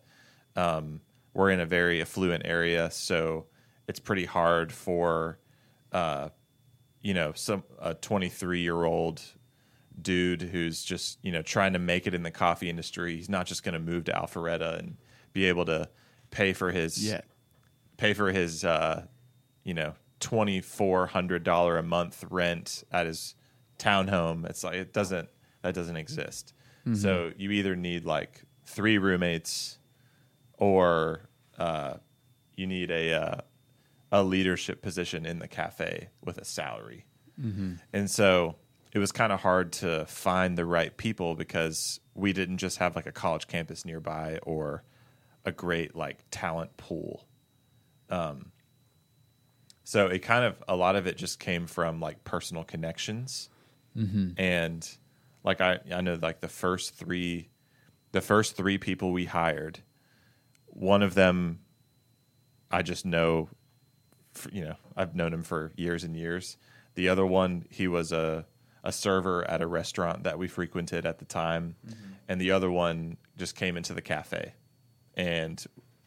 Um, 0.56 1.02
we're 1.34 1.50
in 1.52 1.60
a 1.60 1.66
very 1.66 2.02
affluent 2.02 2.44
area, 2.46 2.90
so 2.92 3.46
it's 3.88 4.00
pretty 4.00 4.26
hard 4.26 4.72
for, 4.72 5.38
uh, 5.92 6.30
you 7.02 7.14
know, 7.14 7.34
some 7.36 7.64
a 7.80 7.94
23 7.94 8.62
year 8.62 8.84
old 8.84 9.22
dude 10.02 10.42
who's 10.42 10.84
just 10.84 11.20
you 11.22 11.32
know 11.32 11.42
trying 11.42 11.74
to 11.74 11.80
make 11.80 12.08
it 12.08 12.14
in 12.14 12.24
the 12.24 12.32
coffee 12.32 12.70
industry. 12.70 13.16
He's 13.16 13.30
not 13.30 13.46
just 13.46 13.64
going 13.64 13.74
to 13.74 13.80
move 13.80 14.06
to 14.06 14.12
Alpharetta 14.12 14.80
and 14.80 14.98
be 15.34 15.46
able 15.46 15.66
to 15.66 15.90
pay 16.32 16.54
for 16.54 16.72
his 16.72 17.06
yeah. 17.06 17.22
pay 17.98 18.14
for 18.14 18.32
his 18.32 18.64
uh, 18.64 19.06
you 19.64 19.74
know 19.74 19.94
twenty 20.20 20.62
four 20.62 21.08
hundred 21.08 21.44
dollar 21.44 21.78
a 21.78 21.84
month 21.84 22.24
rent 22.30 22.84
at 22.92 23.06
his 23.06 23.36
townhome. 23.78 24.50
It's 24.50 24.64
like 24.64 24.76
it 24.76 24.94
doesn't 24.94 25.30
that 25.62 25.74
doesn't 25.74 25.98
exist. 25.98 26.54
So 26.96 27.32
you 27.38 27.52
either 27.52 27.76
need 27.76 28.06
like 28.06 28.42
three 28.66 28.98
roommates, 28.98 29.78
or 30.58 31.30
uh, 31.58 31.96
you 32.56 32.68
need 32.68 32.92
a 32.92 33.14
uh, 33.14 33.42
a 34.12 34.24
leadership 34.24 34.82
position 34.82 35.26
in 35.26 35.40
the 35.40 35.48
cafe 35.48 36.10
with 36.24 36.38
a 36.38 36.46
salary. 36.46 37.06
And 37.94 38.10
so 38.12 38.56
it 38.94 39.00
was 39.00 39.12
kind 39.12 39.34
of 39.34 39.42
hard 39.42 39.74
to 39.74 40.06
find 40.06 40.56
the 40.56 40.66
right 40.66 40.96
people 40.96 41.34
because 41.34 42.00
we 42.14 42.32
didn't 42.32 42.60
just 42.60 42.78
have 42.78 42.96
like 42.96 43.08
a 43.08 43.12
college 43.12 43.48
campus 43.48 43.86
nearby 43.86 44.38
or 44.44 44.84
a 45.44 45.52
great 45.52 45.96
like 45.96 46.20
talent 46.30 46.78
pool. 46.78 47.26
Um, 48.10 48.52
so 49.84 50.08
it 50.08 50.20
kind 50.20 50.46
of 50.46 50.64
a 50.68 50.76
lot 50.76 50.96
of 50.96 51.08
it 51.08 51.18
just 51.18 51.40
came 51.40 51.66
from 51.66 52.00
like 52.00 52.24
personal 52.24 52.64
connections, 52.64 53.50
and 54.38 54.88
like 55.44 55.60
I 55.60 55.80
I 55.92 56.02
know 56.02 56.18
like 56.22 56.40
the 56.40 56.48
first 56.48 56.94
three, 56.96 57.50
the 58.12 58.22
first 58.22 58.56
three 58.56 58.78
people 58.78 59.12
we 59.12 59.26
hired, 59.26 59.80
one 60.68 61.02
of 61.02 61.16
them, 61.16 61.60
I 62.72 62.84
just 62.84 63.06
know, 63.06 63.50
you 64.52 64.64
know 64.66 64.76
I've 64.96 65.16
known 65.16 65.34
him 65.34 65.44
for 65.44 65.72
years 65.76 66.04
and 66.04 66.16
years. 66.16 66.58
The 66.96 67.10
other 67.10 67.26
one, 67.26 67.66
he 67.72 67.88
was 67.88 68.12
a 68.12 68.46
a 68.84 68.92
server 68.92 69.50
at 69.50 69.62
a 69.62 69.68
restaurant 69.68 70.24
that 70.24 70.38
we 70.38 70.48
frequented 70.48 71.06
at 71.06 71.20
the 71.20 71.26
time, 71.26 71.76
mm-hmm. 71.88 72.14
and 72.28 72.42
the 72.42 72.52
other 72.52 72.70
one 72.70 73.18
just 73.38 73.56
came 73.56 73.78
into 73.78 73.94
the 73.94 74.02
cafe, 74.02 74.54
and 75.16 75.66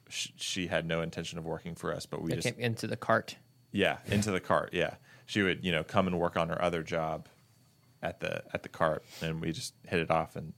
sh- 0.09 0.29
she 0.37 0.67
had 0.67 0.87
no 0.87 1.01
intention 1.01 1.39
of 1.39 1.45
working 1.45 1.75
for 1.75 1.93
us, 1.95 2.07
but 2.07 2.23
we 2.23 2.31
They 2.31 2.37
just 2.37 2.49
came 2.49 2.61
into 2.63 2.87
the 2.87 2.97
cart. 2.97 3.37
yeah, 3.73 3.99
into 4.07 4.31
the 4.31 4.41
cart. 4.41 4.71
Yeah, 4.73 4.95
she 5.25 5.43
would 5.43 5.65
you 5.65 5.73
know 5.73 5.85
come 5.85 6.07
and 6.07 6.19
work 6.19 6.37
on 6.37 6.49
her 6.49 6.61
other 6.61 6.83
job 6.83 7.29
at 8.03 8.21
the 8.21 8.43
at 8.53 8.63
the 8.63 8.69
cart, 8.69 9.05
and 9.23 9.41
we 9.41 9.53
just 9.53 9.75
hit 9.87 10.01
it 10.01 10.11
off. 10.11 10.37
And 10.37 10.53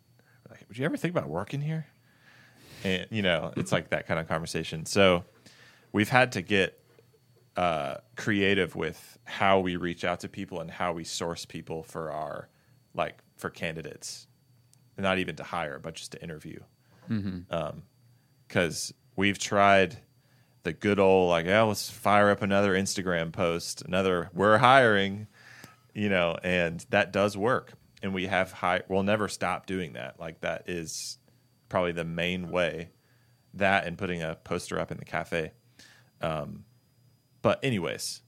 we're 0.45 0.57
like, 0.57 0.65
would 0.69 0.79
you 0.79 0.85
ever 0.85 0.97
think 0.97 1.15
about 1.17 1.29
working 1.29 1.61
here? 1.61 1.87
And 2.85 3.07
you 3.11 3.23
know, 3.23 3.53
it's 3.57 3.73
like 3.73 3.91
that 3.91 4.07
kind 4.07 4.21
of 4.21 4.29
conversation. 4.29 4.87
So 4.87 5.25
we've 5.93 6.09
had 6.09 6.33
to 6.33 6.43
get 6.43 6.81
uh, 7.59 7.97
creative 8.15 8.77
with 8.77 9.19
how 9.25 9.59
we 9.59 9.75
reach 9.75 10.05
out 10.05 10.21
to 10.21 10.29
people 10.29 10.61
and 10.61 10.71
how 10.71 10.93
we 10.93 11.03
source 11.03 11.45
people 11.45 11.83
for 11.83 12.13
our 12.13 12.49
like 12.95 13.19
for 13.37 13.51
candidates, 13.51 14.29
not 14.97 15.19
even 15.19 15.35
to 15.35 15.43
hire, 15.43 15.81
but 15.81 15.95
just 15.95 16.13
to 16.13 16.23
interview. 16.23 16.61
Because 18.47 18.95
we've 19.17 19.41
tried 19.41 19.97
the 20.63 20.73
good 20.73 21.01
old 21.01 21.31
like, 21.31 21.47
yeah, 21.47 21.63
let's 21.63 21.91
fire 21.91 22.31
up 22.31 22.43
another 22.43 22.75
Instagram 22.75 23.33
post, 23.33 23.83
another 23.83 24.31
we're 24.33 24.59
hiring, 24.59 25.27
you 25.95 26.09
know, 26.09 26.37
and 26.45 26.87
that 26.91 27.13
does 27.13 27.37
work. 27.37 27.73
And 28.05 28.15
we 28.15 28.27
have 28.27 28.53
high. 28.53 28.83
We'll 28.89 29.03
never 29.03 29.27
stop 29.27 29.67
doing 29.67 29.95
that. 29.95 30.21
Like 30.21 30.43
that 30.43 30.69
is 30.69 31.19
probably 31.69 31.91
the 31.91 32.05
main 32.05 32.51
way. 32.51 32.91
That 33.55 33.85
and 33.85 33.99
putting 33.99 34.23
a 34.23 34.37
poster 34.37 34.79
up 34.79 34.93
in 34.93 34.99
the 34.99 35.05
cafe. 35.05 35.51
Um, 36.21 36.65
but 37.43 37.63
anyways, 37.65 38.23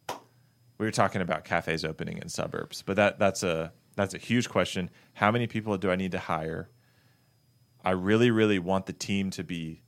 we 0.79 0.87
were 0.87 0.91
talking 0.91 1.21
about 1.21 1.45
cafes 1.45 1.85
opening 1.85 2.19
in 2.19 2.29
suburbs, 2.29 2.83
but 2.83 2.97
that 2.97 3.19
that's 3.19 3.43
a 3.43 3.73
that's 3.97 4.15
a 4.15 4.19
huge 4.19 4.49
question. 4.49 4.91
How 5.15 5.31
many 5.31 5.47
people 5.47 5.77
do 5.77 5.91
I 5.91 5.97
need 5.97 6.13
to 6.13 6.19
hire? 6.19 6.71
I 7.85 7.91
really, 7.91 8.31
really 8.31 8.59
want 8.59 8.87
the 8.87 8.93
team 8.93 9.31
to 9.31 9.45
be 9.45 9.83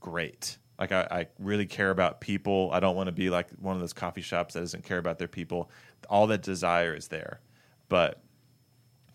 great. 0.00 0.58
Like 0.78 0.92
I, 0.92 1.06
I 1.10 1.26
really 1.38 1.66
care 1.66 1.90
about 1.90 2.20
people. 2.20 2.70
I 2.72 2.80
don't 2.80 2.96
want 2.96 3.08
to 3.08 3.12
be 3.12 3.28
like 3.28 3.50
one 3.58 3.74
of 3.74 3.80
those 3.80 3.92
coffee 3.92 4.22
shops 4.22 4.54
that 4.54 4.60
doesn't 4.60 4.84
care 4.84 4.98
about 4.98 5.18
their 5.18 5.28
people. 5.28 5.70
All 6.08 6.26
that 6.28 6.42
desire 6.42 6.94
is 6.94 7.08
there, 7.08 7.40
but 7.88 8.22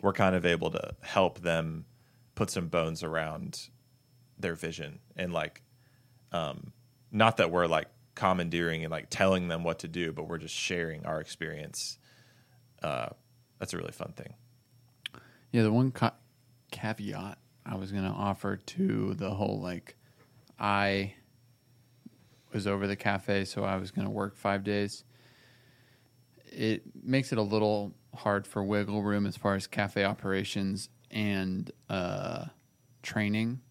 we're 0.01 0.13
kind 0.13 0.35
of 0.35 0.45
able 0.45 0.69
to 0.71 0.91
help 1.01 1.39
them 1.39 1.85
put 2.35 2.49
some 2.49 2.67
bones 2.67 3.03
around 3.03 3.69
their 4.37 4.53
vision 4.53 4.99
and 5.15 5.33
like, 5.33 5.63
um, 6.31 6.73
not 7.11 7.37
that 7.37 7.49
we're 7.49 7.67
like 7.67 7.87
commandeering 8.15 8.83
and 8.83 8.91
like 8.91 9.07
telling 9.09 9.47
them 9.47 9.63
what 9.63 9.79
to 9.79 9.87
do, 9.87 10.11
but 10.11 10.27
we're 10.27 10.37
just 10.37 10.55
sharing 10.55 11.05
our 11.05 11.19
experience. 11.21 11.99
Uh, 12.81 13.09
that's 13.59 13.73
a 13.73 13.77
really 13.77 13.91
fun 13.91 14.13
thing. 14.15 14.33
Yeah, 15.51 15.63
the 15.63 15.71
one 15.71 15.91
ca- 15.91 16.15
caveat 16.71 17.37
I 17.65 17.75
was 17.75 17.91
going 17.91 18.03
to 18.03 18.09
offer 18.09 18.57
to 18.57 19.13
the 19.15 19.31
whole 19.31 19.59
like, 19.61 19.95
I 20.59 21.13
was 22.53 22.67
over 22.67 22.87
the 22.87 22.95
cafe, 22.95 23.45
so 23.45 23.63
I 23.63 23.75
was 23.77 23.91
going 23.91 24.05
to 24.05 24.11
work 24.11 24.37
five 24.37 24.63
days. 24.63 25.03
It 26.45 26.83
makes 27.03 27.31
it 27.31 27.37
a 27.37 27.41
little 27.41 27.93
hard 28.13 28.47
for 28.47 28.63
wiggle 28.63 29.03
room 29.03 29.25
as 29.25 29.35
far 29.35 29.55
as 29.55 29.67
cafe 29.67 30.05
operations 30.05 30.89
and 31.11 31.69
uh, 31.89 32.45
training, 33.03 33.61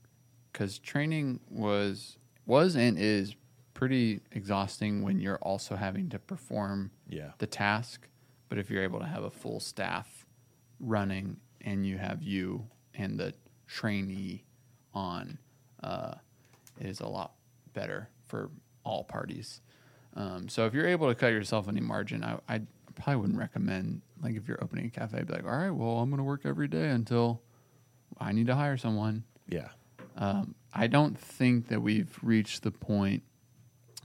because 0.52 0.78
training 0.78 1.40
was 1.48 2.18
was 2.46 2.76
and 2.76 2.98
is 2.98 3.34
pretty 3.84 4.20
exhausting 4.32 5.02
when 5.02 5.20
you're 5.20 5.36
also 5.42 5.76
having 5.76 6.08
to 6.08 6.18
perform 6.18 6.90
Yeah. 7.06 7.32
the 7.36 7.46
task. 7.46 8.08
But 8.48 8.56
if 8.56 8.70
you're 8.70 8.82
able 8.82 8.98
to 9.00 9.04
have 9.04 9.24
a 9.24 9.30
full 9.30 9.60
staff 9.60 10.24
running 10.80 11.36
and 11.60 11.86
you 11.86 11.98
have 11.98 12.22
you 12.22 12.66
and 12.94 13.20
the 13.20 13.34
trainee 13.66 14.44
on, 14.94 15.36
uh, 15.82 16.14
it 16.80 16.86
is 16.86 17.00
a 17.00 17.06
lot 17.06 17.34
better 17.74 18.08
for 18.26 18.50
all 18.84 19.04
parties. 19.04 19.60
Um, 20.14 20.48
so 20.48 20.64
if 20.64 20.72
you're 20.72 20.86
able 20.86 21.08
to 21.08 21.14
cut 21.14 21.32
yourself 21.32 21.68
any 21.68 21.82
margin, 21.82 22.24
I, 22.24 22.38
I 22.48 22.62
probably 22.94 23.16
wouldn't 23.20 23.38
recommend 23.38 24.00
like 24.22 24.34
if 24.34 24.48
you're 24.48 24.64
opening 24.64 24.86
a 24.86 24.90
cafe, 24.90 25.24
be 25.24 25.32
like, 25.34 25.44
all 25.44 25.50
right, 25.50 25.70
well, 25.70 25.98
I'm 25.98 26.08
going 26.08 26.18
to 26.18 26.24
work 26.24 26.46
every 26.46 26.68
day 26.68 26.88
until 26.88 27.42
I 28.18 28.32
need 28.32 28.46
to 28.46 28.54
hire 28.54 28.78
someone. 28.78 29.24
Yeah. 29.46 29.68
Um, 30.16 30.54
I 30.72 30.86
don't 30.86 31.18
think 31.18 31.68
that 31.68 31.82
we've 31.82 32.18
reached 32.22 32.62
the 32.62 32.70
point 32.70 33.22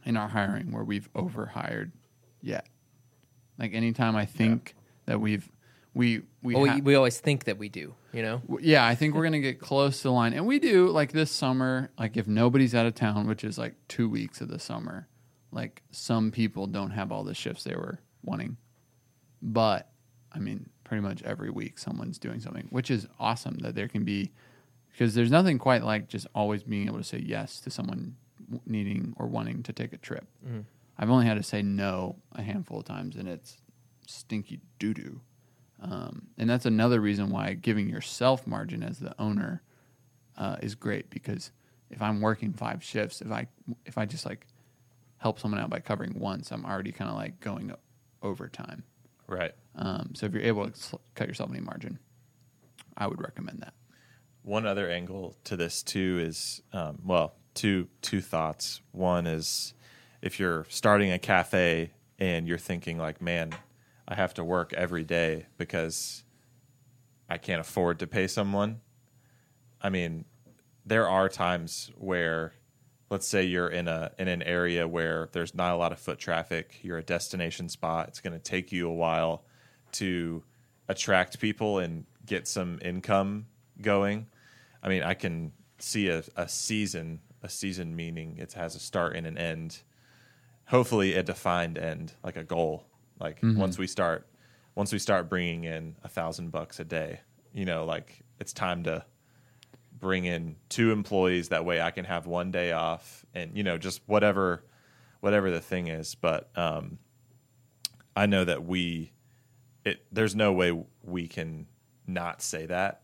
in 0.09 0.17
our 0.17 0.27
hiring 0.27 0.71
where 0.71 0.83
we've 0.83 1.07
overhired 1.15 1.91
yet. 2.41 2.67
Like 3.59 3.73
anytime 3.75 4.15
I 4.15 4.25
think 4.25 4.73
that 5.05 5.21
we've 5.21 5.47
we 5.93 6.23
we 6.41 6.55
Well, 6.55 6.65
ha- 6.65 6.75
we, 6.75 6.81
we 6.81 6.95
always 6.95 7.19
think 7.19 7.43
that 7.45 7.57
we 7.59 7.69
do, 7.69 7.93
you 8.11 8.23
know? 8.23 8.41
yeah, 8.59 8.85
I 8.85 8.95
think 8.95 9.13
we're 9.13 9.23
gonna 9.23 9.39
get 9.39 9.59
close 9.59 9.97
to 9.97 10.03
the 10.03 10.11
line, 10.11 10.33
and 10.33 10.47
we 10.47 10.57
do. 10.57 10.87
Like 10.89 11.11
this 11.11 11.29
summer, 11.31 11.91
like 11.99 12.17
if 12.17 12.27
nobody's 12.27 12.73
out 12.73 12.85
of 12.87 12.95
town, 12.95 13.27
which 13.27 13.43
is 13.43 13.57
like 13.59 13.75
two 13.87 14.09
weeks 14.09 14.41
of 14.41 14.47
the 14.49 14.59
summer, 14.59 15.07
like 15.51 15.83
some 15.91 16.31
people 16.31 16.65
don't 16.65 16.91
have 16.91 17.11
all 17.11 17.23
the 17.23 17.35
shifts 17.35 17.63
they 17.63 17.75
were 17.75 17.99
wanting, 18.23 18.57
but 19.43 19.91
I 20.31 20.39
mean, 20.39 20.69
pretty 20.83 21.01
much 21.01 21.21
every 21.23 21.51
week 21.51 21.77
someone's 21.77 22.17
doing 22.17 22.39
something, 22.39 22.67
which 22.71 22.89
is 22.89 23.07
awesome 23.19 23.57
that 23.59 23.75
there 23.75 23.87
can 23.87 24.03
be 24.05 24.31
because 24.91 25.13
there's 25.13 25.31
nothing 25.31 25.59
quite 25.59 25.83
like 25.83 26.07
just 26.07 26.25
always 26.33 26.63
being 26.63 26.87
able 26.87 26.97
to 26.97 27.03
say 27.03 27.19
yes 27.19 27.59
to 27.61 27.69
someone 27.69 28.15
needing 28.65 29.13
or 29.17 29.27
wanting 29.27 29.63
to 29.63 29.73
take 29.73 29.93
a 29.93 29.97
trip. 29.97 30.27
I've 30.97 31.09
only 31.09 31.25
had 31.25 31.35
to 31.35 31.43
say 31.43 31.61
no 31.61 32.17
a 32.33 32.41
handful 32.41 32.79
of 32.79 32.85
times, 32.85 33.15
and 33.15 33.27
it's 33.27 33.57
stinky 34.05 34.59
doo 34.79 34.93
doo. 34.93 35.21
Um, 35.81 36.27
and 36.37 36.49
that's 36.49 36.65
another 36.65 36.99
reason 36.99 37.29
why 37.29 37.53
giving 37.53 37.87
yourself 37.87 38.45
margin 38.45 38.83
as 38.83 38.99
the 38.99 39.15
owner 39.17 39.61
uh, 40.37 40.57
is 40.61 40.75
great 40.75 41.09
because 41.09 41.51
if 41.89 42.01
I'm 42.01 42.19
working 42.21 42.53
five 42.53 42.83
shifts, 42.83 43.21
if 43.21 43.31
I 43.31 43.47
if 43.85 43.97
I 43.97 44.05
just 44.05 44.25
like 44.25 44.45
help 45.17 45.39
someone 45.39 45.59
out 45.61 45.69
by 45.69 45.79
covering 45.79 46.19
once, 46.19 46.51
I'm 46.51 46.65
already 46.65 46.91
kind 46.91 47.09
of 47.09 47.15
like 47.15 47.39
going 47.39 47.73
overtime. 48.21 48.83
Right. 49.27 49.53
Um, 49.75 50.11
so 50.15 50.25
if 50.25 50.33
you're 50.33 50.43
able 50.43 50.69
to 50.69 50.77
sl- 50.77 50.97
cut 51.15 51.27
yourself 51.27 51.49
any 51.51 51.61
margin, 51.61 51.99
I 52.97 53.07
would 53.07 53.21
recommend 53.21 53.59
that. 53.61 53.73
One 54.41 54.65
other 54.65 54.89
angle 54.89 55.35
to 55.45 55.55
this 55.55 55.83
too 55.83 56.19
is, 56.21 56.61
um, 56.73 56.99
well, 57.05 57.35
two 57.59 57.89
two 58.01 58.21
thoughts. 58.21 58.79
One 58.93 59.27
is 59.27 59.73
if 60.21 60.39
you're 60.39 60.65
starting 60.69 61.11
a 61.11 61.19
cafe 61.19 61.91
and 62.17 62.47
you're 62.47 62.57
thinking 62.57 62.97
like, 62.97 63.21
man, 63.21 63.51
I 64.07 64.15
have 64.15 64.33
to 64.35 64.45
work 64.45 64.71
every 64.73 65.03
day 65.03 65.45
because 65.57 66.23
I 67.29 67.37
can't 67.37 67.59
afford 67.59 67.99
to 67.99 68.07
pay 68.07 68.27
someone. 68.27 68.79
I 69.81 69.89
mean, 69.89 70.23
there 70.85 71.09
are 71.09 71.27
times 71.27 71.91
where, 71.97 72.53
let's 73.09 73.27
say 73.27 73.43
you're 73.43 73.67
in 73.67 73.89
a 73.89 74.11
in 74.17 74.29
an 74.29 74.41
area 74.41 74.87
where 74.87 75.27
there's 75.33 75.53
not 75.53 75.73
a 75.73 75.75
lot 75.75 75.91
of 75.91 75.99
foot 75.99 76.17
traffic. 76.17 76.79
You're 76.81 76.99
a 76.99 77.03
destination 77.03 77.67
spot. 77.67 78.07
It's 78.07 78.21
going 78.21 78.33
to 78.33 78.39
take 78.39 78.71
you 78.71 78.87
a 78.87 78.93
while 78.93 79.43
to 79.93 80.43
attract 80.87 81.41
people 81.41 81.79
and 81.79 82.05
get 82.25 82.47
some 82.47 82.79
income 82.81 83.47
going. 83.81 84.27
I 84.81 84.87
mean, 84.87 85.03
I 85.03 85.13
can 85.13 85.51
see 85.77 86.07
a, 86.07 86.23
a 86.37 86.47
season, 86.47 87.19
a 87.43 87.49
season 87.49 87.95
meaning 87.95 88.37
it 88.37 88.53
has 88.53 88.75
a 88.75 88.79
start 88.79 89.15
and 89.15 89.25
an 89.27 89.37
end. 89.37 89.81
Hopefully, 90.65 91.15
a 91.15 91.23
defined 91.23 91.77
end, 91.77 92.13
like 92.23 92.35
a 92.37 92.43
goal. 92.43 92.85
Like 93.19 93.39
once 93.41 93.77
we 93.77 93.87
start, 93.87 94.27
once 94.75 94.91
we 94.93 94.99
start 94.99 95.29
bringing 95.29 95.63
in 95.63 95.95
a 96.03 96.07
thousand 96.07 96.51
bucks 96.51 96.79
a 96.79 96.83
day, 96.85 97.21
you 97.53 97.65
know, 97.65 97.85
like 97.85 98.21
it's 98.39 98.53
time 98.53 98.83
to 98.83 99.03
bring 99.99 100.25
in 100.25 100.55
two 100.69 100.91
employees. 100.91 101.49
That 101.49 101.65
way, 101.65 101.81
I 101.81 101.91
can 101.91 102.05
have 102.05 102.27
one 102.27 102.51
day 102.51 102.71
off, 102.71 103.25
and 103.33 103.57
you 103.57 103.63
know, 103.63 103.77
just 103.77 104.01
whatever, 104.05 104.63
whatever 105.21 105.49
the 105.51 105.59
thing 105.59 105.87
is. 105.87 106.15
But 106.15 106.49
um, 106.55 106.99
I 108.15 108.25
know 108.27 108.45
that 108.45 108.63
we, 108.65 109.11
it 109.83 110.05
there's 110.11 110.35
no 110.35 110.53
way 110.53 110.71
we 111.03 111.27
can 111.27 111.65
not 112.07 112.41
say 112.41 112.65
that 112.67 113.01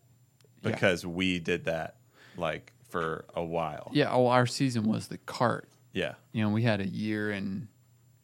Yeah. 0.61 0.71
because 0.71 1.05
we 1.05 1.39
did 1.39 1.65
that 1.65 1.97
like 2.37 2.73
for 2.99 3.25
a 3.35 3.43
while. 3.43 3.89
Yeah. 3.93 4.11
Oh, 4.11 4.27
our 4.27 4.45
season 4.45 4.83
was 4.83 5.07
the 5.09 5.17
cart. 5.17 5.67
Yeah. 5.91 6.13
You 6.31 6.43
know, 6.43 6.49
we 6.49 6.63
had 6.63 6.79
a 6.81 6.87
year 6.87 7.31
and 7.31 7.67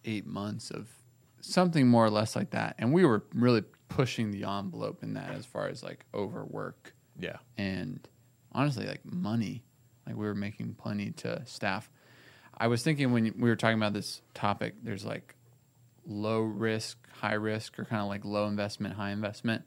eight 0.06 0.26
months 0.26 0.72
of 0.72 0.88
something 1.42 1.88
more 1.88 2.06
or 2.06 2.10
less 2.10 2.36
like 2.36 2.52
that, 2.52 2.76
and 2.80 2.94
we 2.94 3.04
were 3.06 3.24
really 3.34 3.64
pushing 3.90 4.32
the 4.32 4.44
envelope 4.50 5.04
in 5.04 5.16
that 5.16 5.32
as 5.32 5.46
far 5.46 5.68
as 5.68 5.84
like 5.84 6.06
overwork 6.14 6.94
Yeah. 7.20 7.38
and 7.58 8.00
honestly 8.54 8.86
like 8.88 9.02
money 9.04 9.64
like 10.08 10.16
we 10.16 10.26
were 10.26 10.34
making 10.36 10.76
plenty 10.76 11.12
to 11.12 11.42
staff 11.46 11.90
i 12.58 12.68
was 12.68 12.84
thinking 12.84 13.12
when 13.12 13.34
we 13.38 13.50
were 13.50 13.56
talking 13.58 13.76
about 13.78 13.92
this 13.94 14.22
topic 14.34 14.76
there's 14.84 15.04
like 15.04 15.36
low 16.06 16.40
risk 16.40 16.98
high 17.20 17.34
risk 17.34 17.78
or 17.80 17.84
kind 17.86 18.02
of 18.02 18.08
like 18.08 18.24
low 18.24 18.48
investment 18.48 18.94
high 18.96 19.12
investment 19.12 19.64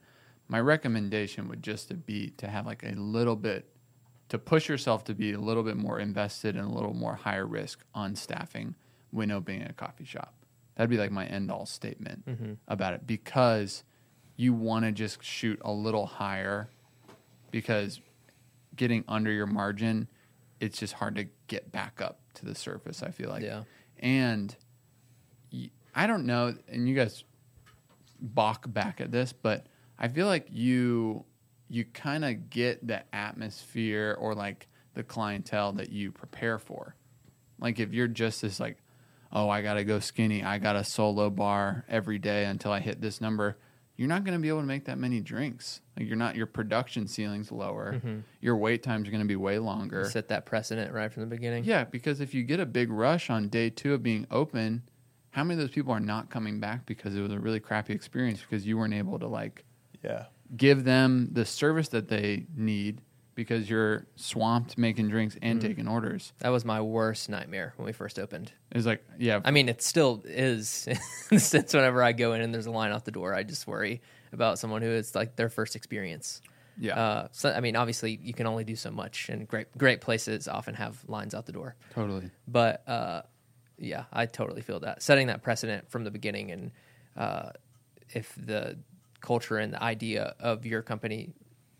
my 0.47 0.59
recommendation 0.59 1.47
would 1.47 1.61
just 1.61 1.87
to 1.89 1.93
be 1.93 2.31
to 2.37 2.47
have 2.47 2.65
like 2.65 2.81
a 2.83 2.93
little 2.95 3.35
bit 3.35 3.69
to 4.29 4.37
push 4.39 4.67
yourself 4.67 5.03
to 5.05 5.13
be 5.13 5.33
a 5.33 5.39
little 5.39 5.63
bit 5.63 5.77
more 5.77 5.99
invested 5.99 6.55
and 6.55 6.65
a 6.65 6.73
little 6.73 6.93
more 6.93 7.15
higher 7.15 7.45
risk 7.45 7.83
on 7.93 8.15
staffing 8.15 8.75
when 9.11 9.31
opening 9.31 9.61
a 9.63 9.73
coffee 9.73 10.05
shop 10.05 10.33
that'd 10.75 10.89
be 10.89 10.97
like 10.97 11.11
my 11.11 11.25
end 11.25 11.51
all 11.51 11.65
statement 11.65 12.25
mm-hmm. 12.25 12.53
about 12.67 12.93
it 12.93 13.07
because 13.07 13.83
you 14.35 14.53
want 14.53 14.85
to 14.85 14.91
just 14.91 15.23
shoot 15.23 15.59
a 15.63 15.71
little 15.71 16.05
higher 16.05 16.69
because 17.51 18.01
getting 18.75 19.03
under 19.07 19.31
your 19.31 19.45
margin, 19.45 20.09
it's 20.59 20.77
just 20.77 20.93
hard 20.93 21.15
to 21.15 21.25
get 21.47 21.71
back 21.71 22.01
up 22.01 22.19
to 22.33 22.45
the 22.45 22.55
surface. 22.55 23.01
I 23.01 23.11
feel 23.11 23.29
like, 23.29 23.43
Yeah. 23.43 23.63
And 23.99 24.55
I 25.97 26.07
don't 26.07 26.25
know, 26.25 26.53
and 26.67 26.89
you 26.89 26.95
guys 26.95 27.23
balk 28.19 28.65
back 28.67 28.99
at 28.99 29.11
this, 29.11 29.31
but 29.31 29.67
I 29.97 30.09
feel 30.09 30.27
like 30.27 30.47
you 30.51 31.23
you 31.69 31.85
kind 31.85 32.23
of 32.25 32.49
get 32.49 32.85
the 32.85 33.03
atmosphere 33.15 34.15
or 34.19 34.35
like 34.35 34.67
the 34.93 35.03
clientele 35.03 35.73
that 35.73 35.91
you 35.91 36.11
prepare 36.11 36.59
for. 36.59 36.95
Like 37.59 37.79
if 37.79 37.93
you're 37.93 38.07
just 38.07 38.41
this 38.41 38.59
like, 38.59 38.77
oh, 39.31 39.49
I 39.49 39.61
gotta 39.61 39.83
go 39.83 39.99
skinny, 39.99 40.43
I 40.43 40.59
got 40.59 40.75
a 40.75 40.83
solo 40.83 41.29
bar 41.29 41.85
every 41.89 42.19
day 42.19 42.45
until 42.45 42.71
I 42.71 42.79
hit 42.79 43.01
this 43.01 43.21
number. 43.21 43.57
You're 43.97 44.09
not 44.09 44.25
going 44.25 44.37
to 44.37 44.41
be 44.41 44.49
able 44.49 44.59
to 44.59 44.67
make 44.67 44.85
that 44.85 44.97
many 44.97 45.21
drinks. 45.21 45.79
Like 45.97 46.07
you're 46.07 46.17
not. 46.17 46.35
Your 46.35 46.47
production 46.47 47.07
ceiling's 47.07 47.49
lower. 47.49 47.93
Mm-hmm. 47.93 48.19
Your 48.41 48.57
wait 48.57 48.83
times 48.83 49.07
are 49.07 49.11
going 49.11 49.23
to 49.23 49.27
be 49.27 49.37
way 49.37 49.57
longer. 49.57 50.09
Set 50.09 50.27
that 50.27 50.45
precedent 50.45 50.91
right 50.91 51.11
from 51.11 51.21
the 51.21 51.27
beginning. 51.27 51.63
Yeah, 51.63 51.85
because 51.85 52.19
if 52.19 52.33
you 52.33 52.43
get 52.43 52.59
a 52.59 52.65
big 52.65 52.91
rush 52.91 53.29
on 53.29 53.47
day 53.47 53.69
two 53.69 53.93
of 53.93 54.03
being 54.03 54.27
open, 54.29 54.83
how 55.31 55.45
many 55.45 55.53
of 55.53 55.65
those 55.65 55.73
people 55.73 55.93
are 55.93 56.01
not 56.01 56.29
coming 56.29 56.59
back 56.59 56.85
because 56.85 57.15
it 57.15 57.21
was 57.21 57.31
a 57.31 57.39
really 57.39 57.61
crappy 57.61 57.93
experience 57.93 58.41
because 58.41 58.65
you 58.67 58.77
weren't 58.77 58.93
able 58.93 59.17
to 59.19 59.27
like 59.27 59.63
Yeah. 60.03 60.25
Give 60.55 60.83
them 60.83 61.29
the 61.31 61.45
service 61.45 61.89
that 61.89 62.07
they 62.09 62.45
need 62.55 63.01
because 63.35 63.69
you're 63.69 64.05
swamped 64.15 64.77
making 64.77 65.09
drinks 65.09 65.37
and 65.41 65.59
Mm-hmm. 65.59 65.67
taking 65.67 65.87
orders. 65.87 66.31
That 66.39 66.49
was 66.49 66.63
my 66.63 66.79
worst 66.81 67.29
nightmare 67.29 67.73
when 67.75 67.85
we 67.85 67.91
first 67.91 68.17
opened. 68.17 68.51
It's 68.71 68.85
like, 68.85 69.03
yeah, 69.17 69.41
I 69.43 69.51
mean, 69.51 69.67
it 69.69 69.81
still 69.81 70.23
is 70.25 70.87
in 70.87 70.97
the 71.31 71.39
sense 71.39 71.73
whenever 71.73 72.01
I 72.01 72.13
go 72.13 72.33
in 72.33 72.41
and 72.41 72.53
there's 72.53 72.65
a 72.67 72.71
line 72.71 72.91
out 72.91 73.03
the 73.05 73.11
door, 73.11 73.33
I 73.33 73.43
just 73.43 73.67
worry 73.67 74.01
about 74.31 74.57
someone 74.59 74.81
who 74.81 74.89
it's 74.91 75.15
like 75.15 75.35
their 75.35 75.49
first 75.49 75.75
experience. 75.75 76.41
yeah, 76.79 76.95
Uh, 76.97 77.27
so 77.31 77.51
I 77.51 77.59
mean, 77.59 77.75
obviously 77.75 78.19
you 78.21 78.33
can 78.33 78.47
only 78.47 78.63
do 78.63 78.75
so 78.75 78.91
much, 78.91 79.27
and 79.29 79.47
great 79.47 79.67
great 79.77 79.99
places 80.01 80.47
often 80.47 80.73
have 80.75 81.03
lines 81.07 81.33
out 81.35 81.45
the 81.45 81.51
door. 81.53 81.75
totally. 81.93 82.29
But 82.47 82.87
uh, 82.87 83.21
yeah, 83.77 84.05
I 84.13 84.25
totally 84.27 84.61
feel 84.61 84.79
that 84.81 85.01
setting 85.01 85.27
that 85.27 85.41
precedent 85.43 85.89
from 85.89 86.03
the 86.05 86.11
beginning, 86.11 86.51
and 86.51 86.71
uh, 87.17 87.49
if 88.13 88.33
the 88.37 88.77
culture 89.25 89.57
and 89.57 89.73
the 89.73 89.83
idea 89.83 90.35
of 90.39 90.65
your 90.65 90.81
company 90.81 91.33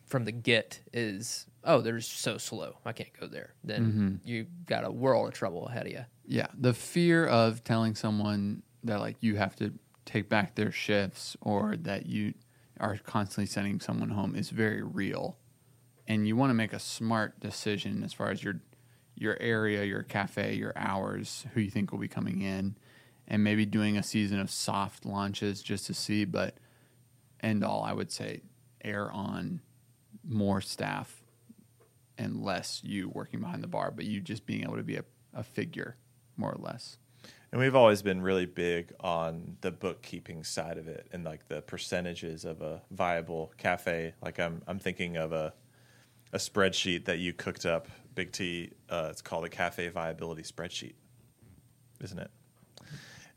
from 0.05 0.25
the 0.25 0.31
get 0.31 0.81
is 0.93 1.47
oh 1.63 1.81
they're 1.81 2.01
so 2.01 2.37
slow, 2.37 2.77
I 2.85 2.93
can't 2.93 3.17
go 3.19 3.27
there, 3.27 3.53
then 3.63 3.85
mm-hmm. 3.85 4.15
you 4.23 4.47
got 4.65 4.85
a 4.85 4.91
world 4.91 5.27
of 5.27 5.33
trouble 5.33 5.67
ahead 5.67 5.85
of 5.87 5.91
you. 5.91 6.05
Yeah, 6.27 6.47
the 6.57 6.73
fear 6.73 7.25
of 7.25 7.63
telling 7.63 7.95
someone 7.95 8.63
that 8.83 8.99
like 8.99 9.17
you 9.21 9.35
have 9.35 9.55
to 9.57 9.73
take 10.05 10.29
back 10.29 10.55
their 10.55 10.71
shifts 10.71 11.35
or 11.41 11.75
that 11.77 12.05
you 12.05 12.33
are 12.79 12.97
constantly 12.97 13.47
sending 13.47 13.79
someone 13.79 14.09
home 14.09 14.35
is 14.35 14.49
very 14.49 14.81
real. 14.81 15.37
And 16.07 16.27
you 16.27 16.35
want 16.35 16.51
to 16.51 16.53
make 16.53 16.73
a 16.73 16.79
smart 16.79 17.39
decision 17.39 18.03
as 18.03 18.13
far 18.13 18.29
as 18.29 18.43
your 18.43 18.61
your 19.15 19.37
area, 19.39 19.83
your 19.85 20.03
cafe, 20.03 20.55
your 20.55 20.73
hours, 20.75 21.45
who 21.53 21.61
you 21.61 21.71
think 21.71 21.91
will 21.91 21.99
be 21.99 22.07
coming 22.07 22.41
in, 22.41 22.75
and 23.27 23.43
maybe 23.43 23.65
doing 23.65 23.97
a 23.97 24.03
season 24.03 24.39
of 24.39 24.51
soft 24.51 25.05
launches 25.05 25.63
just 25.63 25.87
to 25.87 25.93
see, 25.93 26.25
but 26.25 26.57
end 27.41 27.63
all 27.63 27.83
I 27.83 27.93
would 27.93 28.11
say 28.11 28.41
err 28.83 29.11
on 29.11 29.61
more 30.23 30.61
staff 30.61 31.23
and 32.17 32.43
less 32.43 32.81
you 32.83 33.09
working 33.09 33.39
behind 33.39 33.63
the 33.63 33.67
bar, 33.67 33.91
but 33.91 34.05
you 34.05 34.21
just 34.21 34.45
being 34.45 34.63
able 34.63 34.77
to 34.77 34.83
be 34.83 34.95
a, 34.95 35.03
a 35.33 35.43
figure, 35.43 35.97
more 36.37 36.51
or 36.51 36.59
less. 36.59 36.97
And 37.51 37.61
we've 37.61 37.75
always 37.75 38.01
been 38.01 38.21
really 38.21 38.45
big 38.45 38.93
on 38.99 39.57
the 39.61 39.71
bookkeeping 39.71 40.43
side 40.43 40.77
of 40.77 40.87
it 40.87 41.07
and 41.11 41.23
like 41.23 41.47
the 41.47 41.61
percentages 41.61 42.43
of 42.43 42.61
a 42.61 42.81
viable 42.91 43.53
cafe. 43.57 44.13
Like 44.21 44.39
I'm 44.39 44.61
I'm 44.67 44.79
thinking 44.79 45.15
of 45.17 45.31
a 45.31 45.53
a 46.33 46.37
spreadsheet 46.37 47.05
that 47.05 47.19
you 47.19 47.31
cooked 47.31 47.65
up, 47.65 47.87
Big 48.13 48.33
T. 48.33 48.71
Uh, 48.89 49.07
it's 49.09 49.21
called 49.21 49.45
a 49.45 49.49
cafe 49.49 49.87
viability 49.87 50.41
spreadsheet, 50.41 50.95
isn't 52.01 52.19
it? 52.19 52.29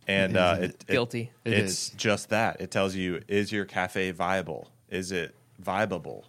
And 0.09 0.37
uh, 0.37 0.57
it, 0.59 0.63
it? 0.65 0.71
it- 0.71 0.87
Guilty. 0.87 1.31
It 1.45 1.53
it's 1.53 1.73
is. 1.73 1.91
just 1.91 2.31
that. 2.31 2.61
It 2.61 2.71
tells 2.71 2.95
you 2.97 3.21
is 3.29 3.53
your 3.53 3.65
cafe 3.67 4.11
viable? 4.11 4.71
Is 4.89 5.13
it 5.13 5.35
viable? 5.59 6.25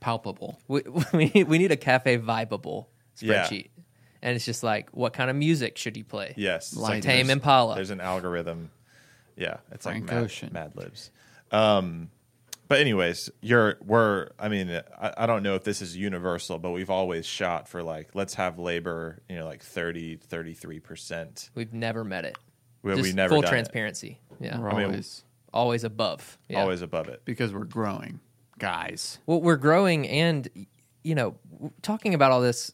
Palpable. 0.00 0.58
We 0.68 0.82
we 1.12 1.30
need, 1.34 1.48
we 1.48 1.58
need 1.58 1.72
a 1.72 1.76
cafe 1.76 2.18
vibeable 2.18 2.86
Yeah. 3.20 3.44
spreadsheet, 3.44 3.68
and 4.20 4.34
it's 4.36 4.44
just 4.44 4.62
like 4.62 4.90
what 4.90 5.12
kind 5.12 5.30
of 5.30 5.36
music 5.36 5.78
should 5.78 5.96
you 5.96 6.04
play? 6.04 6.34
Yes, 6.36 6.72
it's 6.72 6.76
Light. 6.76 7.02
Tame 7.02 7.26
there's- 7.26 7.36
Impala. 7.36 7.74
There's 7.76 7.90
an 7.90 8.00
algorithm. 8.00 8.70
Yeah, 9.36 9.58
it's 9.70 9.84
Frank 9.84 10.10
like 10.10 10.42
Mad, 10.42 10.52
Mad 10.52 10.72
Libs. 10.76 11.10
Um, 11.52 12.10
but 12.68 12.80
anyways, 12.80 13.30
you're 13.40 13.76
we're. 13.84 14.30
I 14.38 14.48
mean, 14.48 14.70
I, 15.00 15.12
I 15.18 15.26
don't 15.26 15.42
know 15.42 15.54
if 15.54 15.62
this 15.64 15.80
is 15.80 15.96
universal, 15.96 16.58
but 16.58 16.72
we've 16.72 16.90
always 16.90 17.24
shot 17.26 17.68
for 17.68 17.82
like 17.82 18.10
let's 18.14 18.34
have 18.34 18.58
labor, 18.58 19.22
you 19.28 19.36
know, 19.36 19.46
like 19.46 19.62
30, 19.62 20.16
33 20.16 20.80
percent. 20.80 21.50
We've 21.54 21.72
never 21.72 22.02
met 22.02 22.24
it. 22.24 22.36
We 22.86 22.92
Just 22.94 23.02
we 23.10 23.12
never 23.14 23.28
full 23.34 23.42
done 23.42 23.48
it. 23.48 23.52
transparency. 23.52 24.20
Yeah, 24.40 24.58
We're 24.58 24.70
I 24.70 24.74
mean, 24.76 24.84
always 24.86 25.24
always 25.52 25.84
above. 25.84 26.38
Yeah. 26.48 26.60
Always 26.62 26.82
above 26.82 27.08
it. 27.08 27.22
because 27.24 27.52
we're 27.52 27.64
growing, 27.64 28.20
guys. 28.58 29.18
well 29.26 29.40
we're 29.40 29.56
growing 29.56 30.06
and 30.08 30.48
you 31.02 31.14
know 31.14 31.36
w- 31.52 31.72
talking 31.82 32.14
about 32.14 32.30
all 32.32 32.40
this 32.40 32.70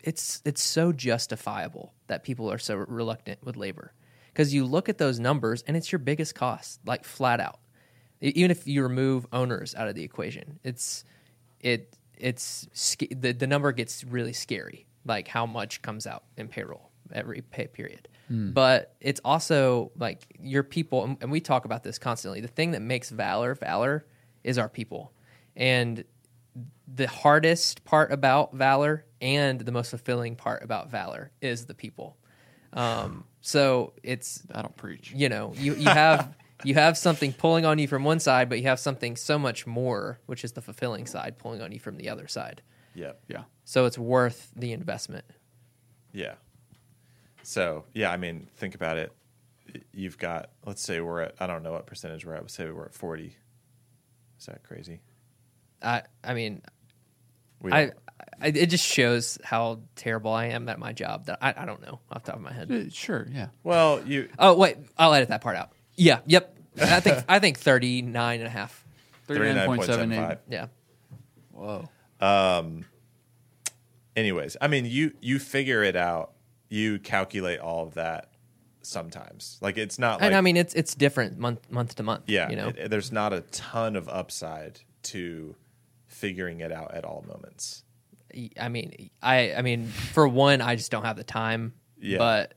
it's 0.00 0.40
it's 0.44 0.62
so 0.62 0.92
justifiable 0.92 1.92
that 2.08 2.22
people 2.24 2.50
are 2.50 2.58
so 2.58 2.76
reluctant 2.76 3.38
with 3.44 3.56
labor 3.56 3.92
because 4.32 4.52
you 4.54 4.64
look 4.64 4.88
at 4.88 4.98
those 4.98 5.18
numbers 5.20 5.62
and 5.66 5.76
it's 5.76 5.90
your 5.92 5.98
biggest 6.00 6.34
cost 6.34 6.80
like 6.86 7.04
flat 7.04 7.40
out 7.40 7.58
E- 8.20 8.32
even 8.34 8.50
if 8.50 8.66
you 8.66 8.82
remove 8.82 9.26
owners 9.32 9.74
out 9.74 9.86
of 9.88 9.94
the 9.94 10.02
equation 10.02 10.58
it's 10.64 11.04
it 11.60 11.96
it's 12.18 12.68
sca- 12.72 13.14
the, 13.14 13.32
the 13.32 13.46
number 13.46 13.70
gets 13.72 14.02
really 14.04 14.32
scary 14.32 14.86
like 15.06 15.28
how 15.28 15.46
much 15.46 15.82
comes 15.82 16.06
out 16.06 16.24
in 16.36 16.48
payroll 16.48 16.90
every 17.12 17.40
pay 17.42 17.66
period 17.68 18.08
but 18.28 18.94
it's 19.00 19.20
also 19.24 19.90
like 19.98 20.22
your 20.40 20.62
people 20.62 21.04
and- 21.04 21.18
and 21.20 21.30
we 21.30 21.40
talk 21.40 21.64
about 21.66 21.82
this 21.82 21.98
constantly 21.98 22.40
the 22.40 22.48
thing 22.48 22.70
that 22.70 22.80
makes 22.80 23.10
valor 23.10 23.54
valor 23.54 24.06
is 24.42 24.56
our 24.56 24.68
people 24.70 25.12
and 25.54 26.04
the 26.94 27.06
hardest 27.06 27.84
part 27.84 28.10
about 28.12 28.54
valor 28.54 29.04
and 29.20 29.60
the 29.60 29.72
most 29.72 29.90
fulfilling 29.90 30.34
part 30.36 30.62
about 30.64 30.90
valor 30.90 31.30
is 31.42 31.66
the 31.66 31.74
people 31.74 32.16
um, 32.72 33.24
so 33.42 33.92
it's 34.02 34.42
I 34.54 34.62
don't 34.62 34.76
preach. 34.76 35.12
you 35.14 35.28
know 35.28 35.52
you, 35.56 35.74
you 35.74 35.88
have 35.88 36.34
you 36.64 36.74
have 36.74 36.96
something 36.96 37.32
pulling 37.34 37.66
on 37.66 37.78
you 37.78 37.86
from 37.88 38.02
one 38.04 38.18
side 38.20 38.48
but 38.48 38.58
you 38.58 38.64
have 38.64 38.80
something 38.80 39.16
so 39.16 39.38
much 39.38 39.66
more 39.66 40.20
which 40.26 40.42
is 40.44 40.52
the 40.52 40.62
fulfilling 40.62 41.06
side 41.06 41.36
pulling 41.38 41.60
on 41.60 41.70
you 41.72 41.78
from 41.80 41.96
the 41.98 42.08
other 42.08 42.26
side 42.28 42.62
Yeah, 42.94 43.12
Yeah. 43.28 43.42
so 43.64 43.84
it's 43.84 43.98
worth 43.98 44.52
the 44.56 44.72
investment 44.72 45.26
yeah. 46.14 46.34
So 47.42 47.84
yeah, 47.92 48.10
I 48.10 48.16
mean, 48.16 48.48
think 48.56 48.74
about 48.74 48.96
it. 48.98 49.12
You've 49.92 50.18
got 50.18 50.50
let's 50.66 50.82
say 50.82 51.00
we're 51.00 51.22
at 51.22 51.34
I 51.40 51.46
don't 51.46 51.62
know 51.62 51.72
what 51.72 51.86
percentage 51.86 52.24
we're 52.26 52.34
at. 52.34 52.42
Let's 52.42 52.54
say 52.54 52.70
we're 52.70 52.84
at 52.86 52.94
forty. 52.94 53.36
Is 54.38 54.46
that 54.46 54.62
crazy? 54.64 55.00
i 55.84 56.02
i 56.22 56.32
mean 56.34 56.62
We 57.60 57.72
I, 57.72 57.90
I 58.40 58.48
it 58.48 58.66
just 58.66 58.84
shows 58.86 59.36
how 59.42 59.80
terrible 59.96 60.32
i 60.32 60.46
am 60.46 60.68
at 60.68 60.78
my 60.78 60.92
job 60.92 61.26
that 61.26 61.38
i, 61.42 61.52
I 61.56 61.64
don't 61.64 61.82
know 61.82 61.98
off 62.10 62.22
the 62.22 62.30
top 62.30 62.36
of 62.36 62.42
my 62.42 62.52
head 62.52 62.70
Uh, 62.70 62.88
Sure. 62.90 63.26
Yeah. 63.32 63.48
well, 63.64 64.00
you 64.06 64.28
oh 64.38 64.54
wait 64.56 64.76
i'll 64.96 65.12
edit 65.12 65.28
that 65.30 65.40
part 65.40 65.56
out 65.56 65.72
yeah 65.96 66.20
yep 66.26 66.56
i 66.80 67.00
think 67.00 67.24
i 67.28 67.40
think 67.40 67.58
39 67.58 68.38
and 68.40 68.46
a 68.46 68.50
half 68.50 68.84
39.78. 69.28 70.38
Yeah. 70.48 70.66
Whoa. 71.52 71.88
Um. 72.20 72.84
anyways 74.14 74.56
i 74.60 74.68
mean 74.68 74.84
you 74.86 75.14
you 75.20 75.38
figure 75.40 75.82
it 75.82 75.96
out 75.96 76.30
you 76.72 76.98
calculate 76.98 77.60
all 77.60 77.86
of 77.86 77.94
that 77.94 78.30
sometimes 78.80 79.58
like 79.60 79.76
it's 79.78 79.98
not 79.98 80.20
like 80.20 80.26
and 80.28 80.34
I 80.34 80.40
mean, 80.40 80.56
it's 80.56 80.74
it's 80.74 80.94
different 80.94 81.38
month 81.38 81.70
month 81.70 81.94
to 81.96 82.02
month. 82.02 82.24
yeah 82.26 82.48
You 82.50 82.56
know. 82.56 82.68
it- 82.68 82.90
there's 82.90 83.12
not 83.12 83.32
a 83.32 83.42
ton 83.42 83.94
of 83.96 84.08
upside 84.08 84.80
to 85.04 85.54
figuring 86.06 86.60
it 86.60 86.72
out 86.72 86.94
at 86.94 87.04
all 87.04 87.24
moments 87.28 87.84
I 88.58 88.70
mean, 88.70 89.10
I 89.22 89.52
I 89.54 89.60
mean, 89.60 89.88
for 89.88 90.26
one, 90.26 90.62
I 90.62 90.74
just 90.76 90.90
don't 90.90 91.04
have 91.04 91.16
the 91.18 91.22
time. 91.24 91.74
Yeah. 92.00 92.16
But 92.16 92.54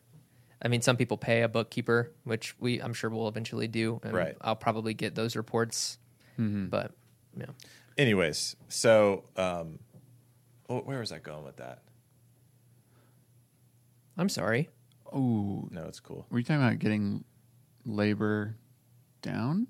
I 0.61 0.69
mean, 0.69 0.81
some 0.81 0.95
people 0.95 1.17
pay 1.17 1.41
a 1.41 1.49
bookkeeper, 1.49 2.13
which 2.23 2.55
we 2.61 2.79
I'm 2.81 2.93
sure 2.93 3.09
we'll 3.09 3.27
eventually 3.27 3.67
do. 3.67 3.99
And 4.01 4.13
Right. 4.13 4.37
I'll 4.39 4.55
probably 4.55 4.93
get 4.93 5.15
those 5.15 5.35
reports. 5.35 5.97
But 6.37 6.91
yeah. 7.37 7.47
anyways 7.97 8.55
so 8.69 9.25
um 9.35 9.79
oh, 10.69 10.79
where 10.79 10.99
was 10.99 11.11
i 11.11 11.17
going 11.19 11.43
with 11.43 11.57
that 11.57 11.79
I'm 14.17 14.29
sorry. 14.29 14.69
Oh, 15.13 15.67
no 15.71 15.83
it's 15.87 15.99
cool 15.99 16.25
Were 16.29 16.39
you 16.39 16.43
talking 16.43 16.61
about 16.61 16.79
getting 16.79 17.23
labor 17.85 18.55
down? 19.21 19.67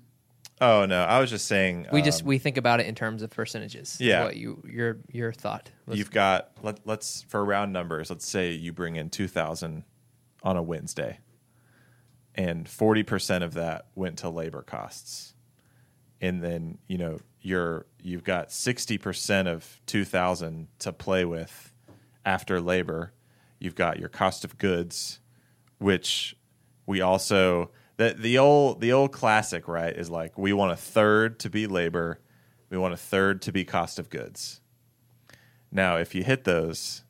oh 0.60 0.86
no 0.86 1.02
i 1.02 1.20
was 1.20 1.28
just 1.28 1.46
saying 1.46 1.86
We 1.92 2.00
just 2.00 2.22
um, 2.22 2.28
we 2.28 2.38
think 2.38 2.56
about 2.56 2.80
it 2.80 2.86
in 2.86 2.94
terms 2.94 3.20
of 3.22 3.30
percentages. 3.30 3.98
Yeah. 4.00 4.24
What 4.24 4.36
you 4.36 4.62
your 4.66 4.98
your 5.12 5.32
thought. 5.32 5.70
was. 5.86 5.98
you've 5.98 6.10
got 6.10 6.52
let, 6.62 6.80
let's 6.86 7.22
for 7.28 7.44
round 7.44 7.72
numbers 7.72 8.08
let's 8.10 8.26
say 8.26 8.52
you 8.52 8.72
bring 8.72 8.96
in 8.96 9.10
2000 9.10 9.84
on 10.42 10.56
a 10.56 10.62
wednesday 10.62 11.18
and 12.34 12.66
40% 12.66 13.42
of 13.42 13.54
that 13.54 13.86
went 13.94 14.18
to 14.18 14.28
labor 14.30 14.62
costs 14.62 15.34
and 16.20 16.42
then 16.42 16.78
you 16.86 16.98
know 16.98 17.18
you're 17.40 17.86
you've 18.02 18.24
got 18.24 18.48
60% 18.48 19.46
of 19.46 19.80
2000 19.86 20.68
to 20.80 20.92
play 20.92 21.24
with 21.24 21.72
after 22.24 22.60
labor 22.60 23.12
you've 23.58 23.74
got 23.74 23.98
your 23.98 24.08
cost 24.08 24.44
of 24.44 24.58
goods 24.58 25.20
which 25.78 26.36
we 26.86 27.00
also 27.00 27.70
the 27.96 28.14
the 28.18 28.38
old 28.38 28.80
the 28.80 28.92
old 28.92 29.12
classic 29.12 29.68
right 29.68 29.96
is 29.96 30.10
like 30.10 30.36
we 30.38 30.52
want 30.52 30.72
a 30.72 30.76
third 30.76 31.38
to 31.38 31.50
be 31.50 31.66
labor 31.66 32.20
we 32.70 32.78
want 32.78 32.92
a 32.92 32.96
third 32.96 33.40
to 33.42 33.52
be 33.52 33.64
cost 33.64 33.98
of 33.98 34.10
goods 34.10 34.60
now, 35.76 35.96
if 35.96 36.14
you 36.14 36.24
hit 36.24 36.44
those, 36.44 37.02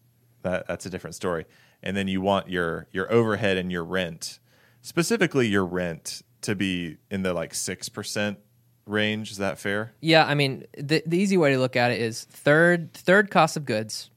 that 0.42 0.66
that's 0.66 0.86
a 0.86 0.90
different 0.90 1.14
story. 1.14 1.46
And 1.82 1.96
then 1.96 2.08
you 2.08 2.20
want 2.20 2.48
your 2.48 2.88
your 2.90 3.10
overhead 3.12 3.56
and 3.56 3.70
your 3.70 3.84
rent, 3.84 4.40
specifically 4.82 5.46
your 5.46 5.64
rent, 5.64 6.22
to 6.42 6.54
be 6.54 6.96
in 7.10 7.22
the 7.22 7.32
like 7.32 7.54
six 7.54 7.88
percent 7.88 8.38
range. 8.86 9.30
Is 9.30 9.36
that 9.38 9.58
fair? 9.58 9.92
Yeah, 10.00 10.26
I 10.26 10.34
mean, 10.34 10.64
the 10.76 11.02
the 11.06 11.18
easy 11.18 11.36
way 11.36 11.52
to 11.52 11.58
look 11.58 11.76
at 11.76 11.90
it 11.90 12.00
is 12.00 12.24
third 12.24 12.92
third 12.92 13.30
cost 13.30 13.56
of 13.56 13.64
goods, 13.64 14.10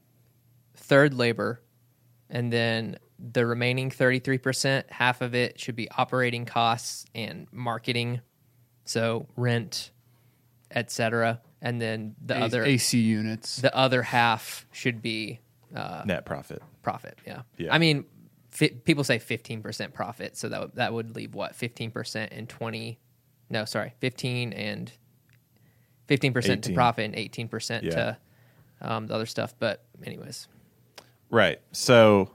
third 0.73 1.13
labor, 1.13 1.61
and 2.29 2.51
then 2.53 2.97
the 3.17 3.45
remaining 3.45 3.89
33%, 3.89 4.89
half 4.89 5.21
of 5.21 5.35
it 5.35 5.59
should 5.59 5.75
be 5.75 5.89
operating 5.91 6.45
costs 6.45 7.05
and 7.13 7.47
marketing, 7.51 8.21
so 8.85 9.27
rent, 9.35 9.91
etc. 10.71 11.41
And 11.61 11.81
then 11.81 12.15
the 12.25 12.37
A- 12.37 12.45
other 12.45 12.63
AC 12.63 12.99
units. 12.99 13.57
the 13.57 13.75
other 13.75 14.03
half 14.03 14.65
should 14.71 15.01
be 15.01 15.39
uh, 15.75 16.03
Net 16.05 16.25
profit. 16.25 16.61
profit. 16.81 17.17
Yeah. 17.27 17.41
Yeah. 17.57 17.73
I 17.73 17.77
mean, 17.77 18.05
fi- 18.49 18.69
people 18.69 19.03
say 19.03 19.19
15% 19.19 19.93
profit, 19.93 20.37
so 20.37 20.49
that 20.49 20.61
would, 20.61 20.75
that 20.75 20.93
would 20.93 21.15
leave 21.15 21.35
what 21.35 21.53
15% 21.57 22.27
and 22.31 22.47
20 22.47 22.99
no, 23.51 23.65
sorry, 23.65 23.95
15 23.99 24.53
and 24.53 24.91
15% 26.07 26.61
to 26.63 26.73
profit 26.73 27.05
and 27.05 27.15
18% 27.15 27.81
Yeah. 27.81 27.89
to 27.89 28.17
um, 28.81 29.07
the 29.07 29.15
other 29.15 29.25
stuff, 29.25 29.53
but 29.59 29.83
anyways. 30.03 30.47
Right. 31.29 31.59
So, 31.71 32.31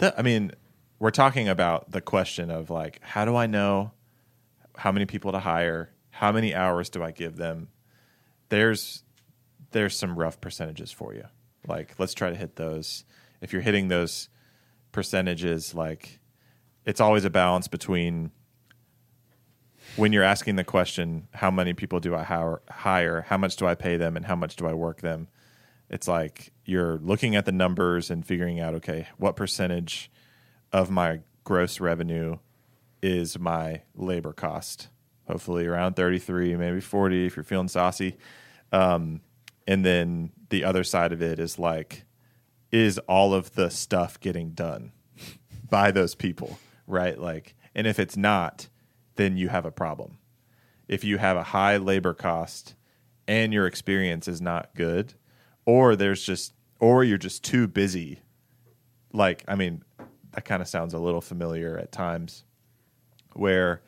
I 0.00 0.22
mean, 0.22 0.52
we're 0.98 1.10
talking 1.10 1.48
about 1.48 1.90
the 1.90 2.00
question 2.00 2.50
of 2.50 2.70
like, 2.70 3.00
how 3.02 3.24
do 3.24 3.36
I 3.36 3.46
know 3.46 3.92
how 4.76 4.92
many 4.92 5.06
people 5.06 5.32
to 5.32 5.38
hire? 5.38 5.90
How 6.10 6.32
many 6.32 6.54
hours 6.54 6.90
do 6.90 7.02
I 7.02 7.10
give 7.10 7.36
them? 7.36 7.68
There's 8.48 9.02
there's 9.72 9.96
some 9.96 10.18
rough 10.18 10.40
percentages 10.40 10.92
for 10.92 11.14
you. 11.14 11.24
Like, 11.66 11.94
let's 11.98 12.14
try 12.14 12.30
to 12.30 12.36
hit 12.36 12.56
those. 12.56 13.04
If 13.40 13.52
you're 13.52 13.62
hitting 13.62 13.88
those 13.88 14.28
percentages, 14.92 15.74
like, 15.74 16.20
it's 16.84 17.00
always 17.00 17.24
a 17.24 17.30
balance 17.30 17.68
between 17.68 18.30
when 19.96 20.12
you're 20.12 20.22
asking 20.22 20.56
the 20.56 20.64
question, 20.64 21.28
how 21.34 21.50
many 21.50 21.74
people 21.74 22.00
do 22.00 22.14
I 22.14 22.22
hire, 22.22 22.62
hire? 22.70 23.22
How 23.28 23.36
much 23.36 23.56
do 23.56 23.66
I 23.66 23.74
pay 23.74 23.96
them? 23.96 24.16
And 24.16 24.26
how 24.26 24.36
much 24.36 24.56
do 24.56 24.66
I 24.66 24.72
work 24.72 25.00
them? 25.00 25.28
It's 25.88 26.08
like 26.08 26.52
you're 26.64 26.98
looking 26.98 27.36
at 27.36 27.44
the 27.44 27.52
numbers 27.52 28.10
and 28.10 28.26
figuring 28.26 28.60
out, 28.60 28.74
okay, 28.74 29.08
what 29.18 29.36
percentage 29.36 30.10
of 30.72 30.90
my 30.90 31.20
gross 31.44 31.80
revenue 31.80 32.38
is 33.02 33.38
my 33.38 33.82
labor 33.94 34.32
cost? 34.32 34.88
Hopefully 35.28 35.66
around 35.66 35.94
33, 35.94 36.56
maybe 36.56 36.80
40 36.80 37.26
if 37.26 37.36
you're 37.36 37.44
feeling 37.44 37.68
saucy. 37.68 38.16
Um, 38.72 39.20
and 39.66 39.84
then 39.84 40.32
the 40.50 40.64
other 40.64 40.84
side 40.84 41.12
of 41.12 41.22
it 41.22 41.38
is 41.38 41.58
like, 41.58 42.04
is 42.70 42.98
all 43.08 43.34
of 43.34 43.54
the 43.54 43.70
stuff 43.70 44.18
getting 44.20 44.50
done 44.50 44.92
by 45.70 45.90
those 45.90 46.14
people, 46.14 46.58
right? 46.86 47.18
Like, 47.18 47.54
and 47.74 47.86
if 47.86 47.98
it's 47.98 48.16
not, 48.16 48.68
then 49.16 49.36
you 49.36 49.48
have 49.48 49.64
a 49.64 49.70
problem. 49.70 50.18
If 50.88 51.04
you 51.04 51.18
have 51.18 51.36
a 51.36 51.42
high 51.42 51.76
labor 51.76 52.14
cost 52.14 52.74
and 53.26 53.52
your 53.52 53.66
experience 53.66 54.28
is 54.28 54.40
not 54.40 54.74
good, 54.74 55.14
or 55.66 55.96
there's 55.96 56.22
just, 56.22 56.54
or 56.80 57.04
you're 57.04 57.18
just 57.18 57.44
too 57.44 57.68
busy. 57.68 58.20
Like, 59.12 59.44
I 59.46 59.54
mean, 59.54 59.82
that 60.32 60.44
kind 60.44 60.62
of 60.62 60.68
sounds 60.68 60.94
a 60.94 60.98
little 60.98 61.20
familiar 61.20 61.76
at 61.76 61.92
times 61.92 62.44
where 63.34 63.82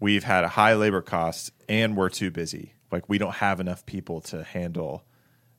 we've 0.00 0.24
had 0.24 0.42
a 0.42 0.48
high 0.48 0.74
labor 0.74 1.02
cost 1.02 1.52
and 1.68 1.96
we're 1.96 2.08
too 2.08 2.30
busy. 2.30 2.74
Like, 2.90 3.08
we 3.08 3.18
don't 3.18 3.34
have 3.36 3.60
enough 3.60 3.86
people 3.86 4.20
to 4.22 4.42
handle 4.42 5.04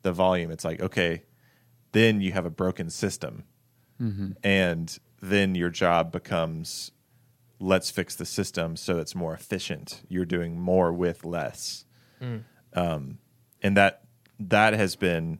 the 0.02 0.12
volume. 0.12 0.52
It's 0.52 0.66
like, 0.66 0.82
okay, 0.82 1.24
then 1.94 2.20
you 2.22 2.32
have 2.34 2.46
a 2.46 2.50
broken 2.50 2.90
system. 2.90 3.44
And 4.44 4.98
then 5.22 5.56
your 5.56 5.70
job 5.70 6.12
becomes 6.12 6.92
let's 7.60 7.90
fix 7.90 8.16
the 8.16 8.26
system 8.26 8.76
so 8.76 8.98
it's 8.98 9.16
more 9.16 9.34
efficient. 9.34 10.02
You're 10.10 10.26
doing 10.26 10.60
more 10.60 10.92
with 10.92 11.24
less. 11.24 11.86
Um, 12.74 13.20
and 13.62 13.78
that 13.78 14.02
that 14.40 14.74
has 14.74 14.96
been 14.98 15.40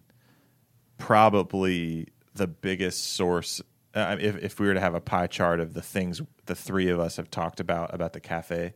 probably 0.98 2.08
the 2.34 2.48
biggest 2.48 3.14
source. 3.14 3.62
Uh, 3.94 4.18
if, 4.20 4.38
if 4.38 4.60
we 4.60 4.68
were 4.68 4.74
to 4.74 4.80
have 4.80 4.96
a 4.96 5.02
pie 5.02 5.28
chart 5.28 5.60
of 5.60 5.74
the 5.74 5.82
things 5.82 6.22
the 6.46 6.56
three 6.56 6.90
of 6.90 7.00
us 7.00 7.18
have 7.18 7.30
talked 7.30 7.60
about 7.60 7.94
about 7.94 8.14
the 8.14 8.20
cafe, 8.20 8.74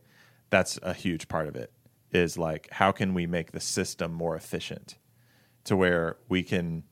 that's 0.50 0.78
a 0.82 0.94
huge 0.94 1.28
part 1.28 1.48
of 1.48 1.56
it. 1.56 1.72
Is 2.12 2.38
like 2.38 2.68
how 2.70 2.92
can 2.92 3.14
we 3.14 3.26
make 3.26 3.52
the 3.52 3.60
system 3.60 4.12
more 4.12 4.36
efficient 4.36 4.96
to 5.64 5.76
where 5.76 6.16
we 6.28 6.42
can 6.42 6.84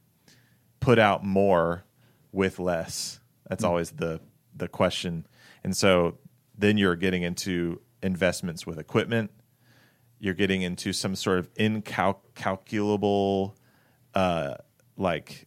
put 0.80 0.98
out 0.98 1.24
more 1.24 1.84
with 2.32 2.58
less. 2.58 3.20
That's 3.48 3.64
always 3.64 3.92
the 3.92 4.20
the 4.54 4.68
question. 4.68 5.26
And 5.64 5.76
so 5.76 6.18
then 6.56 6.78
you're 6.78 6.96
getting 6.96 7.22
into 7.22 7.80
investments 8.02 8.66
with 8.66 8.78
equipment. 8.78 9.30
You're 10.18 10.34
getting 10.34 10.62
into 10.62 10.92
some 10.92 11.14
sort 11.14 11.38
of 11.38 11.50
incalculable, 11.56 13.56
uh, 14.14 14.54
like 14.96 15.46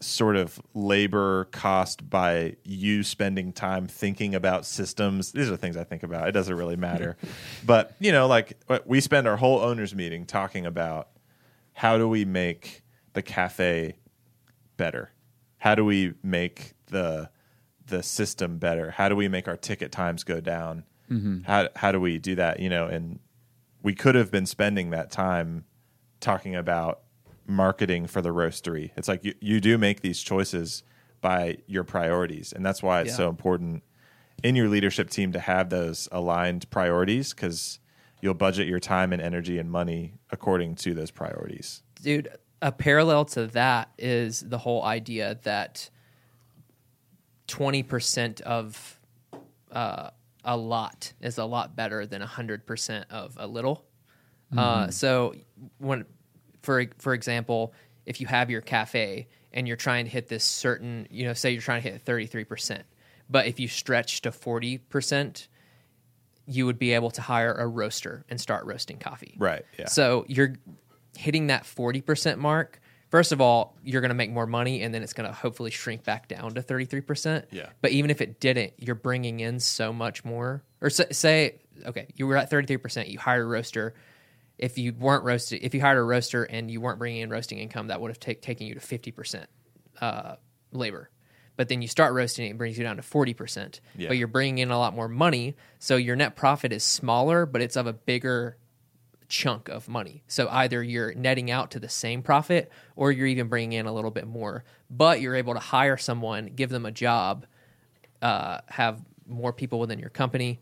sort 0.00 0.36
of 0.36 0.60
labor 0.74 1.44
cost 1.46 2.08
by 2.08 2.56
you 2.64 3.02
spending 3.02 3.52
time 3.52 3.86
thinking 3.86 4.34
about 4.34 4.66
systems. 4.66 5.32
These 5.32 5.50
are 5.50 5.56
things 5.56 5.76
I 5.76 5.84
think 5.84 6.02
about. 6.02 6.28
It 6.28 6.32
doesn't 6.32 6.54
really 6.54 6.76
matter. 6.76 7.16
but, 7.64 7.94
you 8.00 8.12
know, 8.12 8.26
like 8.26 8.58
uh, 8.68 8.80
we 8.84 9.00
spend 9.00 9.28
our 9.28 9.36
whole 9.36 9.60
owners 9.60 9.94
meeting 9.94 10.26
talking 10.26 10.66
about 10.66 11.08
how 11.72 11.98
do 11.98 12.08
we 12.08 12.24
make 12.24 12.82
the 13.12 13.22
cafe 13.22 13.96
better? 14.76 15.12
How 15.58 15.74
do 15.74 15.84
we 15.84 16.14
make 16.22 16.72
the 16.86 17.30
the 17.86 18.02
system 18.02 18.58
better? 18.58 18.90
How 18.90 19.08
do 19.08 19.16
we 19.16 19.28
make 19.28 19.48
our 19.48 19.56
ticket 19.56 19.92
times 19.92 20.24
go 20.24 20.40
down? 20.40 20.84
Mm-hmm. 21.10 21.42
How 21.42 21.68
how 21.76 21.92
do 21.92 22.00
we 22.00 22.18
do 22.18 22.34
that? 22.36 22.60
You 22.60 22.68
know, 22.68 22.86
and 22.86 23.20
we 23.82 23.94
could 23.94 24.14
have 24.14 24.30
been 24.30 24.46
spending 24.46 24.90
that 24.90 25.10
time 25.10 25.64
talking 26.20 26.54
about 26.54 27.00
marketing 27.46 28.06
for 28.06 28.22
the 28.22 28.30
roastery. 28.30 28.90
It's 28.96 29.08
like 29.08 29.24
you, 29.24 29.34
you 29.40 29.60
do 29.60 29.78
make 29.78 30.00
these 30.00 30.20
choices 30.22 30.82
by 31.20 31.58
your 31.66 31.84
priorities, 31.84 32.52
and 32.52 32.64
that's 32.64 32.82
why 32.82 33.00
it's 33.00 33.10
Yeah. 33.10 33.16
so 33.16 33.28
important 33.28 33.82
in 34.42 34.56
your 34.56 34.68
leadership 34.68 35.08
team 35.10 35.32
to 35.32 35.38
have 35.40 35.70
those 35.70 36.08
aligned 36.10 36.68
priorities 36.70 37.32
because 37.32 37.78
you'll 38.20 38.34
budget 38.34 38.66
your 38.66 38.80
time 38.80 39.12
and 39.12 39.22
energy 39.22 39.58
and 39.58 39.70
money 39.70 40.14
according 40.30 40.74
to 40.76 40.94
those 40.94 41.10
priorities. 41.10 41.82
dude 42.00 42.28
a 42.60 42.70
parallel 42.72 43.24
to 43.24 43.46
that 43.48 43.90
is 43.98 44.40
the 44.40 44.58
whole 44.58 44.82
idea 44.84 45.36
that 45.42 45.90
20% 47.48 48.40
of 48.42 49.00
uh, 49.72 50.10
a 50.44 50.56
lot 50.56 51.12
is 51.20 51.38
a 51.38 51.44
lot 51.44 51.74
better 51.76 52.06
than 52.06 52.22
100% 52.22 53.04
of 53.10 53.34
a 53.38 53.46
little 53.46 53.84
Uh, 54.56 54.90
so 54.90 55.34
when, 55.78 56.04
for 56.62 56.86
for 56.98 57.14
example, 57.14 57.74
if 58.06 58.20
you 58.20 58.26
have 58.26 58.50
your 58.50 58.60
cafe 58.60 59.28
and 59.52 59.68
you're 59.68 59.76
trying 59.76 60.04
to 60.06 60.10
hit 60.10 60.28
this 60.28 60.44
certain, 60.44 61.06
you 61.10 61.24
know, 61.24 61.34
say 61.34 61.50
you're 61.50 61.62
trying 61.62 61.82
to 61.82 61.90
hit 61.90 62.04
33%, 62.04 62.82
but 63.28 63.46
if 63.46 63.60
you 63.60 63.68
stretch 63.68 64.22
to 64.22 64.30
40%, 64.30 65.48
you 66.46 66.66
would 66.66 66.78
be 66.78 66.92
able 66.92 67.10
to 67.10 67.20
hire 67.20 67.52
a 67.52 67.66
roaster 67.66 68.24
and 68.28 68.40
start 68.40 68.64
roasting 68.64 68.98
coffee. 68.98 69.36
Right, 69.38 69.64
yeah. 69.78 69.88
So 69.88 70.24
you're 70.28 70.54
hitting 71.16 71.48
that 71.48 71.64
40% 71.64 72.38
mark. 72.38 72.80
First 73.10 73.30
of 73.30 73.40
all, 73.40 73.76
you're 73.84 74.00
going 74.00 74.08
to 74.08 74.14
make 74.14 74.30
more 74.30 74.46
money 74.46 74.82
and 74.82 74.94
then 74.94 75.02
it's 75.02 75.12
going 75.12 75.28
to 75.28 75.34
hopefully 75.34 75.70
shrink 75.70 76.02
back 76.02 76.28
down 76.28 76.54
to 76.54 76.62
33%. 76.62 77.44
Yeah. 77.50 77.68
But 77.82 77.90
even 77.92 78.10
if 78.10 78.20
it 78.20 78.40
didn't, 78.40 78.72
you're 78.78 78.94
bringing 78.94 79.40
in 79.40 79.60
so 79.60 79.92
much 79.92 80.24
more. 80.24 80.62
Or 80.80 80.88
say, 80.88 81.06
say 81.10 81.58
okay, 81.86 82.06
you 82.16 82.26
were 82.26 82.36
at 82.36 82.50
33%, 82.50 83.08
you 83.08 83.18
hire 83.18 83.42
a 83.42 83.46
roaster. 83.46 83.94
If 84.62 84.78
you 84.78 84.94
weren't 84.94 85.24
roasted, 85.24 85.60
if 85.62 85.74
you 85.74 85.80
hired 85.80 85.98
a 85.98 86.02
roaster 86.02 86.44
and 86.44 86.70
you 86.70 86.80
weren't 86.80 86.98
bringing 86.98 87.22
in 87.22 87.30
roasting 87.30 87.58
income, 87.58 87.88
that 87.88 88.00
would 88.00 88.10
have 88.10 88.20
take, 88.20 88.42
taken 88.42 88.66
you 88.66 88.74
to 88.74 88.80
50% 88.80 89.44
uh, 90.00 90.36
labor. 90.70 91.10
But 91.56 91.68
then 91.68 91.82
you 91.82 91.88
start 91.88 92.14
roasting 92.14 92.46
it, 92.46 92.50
it 92.50 92.58
brings 92.58 92.78
you 92.78 92.84
down 92.84 92.96
to 92.96 93.02
40%. 93.02 93.80
Yeah. 93.96 94.08
But 94.08 94.16
you're 94.16 94.28
bringing 94.28 94.58
in 94.58 94.70
a 94.70 94.78
lot 94.78 94.94
more 94.94 95.08
money. 95.08 95.56
So 95.80 95.96
your 95.96 96.16
net 96.16 96.36
profit 96.36 96.72
is 96.72 96.84
smaller, 96.84 97.44
but 97.44 97.60
it's 97.60 97.76
of 97.76 97.86
a 97.86 97.92
bigger 97.92 98.56
chunk 99.28 99.68
of 99.68 99.88
money. 99.88 100.22
So 100.28 100.48
either 100.48 100.82
you're 100.82 101.12
netting 101.14 101.50
out 101.50 101.72
to 101.72 101.80
the 101.80 101.88
same 101.88 102.22
profit 102.22 102.70
or 102.96 103.10
you're 103.10 103.26
even 103.26 103.48
bringing 103.48 103.72
in 103.72 103.86
a 103.86 103.92
little 103.92 104.10
bit 104.10 104.26
more, 104.26 104.64
but 104.90 105.20
you're 105.20 105.34
able 105.34 105.54
to 105.54 105.60
hire 105.60 105.96
someone, 105.96 106.46
give 106.46 106.70
them 106.70 106.86
a 106.86 106.92
job, 106.92 107.46
uh, 108.20 108.58
have 108.68 109.02
more 109.26 109.52
people 109.52 109.80
within 109.80 109.98
your 109.98 110.10
company. 110.10 110.60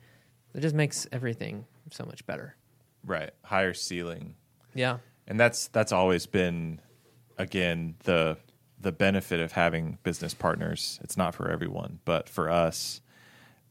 It 0.55 0.61
just 0.61 0.75
makes 0.75 1.07
everything 1.13 1.67
so 1.91 2.05
much 2.05 2.25
better. 2.27 2.57
Right. 3.05 3.31
Higher 3.45 3.75
ceiling. 3.75 4.35
Yeah. 4.75 4.99
And 5.27 5.39
that's 5.39 5.69
that's 5.69 5.93
always 5.93 6.27
been 6.27 6.81
again 7.39 7.95
the 8.05 8.37
the 8.81 8.93
benefit 8.93 9.41
of 9.41 9.53
having 9.53 9.99
business 10.03 10.35
partners. 10.35 10.99
It's 11.03 11.17
not 11.17 11.35
for 11.35 11.51
everyone, 11.51 12.01
but 12.05 12.29
for 12.29 12.51
us 12.51 13.01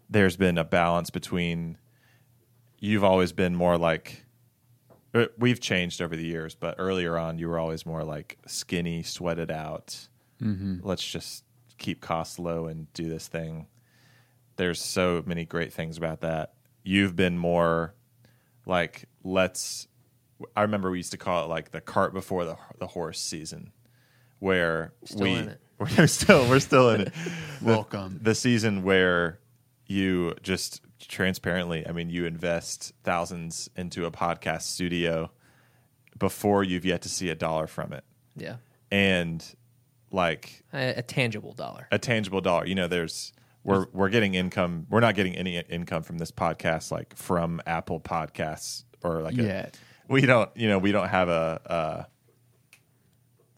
there's 0.09 0.37
been 0.37 0.57
a 0.57 0.63
balance 0.63 1.09
between 1.09 1.77
you've 2.79 3.03
always 3.03 3.31
been 3.31 3.55
more 3.55 3.77
like 3.77 4.25
uh, 5.13 5.25
we've 5.37 5.59
changed 5.59 6.01
over 6.01 6.15
the 6.15 6.25
years, 6.25 6.55
but 6.55 6.75
earlier 6.77 7.17
on 7.17 7.37
you 7.37 7.47
were 7.47 7.59
always 7.59 7.85
more 7.85 8.03
like 8.03 8.37
skinny, 8.47 9.03
sweated 9.03 9.51
out. 9.51 10.07
Let's 10.85 11.03
just 11.03 11.43
keep 11.77 12.01
costs 12.01 12.39
low 12.39 12.67
and 12.67 12.91
do 12.93 13.09
this 13.09 13.27
thing. 13.27 13.67
There's 14.55 14.81
so 14.81 15.23
many 15.25 15.45
great 15.45 15.73
things 15.73 15.97
about 15.97 16.21
that. 16.21 16.53
You've 16.83 17.15
been 17.15 17.37
more 17.37 17.93
like 18.65 19.08
let's 19.23 19.87
I 20.55 20.61
remember 20.61 20.89
we 20.91 20.97
used 20.99 21.11
to 21.11 21.17
call 21.17 21.43
it 21.43 21.47
like 21.47 21.71
the 21.71 21.81
cart 21.81 22.13
before 22.13 22.45
the 22.45 22.57
the 22.79 22.87
horse 22.87 23.19
season, 23.19 23.71
where 24.39 24.93
Still 25.05 25.21
we 25.21 25.33
in 25.33 25.49
it. 25.49 25.61
we're 25.79 26.07
still 26.07 26.47
we're 26.49 26.59
still 26.59 26.89
in 26.91 27.01
it. 27.01 27.13
The- 27.61 27.65
Welcome. 27.65 28.19
the 28.21 28.35
season 28.35 28.83
where 28.83 29.39
you 29.85 30.33
just 30.43 30.81
transparently, 30.99 31.85
I 31.87 31.91
mean, 31.91 32.09
you 32.09 32.25
invest 32.25 32.93
thousands 33.03 33.69
into 33.75 34.05
a 34.05 34.11
podcast 34.11 34.61
studio 34.61 35.31
before 36.17 36.63
you've 36.63 36.85
yet 36.85 37.01
to 37.01 37.09
see 37.09 37.29
a 37.29 37.35
dollar 37.35 37.67
from 37.67 37.91
it, 37.93 38.03
Yeah. 38.35 38.57
and 38.91 39.43
like 40.11 40.63
A, 40.73 40.95
a 40.95 41.01
tangible 41.01 41.53
dollar. 41.53 41.87
a 41.91 41.99
tangible 41.99 42.39
dollar. 42.41 42.65
You 42.65 42.75
know, 42.75 42.87
there's 42.87 43.33
we're 43.63 43.87
we're 43.93 44.09
getting 44.09 44.35
income. 44.35 44.85
We're 44.89 44.99
not 45.01 45.15
getting 45.15 45.35
any 45.35 45.57
income 45.57 46.03
from 46.03 46.17
this 46.17 46.31
podcast, 46.31 46.91
like 46.91 47.15
from 47.17 47.61
Apple 47.65 47.99
Podcasts 47.99 48.83
or 49.03 49.21
like 49.21 49.37
a, 49.37 49.43
we 50.07 50.21
don't. 50.21 50.49
You 50.55 50.67
know, 50.69 50.77
we 50.79 50.91
don't 50.91 51.09
have 51.09 51.29
a, 51.29 52.07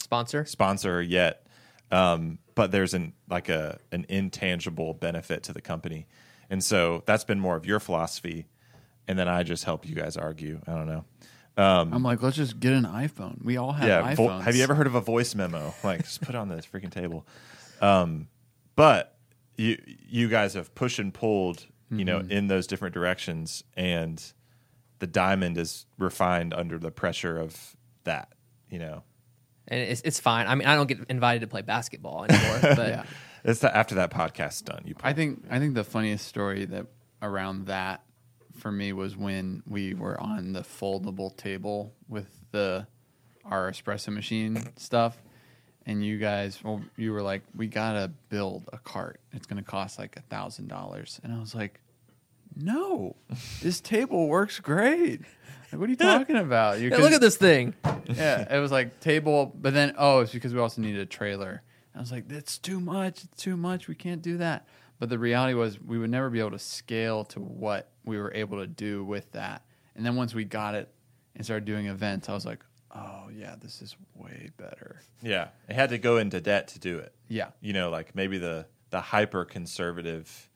Sponsor? 0.01 0.41
a 0.41 0.47
sponsor 0.47 1.01
yet, 1.01 1.47
um, 1.91 2.39
but 2.55 2.71
there's 2.71 2.93
an 2.93 3.13
like 3.29 3.49
a 3.49 3.79
an 3.91 4.05
intangible 4.09 4.93
benefit 4.93 5.43
to 5.43 5.53
the 5.53 5.61
company, 5.61 6.07
and 6.49 6.63
so 6.63 7.03
that's 7.05 7.23
been 7.23 7.39
more 7.39 7.55
of 7.55 7.65
your 7.65 7.79
philosophy, 7.79 8.47
and 9.07 9.17
then 9.17 9.27
I 9.29 9.43
just 9.43 9.63
help 9.63 9.87
you 9.87 9.95
guys 9.95 10.17
argue. 10.17 10.59
I 10.67 10.73
don't 10.73 10.87
know. 10.87 11.05
I'm 11.57 12.01
like, 12.03 12.21
let's 12.23 12.35
just 12.37 12.59
get 12.59 12.73
an 12.73 12.85
iPhone. 12.85 13.43
We 13.43 13.57
all 13.57 13.71
have 13.73 13.87
yeah. 13.87 14.15
vo- 14.15 14.39
have 14.39 14.55
you 14.55 14.63
ever 14.63 14.73
heard 14.73 14.87
of 14.87 14.95
a 14.95 15.01
voice 15.01 15.35
memo? 15.35 15.73
Like, 15.83 15.99
just 16.03 16.21
put 16.21 16.29
it 16.33 16.37
on 16.37 16.47
this 16.49 16.65
freaking 16.65 16.91
table. 16.91 17.25
Um, 17.81 18.27
but 18.75 19.15
you 19.57 19.77
you 19.87 20.27
guys 20.27 20.55
have 20.55 20.73
pushed 20.75 20.99
and 20.99 21.13
pulled, 21.13 21.65
you 21.89 22.03
know, 22.03 22.19
Mm-hmm. 22.19 22.31
in 22.31 22.47
those 22.47 22.67
different 22.67 22.93
directions, 22.93 23.63
and 23.75 24.21
the 25.01 25.07
diamond 25.07 25.57
is 25.57 25.85
refined 25.97 26.53
under 26.53 26.79
the 26.79 26.89
pressure 26.91 27.37
of 27.37 27.75
that. 28.05 28.29
You 28.69 28.79
know, 28.79 29.03
And 29.67 29.81
it's, 29.81 30.01
it's 30.05 30.19
fine. 30.21 30.47
I 30.47 30.55
mean, 30.55 30.65
I 30.67 30.75
don't 30.75 30.87
get 30.87 30.99
invited 31.09 31.41
to 31.41 31.47
play 31.47 31.61
basketball 31.61 32.23
anymore, 32.23 32.59
but 32.61 32.87
Yeah. 32.87 33.03
it's 33.43 33.59
the, 33.59 33.75
after 33.75 33.95
that 33.95 34.11
podcast's 34.11 34.61
done. 34.61 34.83
You 34.85 34.95
I 35.03 35.11
think 35.11 35.43
I 35.51 35.59
think 35.59 35.73
the 35.73 35.83
funniest 35.83 36.25
story 36.27 36.63
that 36.65 36.85
around 37.21 37.65
that 37.67 38.03
for 38.57 38.71
me 38.71 38.93
was 38.93 39.17
when 39.17 39.63
we 39.67 39.93
were 39.93 40.17
on 40.21 40.53
the 40.53 40.61
foldable 40.61 41.35
table 41.35 41.93
with 42.07 42.27
the 42.51 42.87
our 43.45 43.71
espresso 43.71 44.13
machine 44.13 44.61
stuff 44.77 45.17
and 45.87 46.05
you 46.05 46.19
guys 46.19 46.59
well 46.63 46.79
you 46.95 47.11
were 47.11 47.23
like 47.23 47.41
we 47.55 47.65
gotta 47.65 48.11
build 48.29 48.69
a 48.71 48.77
cart 48.77 49.19
it's 49.33 49.47
gonna 49.47 49.63
cost 49.63 49.97
like 49.97 50.15
a 50.17 50.21
thousand 50.21 50.67
dollars 50.67 51.19
and 51.23 51.33
i 51.33 51.39
was 51.39 51.55
like 51.55 51.79
no 52.61 53.15
this 53.61 53.81
table 53.81 54.27
works 54.27 54.59
great 54.59 55.21
like, 55.71 55.79
what 55.79 55.87
are 55.87 55.91
you 55.91 55.95
talking 55.97 56.35
about 56.37 56.79
you 56.79 56.89
Hey, 56.89 56.97
look 56.97 57.13
at 57.13 57.21
this 57.21 57.37
thing. 57.37 57.73
yeah, 58.05 58.53
it 58.55 58.59
was 58.59 58.71
like 58.71 58.99
table, 58.99 59.53
but 59.55 59.73
then 59.73 59.93
oh, 59.97 60.19
it's 60.19 60.33
because 60.33 60.53
we 60.53 60.59
also 60.59 60.81
needed 60.81 60.99
a 60.99 61.05
trailer. 61.05 61.63
I 61.95 61.99
was 61.99 62.11
like, 62.11 62.27
that's 62.27 62.57
too 62.57 62.79
much. 62.81 63.23
It's 63.23 63.41
too 63.41 63.55
much. 63.57 63.87
We 63.87 63.95
can't 63.95 64.21
do 64.21 64.37
that. 64.37 64.67
But 64.99 65.09
the 65.09 65.17
reality 65.17 65.53
was, 65.53 65.79
we 65.79 65.97
would 65.97 66.09
never 66.09 66.29
be 66.29 66.39
able 66.39 66.51
to 66.51 66.59
scale 66.59 67.23
to 67.25 67.39
what 67.39 67.89
we 68.05 68.17
were 68.17 68.33
able 68.33 68.59
to 68.59 68.67
do 68.67 69.03
with 69.03 69.31
that. 69.31 69.63
And 69.95 70.05
then 70.05 70.15
once 70.17 70.33
we 70.35 70.43
got 70.43 70.75
it 70.75 70.89
and 71.35 71.43
started 71.45 71.65
doing 71.65 71.85
events, 71.87 72.27
I 72.29 72.33
was 72.33 72.45
like, 72.45 72.63
oh 72.93 73.29
yeah, 73.33 73.55
this 73.61 73.81
is 73.81 73.95
way 74.13 74.49
better. 74.57 75.01
yeah, 75.21 75.49
it 75.69 75.75
had 75.75 75.89
to 75.91 75.97
go 75.97 76.17
into 76.17 76.41
debt 76.41 76.67
to 76.69 76.79
do 76.79 76.97
it. 76.97 77.13
Yeah, 77.29 77.47
You 77.61 77.71
know, 77.71 77.89
like 77.89 78.13
maybe 78.13 78.37
the 78.39 78.65
the 78.89 78.99
hyper 78.99 79.45
conservative. 79.45 80.49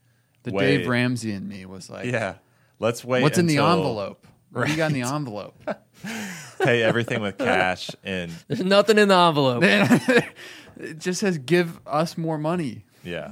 The 0.45 0.51
way, 0.51 0.77
Dave 0.77 0.87
Ramsey 0.87 1.31
in 1.31 1.47
me 1.47 1.65
was 1.65 1.89
like, 1.89 2.05
Yeah, 2.05 2.35
let's 2.79 3.03
wait. 3.03 3.21
what's 3.23 3.37
in 3.37 3.47
the 3.47 3.57
until- 3.57 3.73
envelope? 3.73 4.27
What 4.51 4.67
do 4.67 4.71
you 4.71 4.77
got 4.77 4.91
in 4.93 5.01
the 5.01 5.07
envelope? 5.07 5.53
Pay 6.63 6.81
everything 6.81 7.21
with 7.21 7.37
cash 7.37 7.91
and 8.05 8.31
There's 8.47 8.63
nothing 8.63 8.97
in 8.97 9.09
the 9.09 9.15
envelope. 9.15 9.63
it 10.77 10.97
just 10.99 11.19
says 11.19 11.37
give 11.37 11.79
us 11.85 12.17
more 12.17 12.37
money. 12.37 12.85
yeah. 13.03 13.31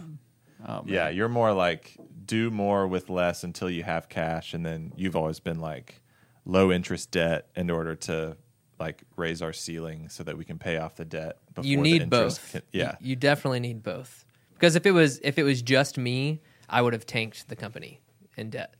Oh, 0.65 0.81
man. 0.83 0.83
Yeah, 0.87 1.09
you're 1.09 1.29
more 1.29 1.51
like 1.53 1.97
do 2.25 2.49
more 2.49 2.87
with 2.87 3.09
less 3.09 3.43
until 3.43 3.69
you 3.69 3.83
have 3.83 4.07
cash, 4.07 4.53
and 4.53 4.65
then 4.65 4.93
you've 4.95 5.15
always 5.15 5.41
been 5.41 5.59
like 5.59 6.01
low 6.45 6.71
interest 6.71 7.11
debt 7.11 7.47
in 7.55 7.69
order 7.69 7.95
to 7.95 8.37
like 8.79 9.03
raise 9.17 9.41
our 9.41 9.51
ceiling 9.51 10.07
so 10.07 10.23
that 10.23 10.37
we 10.37 10.45
can 10.45 10.57
pay 10.57 10.77
off 10.77 10.95
the 10.95 11.03
debt. 11.05 11.37
Before 11.53 11.69
you 11.69 11.77
need 11.77 12.03
interest 12.03 12.41
both. 12.41 12.51
can- 12.53 12.61
yeah, 12.71 12.95
You, 13.01 13.09
you 13.09 13.15
definitely 13.17 13.59
need 13.59 13.83
both. 13.83 14.23
Because 14.53 14.77
if 14.77 14.85
it 14.85 14.91
was 14.91 15.19
if 15.21 15.37
it 15.37 15.43
was 15.43 15.61
just 15.61 15.97
me, 15.97 16.41
I 16.69 16.81
would 16.81 16.93
have 16.93 17.05
tanked 17.05 17.49
the 17.49 17.55
company 17.55 17.99
in 18.37 18.49
debt 18.49 18.73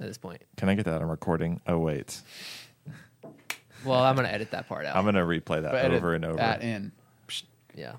at 0.00 0.06
this 0.06 0.18
point. 0.18 0.42
can 0.56 0.68
I 0.68 0.74
get 0.74 0.84
that 0.86 1.02
on 1.02 1.08
recording? 1.08 1.60
Oh 1.66 1.78
wait, 1.78 2.20
Well, 3.84 4.02
I'm 4.02 4.14
gonna 4.16 4.28
edit 4.28 4.50
that 4.50 4.68
part 4.68 4.84
out. 4.86 4.96
I'm 4.96 5.04
gonna 5.04 5.24
replay 5.24 5.62
that 5.62 5.72
But 5.72 5.84
edit 5.84 5.96
over 5.98 6.14
and 6.14 6.24
over. 6.24 6.36
That 6.36 6.62
in. 6.62 6.92
yeah. 7.74 7.94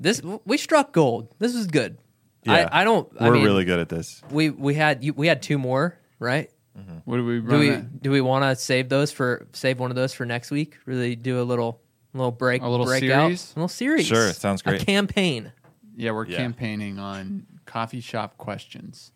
This 0.00 0.20
we 0.44 0.58
struck 0.58 0.92
gold. 0.92 1.28
This 1.38 1.54
was 1.54 1.66
good. 1.66 1.98
Yeah. 2.44 2.68
I, 2.70 2.80
I 2.82 2.84
don't. 2.84 3.10
We're 3.18 3.28
I 3.28 3.30
mean, 3.30 3.44
really 3.44 3.64
good 3.64 3.78
at 3.78 3.88
this. 3.88 4.20
We 4.30 4.50
we 4.50 4.74
had 4.74 5.02
you, 5.02 5.14
we 5.14 5.28
had 5.28 5.40
two 5.40 5.56
more, 5.56 5.98
right? 6.18 6.50
Mm-hmm. 6.78 6.96
What 7.04 7.16
do 7.18 7.24
we 7.24 7.40
Do 7.40 7.46
run? 7.46 7.60
we 7.60 7.70
at? 7.70 8.02
do 8.02 8.10
we 8.10 8.20
want 8.20 8.42
to 8.44 8.56
save 8.60 8.88
those 8.88 9.12
for 9.12 9.46
save 9.52 9.78
one 9.78 9.90
of 9.90 9.94
those 9.96 10.12
for 10.12 10.26
next 10.26 10.50
week? 10.50 10.76
Really 10.84 11.14
do 11.16 11.40
a 11.40 11.44
little 11.44 11.80
little 12.12 12.32
break, 12.32 12.60
A 12.62 12.68
little 12.68 12.84
breakout, 12.86 13.26
series? 13.28 13.52
a 13.52 13.58
little 13.60 13.68
series. 13.68 14.06
Sure, 14.06 14.32
sounds 14.32 14.60
great. 14.62 14.82
A 14.82 14.84
campaign. 14.84 15.52
Yeah, 15.96 16.10
we're 16.10 16.26
Yeah. 16.26 16.36
campaigning 16.38 16.98
on 16.98 17.46
coffee 17.66 18.00
shop 18.00 18.36
questions. 18.38 19.12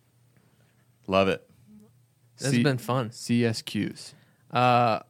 Love 1.06 1.28
it. 1.28 1.48
This 2.38 2.50
C- 2.50 2.56
has 2.56 2.64
been 2.64 2.78
fun. 2.78 3.10
CSQs. 3.10 4.12
Uh, 4.50 5.00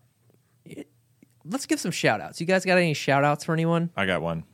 let's 1.45 1.67
give 1.67 1.81
some 1.81 1.91
shout 1.91 2.21
outs. 2.21 2.41
You 2.41 2.47
guys 2.47 2.65
got 2.65 2.79
any 2.79 2.95
shout 2.95 3.25
outs 3.25 3.45
for 3.45 3.53
anyone? 3.53 3.91
I 3.97 4.07
got 4.07 4.23
one. 4.23 4.45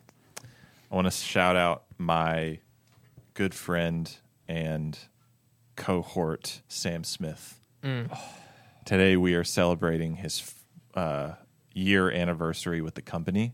I 0.90 0.94
want 0.94 1.06
to 1.06 1.10
shout 1.10 1.56
out 1.56 1.84
my 1.98 2.58
good 3.34 3.54
friend 3.54 4.14
and 4.48 4.98
cohort, 5.76 6.62
Sam 6.68 7.04
Smith. 7.04 7.60
Today 8.86 9.16
we 9.16 9.34
are 9.34 9.44
celebrating 9.44 10.16
his 10.16 10.54
uh, 10.94 11.32
year 11.74 12.10
anniversary 12.10 12.80
with 12.80 12.94
the 12.94 13.02
company. 13.02 13.52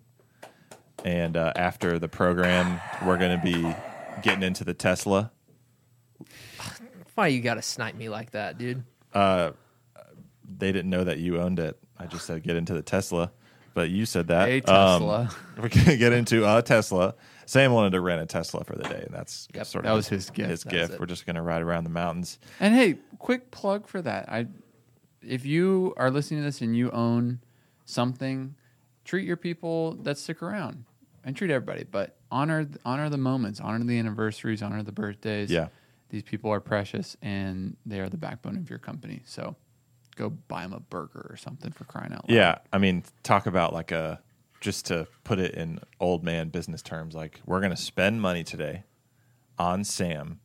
And 1.04 1.36
uh, 1.36 1.52
after 1.56 1.98
the 1.98 2.08
program, 2.08 2.80
we're 3.06 3.16
going 3.16 3.40
to 3.40 3.44
be 3.44 3.74
getting 4.20 4.42
into 4.42 4.64
the 4.64 4.74
Tesla. 4.74 5.30
Why 7.14 7.28
you 7.28 7.40
got 7.40 7.54
to 7.54 7.62
snipe 7.62 7.94
me 7.94 8.08
like 8.08 8.30
that, 8.32 8.56
dude? 8.58 8.82
they 9.14 10.72
didn't 10.72 10.90
know 10.90 11.04
that 11.04 11.18
you 11.18 11.40
owned 11.40 11.58
it. 11.58 11.78
I 11.98 12.06
just 12.06 12.26
said 12.26 12.42
get 12.42 12.56
into 12.56 12.74
the 12.74 12.82
Tesla, 12.82 13.30
but 13.74 13.88
you 13.90 14.04
said 14.06 14.28
that. 14.28 14.48
A 14.48 14.56
Um, 14.62 14.62
Tesla. 15.02 15.30
we're 15.56 15.68
gonna 15.68 15.96
get 15.96 16.12
into 16.12 16.44
a 16.46 16.60
Tesla. 16.62 17.14
Sam 17.46 17.72
wanted 17.72 17.90
to 17.92 18.00
rent 18.00 18.20
a 18.22 18.26
Tesla 18.26 18.64
for 18.64 18.74
the 18.76 18.84
day, 18.84 19.02
and 19.06 19.14
that's 19.14 19.48
Yep. 19.54 19.66
sort 19.66 19.84
That 19.84 19.90
of 19.90 19.96
was 19.96 20.08
his 20.08 20.30
gift. 20.30 20.50
His 20.50 20.62
That 20.64 20.70
gift. 20.70 21.00
We're 21.00 21.06
just 21.06 21.26
gonna 21.26 21.42
ride 21.42 21.62
around 21.62 21.84
the 21.84 21.90
mountains. 21.90 22.38
And 22.58 22.74
hey, 22.74 22.98
quick 23.18 23.50
plug 23.50 23.86
for 23.86 24.00
that. 24.02 24.28
I 24.30 24.46
if 25.22 25.44
you 25.44 25.92
are 25.98 26.10
listening 26.10 26.40
to 26.40 26.44
this 26.44 26.60
and 26.62 26.74
you 26.76 26.90
own 26.90 27.40
something, 27.84 28.54
treat 29.04 29.26
your 29.26 29.36
people 29.36 29.92
that 30.02 30.16
stick 30.18 30.42
around. 30.42 30.84
And 31.24 31.36
treat 31.36 31.50
everybody, 31.50 31.84
but 31.84 32.16
honor 32.30 32.68
honor 32.84 33.08
the 33.08 33.18
moments, 33.18 33.60
honor 33.60 33.84
the 33.84 33.98
anniversaries, 33.98 34.62
honor 34.62 34.82
the 34.82 34.92
birthdays. 34.92 35.50
Yeah. 35.50 35.68
These 36.10 36.22
people 36.24 36.50
are 36.50 36.60
precious 36.60 37.16
and 37.22 37.76
they 37.86 38.00
are 38.00 38.08
the 38.08 38.16
backbone 38.16 38.56
of 38.56 38.68
your 38.68 38.80
company. 38.80 39.22
So 39.26 39.56
go 40.16 40.30
buy 40.30 40.62
them 40.62 40.72
a 40.72 40.80
burger 40.80 41.26
or 41.30 41.36
something 41.36 41.72
for 41.72 41.84
crying 41.84 42.12
out 42.12 42.28
loud. 42.28 42.34
Yeah, 42.34 42.58
I 42.72 42.78
mean, 42.78 43.04
talk 43.22 43.46
about 43.46 43.72
like 43.72 43.92
a 43.92 44.20
just 44.60 44.86
to 44.86 45.06
put 45.24 45.38
it 45.38 45.54
in 45.54 45.80
old 45.98 46.22
man 46.22 46.48
business 46.48 46.82
terms, 46.82 47.14
like 47.14 47.40
we're 47.46 47.60
gonna 47.60 47.76
spend 47.76 48.20
money 48.20 48.44
today 48.44 48.84
on 49.58 49.84
Sam, 49.84 50.40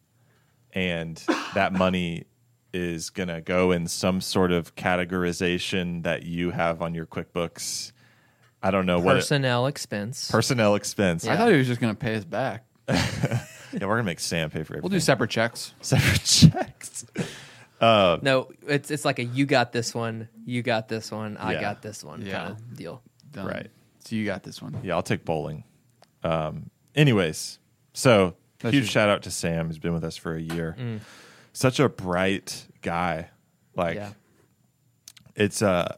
and 0.73 1.21
that 1.53 1.73
money 1.73 2.25
is 2.73 3.09
gonna 3.09 3.41
go 3.41 3.71
in 3.71 3.87
some 3.87 4.21
sort 4.21 4.51
of 4.51 4.75
categorization 4.75 6.03
that 6.03 6.23
you 6.23 6.51
have 6.51 6.81
on 6.81 6.93
your 6.93 7.05
QuickBooks. 7.05 7.91
I 8.63 8.71
don't 8.71 8.85
know 8.85 8.99
what 8.99 9.15
it, 9.17 9.19
Personnel 9.19 9.67
expense. 9.67 10.31
personnel 10.31 10.75
expense. 10.75 11.27
I 11.27 11.37
thought 11.37 11.51
he 11.51 11.57
was 11.57 11.67
just 11.67 11.79
going 11.79 11.93
to 11.93 11.99
pay 11.99 12.15
us 12.15 12.25
back. 12.25 12.65
yeah, 12.89 13.39
we're 13.73 13.87
gonna 13.87 14.03
make 14.03 14.19
Sam 14.19 14.49
pay 14.51 14.59
for 14.63 14.73
everything. 14.73 14.81
We'll 14.83 14.89
do 14.97 14.99
separate 14.99 15.31
checks. 15.31 15.73
separate 15.81 16.23
checks. 16.23 17.05
no, 17.81 18.49
it's 18.67 18.91
it's 18.91 19.05
like 19.05 19.17
a 19.19 19.23
you 19.23 19.45
got 19.47 19.71
this 19.71 19.93
one, 19.95 20.29
you 20.45 20.61
got 20.61 20.87
this 20.87 21.11
one, 21.11 21.35
I 21.37 21.53
Yeah. 21.53 21.61
got 21.61 21.81
this 21.81 22.03
one 22.03 22.21
Yeah. 22.23 22.37
kind 22.37 22.51
of 22.51 22.75
deal. 22.77 23.01
Done. 23.31 23.47
Right. 23.47 23.71
So 23.99 24.15
you 24.15 24.23
got 24.25 24.43
this 24.43 24.61
one. 24.61 24.77
Yeah, 24.83 24.93
I'll 24.95 25.01
take 25.03 25.25
bowling. 25.25 25.63
Um, 26.23 26.69
anyways, 26.95 27.57
so 27.93 28.35
That's 28.59 28.71
huge 28.73 28.83
your- 28.85 28.91
shout 28.91 29.09
out 29.09 29.23
to 29.23 29.31
Sam 29.31 29.67
He's 29.67 29.79
been 29.79 29.93
with 29.93 30.03
us 30.03 30.15
for 30.15 30.35
a 30.35 30.41
year. 30.41 30.77
Such 31.53 31.79
a 31.79 31.89
bright 31.89 32.67
guy. 32.83 33.29
Like 33.75 33.95
yeah. 33.95 34.11
it's 35.35 35.61
uh 35.63 35.95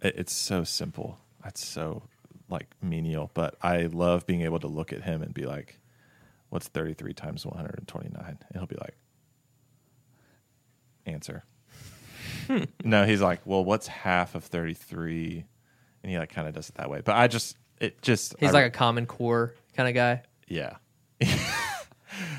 it- 0.00 0.14
it's 0.16 0.32
so 0.32 0.62
simple. 0.64 1.18
It's 1.44 1.66
so 1.66 2.02
like 2.48 2.66
menial, 2.82 3.30
but 3.34 3.56
I 3.62 3.82
love 3.82 4.26
being 4.26 4.42
able 4.42 4.58
to 4.60 4.66
look 4.68 4.92
at 4.92 5.02
him 5.02 5.22
and 5.22 5.32
be 5.32 5.46
like, 5.46 5.78
"What's 6.48 6.68
thirty 6.68 6.94
three 6.94 7.14
times 7.14 7.44
one 7.46 7.56
hundred 7.56 7.76
and 7.78 7.88
twenty 7.88 8.10
nine? 8.10 8.38
And 8.40 8.52
he'll 8.54 8.66
be 8.66 8.76
like, 8.76 8.96
"Answer." 11.06 11.44
no, 12.84 13.04
he's 13.06 13.20
like, 13.22 13.40
"Well, 13.44 13.64
what's 13.64 13.86
half 13.86 14.34
of 14.34 14.44
thirty 14.44 14.74
three? 14.74 15.44
And 16.02 16.10
he 16.12 16.18
like 16.18 16.30
kind 16.30 16.48
of 16.48 16.54
does 16.54 16.68
it 16.68 16.74
that 16.76 16.90
way. 16.90 17.00
But 17.04 17.16
I 17.16 17.26
just 17.28 17.56
it 17.80 18.02
just 18.02 18.34
He's 18.38 18.50
I- 18.50 18.52
like 18.52 18.66
a 18.66 18.70
common 18.70 19.06
core 19.06 19.54
kind 19.74 19.88
of 19.88 19.94
guy. 19.94 20.22
yeah. 20.48 20.76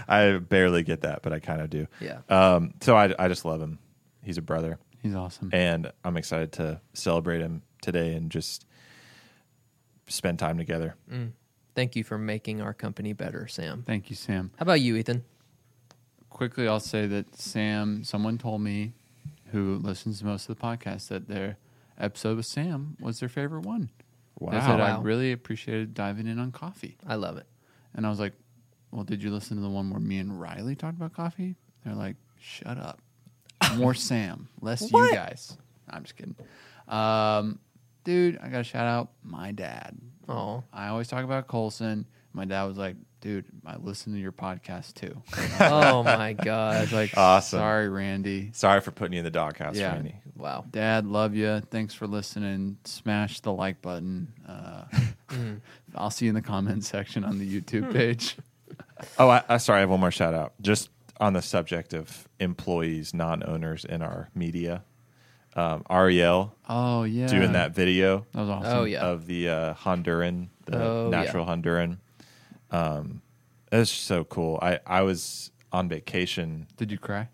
I 0.07 0.37
barely 0.37 0.83
get 0.83 1.01
that, 1.01 1.21
but 1.21 1.31
I 1.33 1.39
kind 1.39 1.61
of 1.61 1.69
do. 1.69 1.87
Yeah. 1.99 2.19
Um, 2.29 2.73
so 2.81 2.95
I, 2.95 3.13
I 3.17 3.27
just 3.27 3.45
love 3.45 3.61
him. 3.61 3.79
He's 4.23 4.37
a 4.37 4.41
brother, 4.41 4.77
He's 5.01 5.15
awesome. 5.15 5.49
and 5.53 5.91
I'm 6.03 6.17
excited 6.17 6.51
to 6.53 6.81
celebrate 6.93 7.39
him 7.41 7.61
today 7.81 8.13
and 8.13 8.29
just 8.29 8.65
spend 10.11 10.39
time 10.39 10.57
together. 10.57 10.95
Thank 11.73 11.95
you 11.95 12.03
for 12.03 12.17
making 12.17 12.61
our 12.61 12.73
company 12.73 13.13
better, 13.13 13.47
Sam. 13.47 13.83
Thank 13.87 14.09
you, 14.09 14.15
Sam. 14.15 14.51
How 14.57 14.63
about 14.63 14.81
you, 14.81 14.95
Ethan? 14.95 15.23
quickly 16.29 16.67
I'll 16.67 16.79
say 16.79 17.07
that 17.07 17.35
Sam, 17.35 18.03
someone 18.03 18.37
told 18.37 18.61
me 18.61 18.93
who 19.51 19.75
listens 19.83 20.19
to 20.19 20.25
most 20.25 20.49
of 20.49 20.57
the 20.57 20.61
podcast 20.63 21.09
that 21.09 21.27
their 21.27 21.57
episode 21.99 22.37
with 22.37 22.45
Sam 22.45 22.95
was 22.99 23.19
their 23.19 23.29
favorite 23.29 23.65
one. 23.65 23.89
They 24.39 24.59
said 24.59 24.79
I 24.79 24.99
really 24.99 25.33
appreciated 25.33 25.93
diving 25.93 26.25
in 26.27 26.39
on 26.39 26.51
coffee. 26.51 26.97
I 27.05 27.15
love 27.15 27.37
it. 27.37 27.45
And 27.93 28.07
I 28.07 28.09
was 28.09 28.19
like, 28.19 28.33
Well, 28.91 29.03
did 29.03 29.21
you 29.21 29.29
listen 29.29 29.57
to 29.57 29.61
the 29.61 29.69
one 29.69 29.91
where 29.91 29.99
me 29.99 30.17
and 30.17 30.39
Riley 30.39 30.75
talked 30.75 30.97
about 30.97 31.13
coffee? 31.13 31.55
They're 31.85 31.93
like, 31.93 32.15
Shut 32.39 32.77
up. 32.77 32.99
More 33.75 33.93
Sam, 34.09 34.47
less 34.61 34.89
What? 34.89 35.11
you 35.11 35.15
guys. 35.15 35.55
I'm 35.89 36.01
just 36.03 36.15
kidding. 36.15 36.35
Um, 36.87 37.59
dude, 38.03 38.37
I 38.41 38.47
gotta 38.49 38.63
shout 38.63 38.87
out 38.87 39.09
my 39.23 39.51
dad. 39.51 39.97
Oh, 40.27 40.63
I 40.73 40.87
always 40.87 41.07
talk 41.07 41.23
about 41.23 41.47
Colson. 41.47 42.05
My 42.33 42.45
dad 42.45 42.63
was 42.63 42.77
like, 42.77 42.95
dude, 43.19 43.45
I 43.65 43.75
listen 43.75 44.13
to 44.13 44.19
your 44.19 44.31
podcast 44.31 44.93
too. 44.93 45.21
oh 45.59 46.01
my 46.03 46.29
I 46.29 46.33
gosh! 46.33 46.81
was 46.83 46.93
like, 46.93 47.17
Awesome. 47.17 47.59
sorry, 47.59 47.89
Randy. 47.89 48.51
Sorry 48.53 48.79
for 48.81 48.91
putting 48.91 49.13
you 49.13 49.19
in 49.19 49.25
the 49.25 49.31
doghouse, 49.31 49.75
Yeah. 49.77 49.93
Randy. 49.93 50.15
Wow. 50.37 50.63
Dad, 50.71 51.05
love 51.05 51.35
you. 51.35 51.59
Thanks 51.69 51.93
for 51.93 52.07
listening. 52.07 52.77
Smash 52.85 53.41
the 53.41 53.51
like 53.51 53.81
button. 53.81 54.31
Uh, 54.47 54.83
I'll 55.95 56.09
see 56.09 56.25
you 56.25 56.29
in 56.29 56.35
the 56.35 56.41
comment 56.41 56.83
section 56.85 57.23
on 57.25 57.37
the 57.37 57.61
YouTube 57.61 57.91
page. 57.93 58.37
Oh, 59.19 59.29
I, 59.29 59.43
I 59.49 59.57
sorry. 59.57 59.77
I 59.77 59.81
have 59.81 59.89
one 59.89 59.99
more 59.99 60.11
shout 60.11 60.33
out. 60.33 60.53
Just 60.61 60.89
on 61.19 61.33
the 61.33 61.41
subject 61.41 61.93
of 61.93 62.27
employees, 62.39 63.13
non-owners 63.13 63.83
in 63.85 64.01
our 64.01 64.29
media. 64.33 64.83
Um, 65.55 65.83
Ariel 65.89 66.55
Oh 66.69 67.03
yeah, 67.03 67.27
doing 67.27 67.51
that 67.53 67.75
video 67.75 68.25
That 68.31 68.39
was 68.41 68.49
awesome. 68.49 68.77
Oh 68.77 68.83
yeah. 68.85 69.01
of 69.01 69.25
the 69.27 69.49
uh, 69.49 69.73
Honduran, 69.73 70.47
the 70.65 70.81
Oh, 70.81 71.09
yeah. 71.11 71.23
natural 71.23 71.45
Honduran. 71.45 71.97
Um, 72.71 73.21
it's 73.71 73.91
so 73.91 74.23
cool. 74.23 74.57
I 74.61 74.79
I 74.85 75.01
was 75.01 75.51
on 75.73 75.89
vacation. 75.89 76.67
Did 76.77 76.91
you 76.91 76.97
cry? 76.97 77.27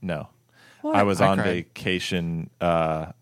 No, 0.00 0.28
I 0.84 1.02
was 1.02 1.20
I 1.20 1.28
on 1.28 1.36
cried. 1.38 1.46
vacation, 1.46 2.48
uh, 2.60 3.12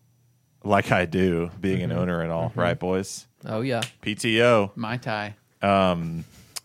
like 0.63 0.91
I 0.91 1.05
do, 1.05 1.49
being 1.59 1.79
Mm-hmm. 1.79 1.91
an 1.91 1.97
owner 1.97 2.21
and 2.21 2.31
all. 2.31 2.51
Right, 2.55 2.77
boys? 2.79 3.27
Oh 3.45 3.61
yeah. 3.61 3.81
PTO. 4.01 4.71
My 4.75 4.97
tie. 4.97 5.35
Um, 5.61 6.23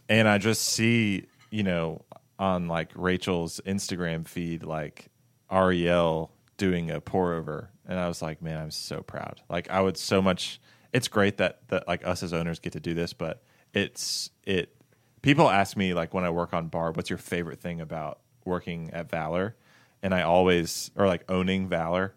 and 0.09 0.28
I 0.28 0.38
just 0.38 0.62
see, 0.62 1.24
you 1.51 1.62
know, 1.62 2.03
on 2.38 2.68
like 2.68 2.90
Rachel's 2.95 3.61
Instagram 3.66 4.26
feed, 4.28 4.62
like 4.64 5.07
Ariel 5.51 6.30
doing 6.57 6.91
a 6.91 7.01
pour 7.01 7.35
over, 7.35 7.71
and 7.87 7.99
I 7.99 8.09
was 8.09 8.23
like, 8.23 8.43
man, 8.43 8.59
I'm 8.59 8.71
so 8.71 9.03
proud. 9.03 9.41
Like, 9.49 9.71
I 9.71 9.81
would 9.81 9.97
so 9.97 10.23
much. 10.23 10.61
It's 10.93 11.09
great 11.09 11.39
that 11.39 11.69
that 11.69 11.89
like 11.89 12.07
us 12.07 12.23
as 12.23 12.33
owners 12.33 12.59
get 12.59 12.73
to 12.75 12.81
do 12.81 12.95
this, 12.95 13.13
but 13.13 13.43
it's 13.73 14.31
it. 14.45 14.75
People 15.23 15.49
ask 15.49 15.77
me 15.77 15.95
like 15.95 16.13
when 16.13 16.25
I 16.25 16.31
work 16.31 16.53
on 16.53 16.69
bar, 16.69 16.93
what's 16.93 17.11
your 17.11 17.19
favorite 17.19 17.61
thing 17.61 17.81
about 17.81 18.21
working 18.45 18.91
at 18.93 19.09
Valor? 19.11 19.57
And 20.03 20.15
I 20.15 20.23
always 20.23 20.91
or 20.97 21.07
like 21.07 21.25
owning 21.31 21.69
Valor, 21.69 22.15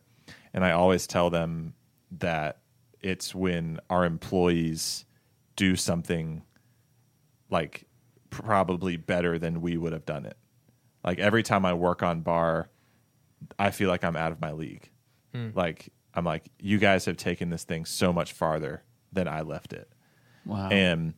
and 0.53 0.65
I 0.65 0.71
always 0.71 1.07
tell 1.07 1.29
them 1.29 1.73
that 2.11 2.59
it's 3.01 3.35
when 3.35 3.79
our 3.89 4.05
employees 4.05 5.05
do 5.55 5.75
something 5.75 6.41
like 7.49 7.85
probably 8.29 8.97
better 8.97 9.37
than 9.37 9.61
we 9.61 9.77
would 9.77 9.93
have 9.93 10.05
done 10.05 10.25
it. 10.25 10.37
Like 11.03 11.19
every 11.19 11.43
time 11.43 11.65
I 11.65 11.73
work 11.73 12.03
on 12.03 12.21
bar, 12.21 12.69
I 13.59 13.71
feel 13.71 13.89
like 13.89 14.03
I'm 14.03 14.15
out 14.15 14.31
of 14.31 14.41
my 14.41 14.51
league. 14.51 14.89
Hmm. 15.33 15.49
Like 15.55 15.91
I'm 16.13 16.25
like 16.25 16.49
you 16.59 16.77
guys 16.77 17.05
have 17.05 17.17
taken 17.17 17.49
this 17.49 17.63
thing 17.63 17.85
so 17.85 18.11
much 18.13 18.33
farther 18.33 18.83
than 19.11 19.27
I 19.27 19.41
left 19.41 19.73
it. 19.73 19.89
Wow. 20.45 20.69
And 20.69 21.13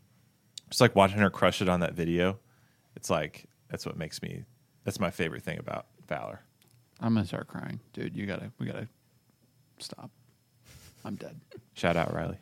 just 0.70 0.82
like 0.82 0.96
watching 0.96 1.20
her 1.20 1.30
crush 1.30 1.62
it 1.62 1.70
on 1.70 1.82
that 1.82 1.94
video, 1.94 2.40
it's 2.96 3.10
like 3.10 3.46
that's 3.70 3.86
what 3.86 3.98
makes 3.98 4.22
me 4.22 4.44
that's 4.84 5.00
my 5.00 5.12
favorite 5.12 5.44
thing 5.44 5.60
about 5.60 5.88
Valor. 6.08 6.42
I'm 7.00 7.14
gonna 7.14 7.26
start 7.26 7.48
crying, 7.48 7.80
dude. 7.94 8.16
You 8.16 8.26
gotta, 8.26 8.52
we 8.58 8.66
gotta 8.66 8.88
stop. 9.80 10.10
I'm 11.06 11.16
dead. 11.16 11.40
Shout 11.74 11.96
out 11.96 12.14
Riley. 12.14 12.38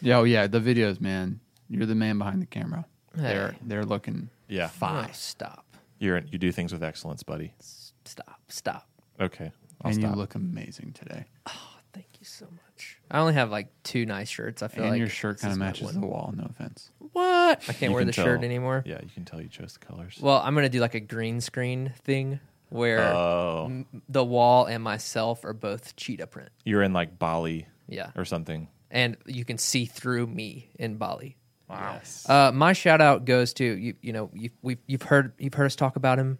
Yeah, 0.00 0.18
oh 0.18 0.24
yeah, 0.24 0.46
the 0.46 0.60
videos, 0.60 1.00
man. 1.00 1.40
You're 1.68 1.86
the 1.86 1.94
man 1.94 2.18
behind 2.18 2.42
the 2.42 2.46
camera. 2.46 2.86
They're 3.14 3.54
they're 3.62 3.84
looking 3.84 4.30
Yeah. 4.48 4.68
Fine, 4.68 5.12
stop. 5.12 5.64
You're 5.98 6.22
you 6.30 6.38
do 6.38 6.50
things 6.50 6.72
with 6.72 6.82
excellence, 6.82 7.22
buddy. 7.22 7.52
S- 7.60 7.92
Stop. 8.06 8.40
Stop. 8.48 8.88
Okay. 9.20 9.52
I'll 9.82 9.90
and 9.92 10.00
stop. 10.00 10.14
you 10.14 10.16
look 10.20 10.34
amazing 10.34 10.92
today. 10.92 11.24
Oh, 11.46 11.52
thank 11.92 12.06
you 12.18 12.24
so 12.26 12.46
much. 12.46 12.98
I 13.10 13.18
only 13.18 13.34
have 13.34 13.50
like 13.50 13.68
two 13.82 14.06
nice 14.06 14.28
shirts. 14.28 14.62
I 14.62 14.68
feel 14.68 14.84
And 14.84 14.92
like 14.92 14.98
your 14.98 15.08
shirt 15.08 15.40
kind 15.40 15.52
of 15.52 15.58
matches 15.58 15.84
one. 15.86 16.00
the 16.00 16.06
wall. 16.06 16.32
No 16.36 16.44
offense. 16.44 16.90
What? 17.12 17.62
I 17.68 17.72
can't 17.72 17.82
You 17.82 17.90
wear 17.92 18.00
can 18.02 18.06
the 18.08 18.12
tell- 18.12 18.24
shirt 18.24 18.44
anymore. 18.44 18.82
Yeah, 18.86 19.00
you 19.02 19.08
can 19.12 19.24
tell 19.24 19.40
you 19.40 19.48
chose 19.48 19.72
the 19.78 19.84
colors. 19.84 20.18
Well, 20.20 20.38
I'm 20.44 20.54
gonna 20.54 20.68
do 20.68 20.80
like 20.80 20.94
a 20.94 21.00
green 21.00 21.40
screen 21.40 21.92
thing 22.04 22.40
where 22.68 23.00
oh, 23.00 23.64
m- 23.66 23.86
the 24.08 24.24
wall 24.24 24.66
and 24.66 24.82
myself 24.84 25.44
are 25.44 25.52
both 25.54 25.96
cheetah 25.96 26.28
print. 26.28 26.50
you're 26.64 26.82
in 26.82 26.92
like 26.92 27.18
Bali 27.18 27.66
Yeah, 27.88 28.10
or 28.16 28.24
something. 28.24 28.68
and 28.92 29.16
you 29.26 29.44
can 29.44 29.58
see 29.58 29.86
through 29.86 30.26
me 30.28 30.70
in 30.78 30.96
Bali. 30.96 31.36
Yes. 31.68 32.28
Uh, 32.28 32.50
my 32.52 32.72
shout 32.72 33.00
out 33.00 33.24
goes 33.24 33.54
to 33.54 33.64
you. 33.64 33.94
You 34.02 34.12
know, 34.12 34.30
you've 34.34 34.52
we've, 34.62 34.78
you've 34.86 35.02
heard 35.02 35.32
you've 35.38 35.54
heard 35.54 35.66
us 35.66 35.76
talk 35.76 35.96
about 35.96 36.18
him 36.18 36.38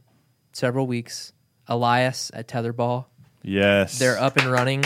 several 0.52 0.86
weeks. 0.86 1.32
Elias 1.70 2.30
at 2.34 2.48
Tetherball. 2.48 3.06
yes. 3.42 3.98
They're 3.98 4.18
up 4.18 4.36
and 4.36 4.50
running. 4.50 4.84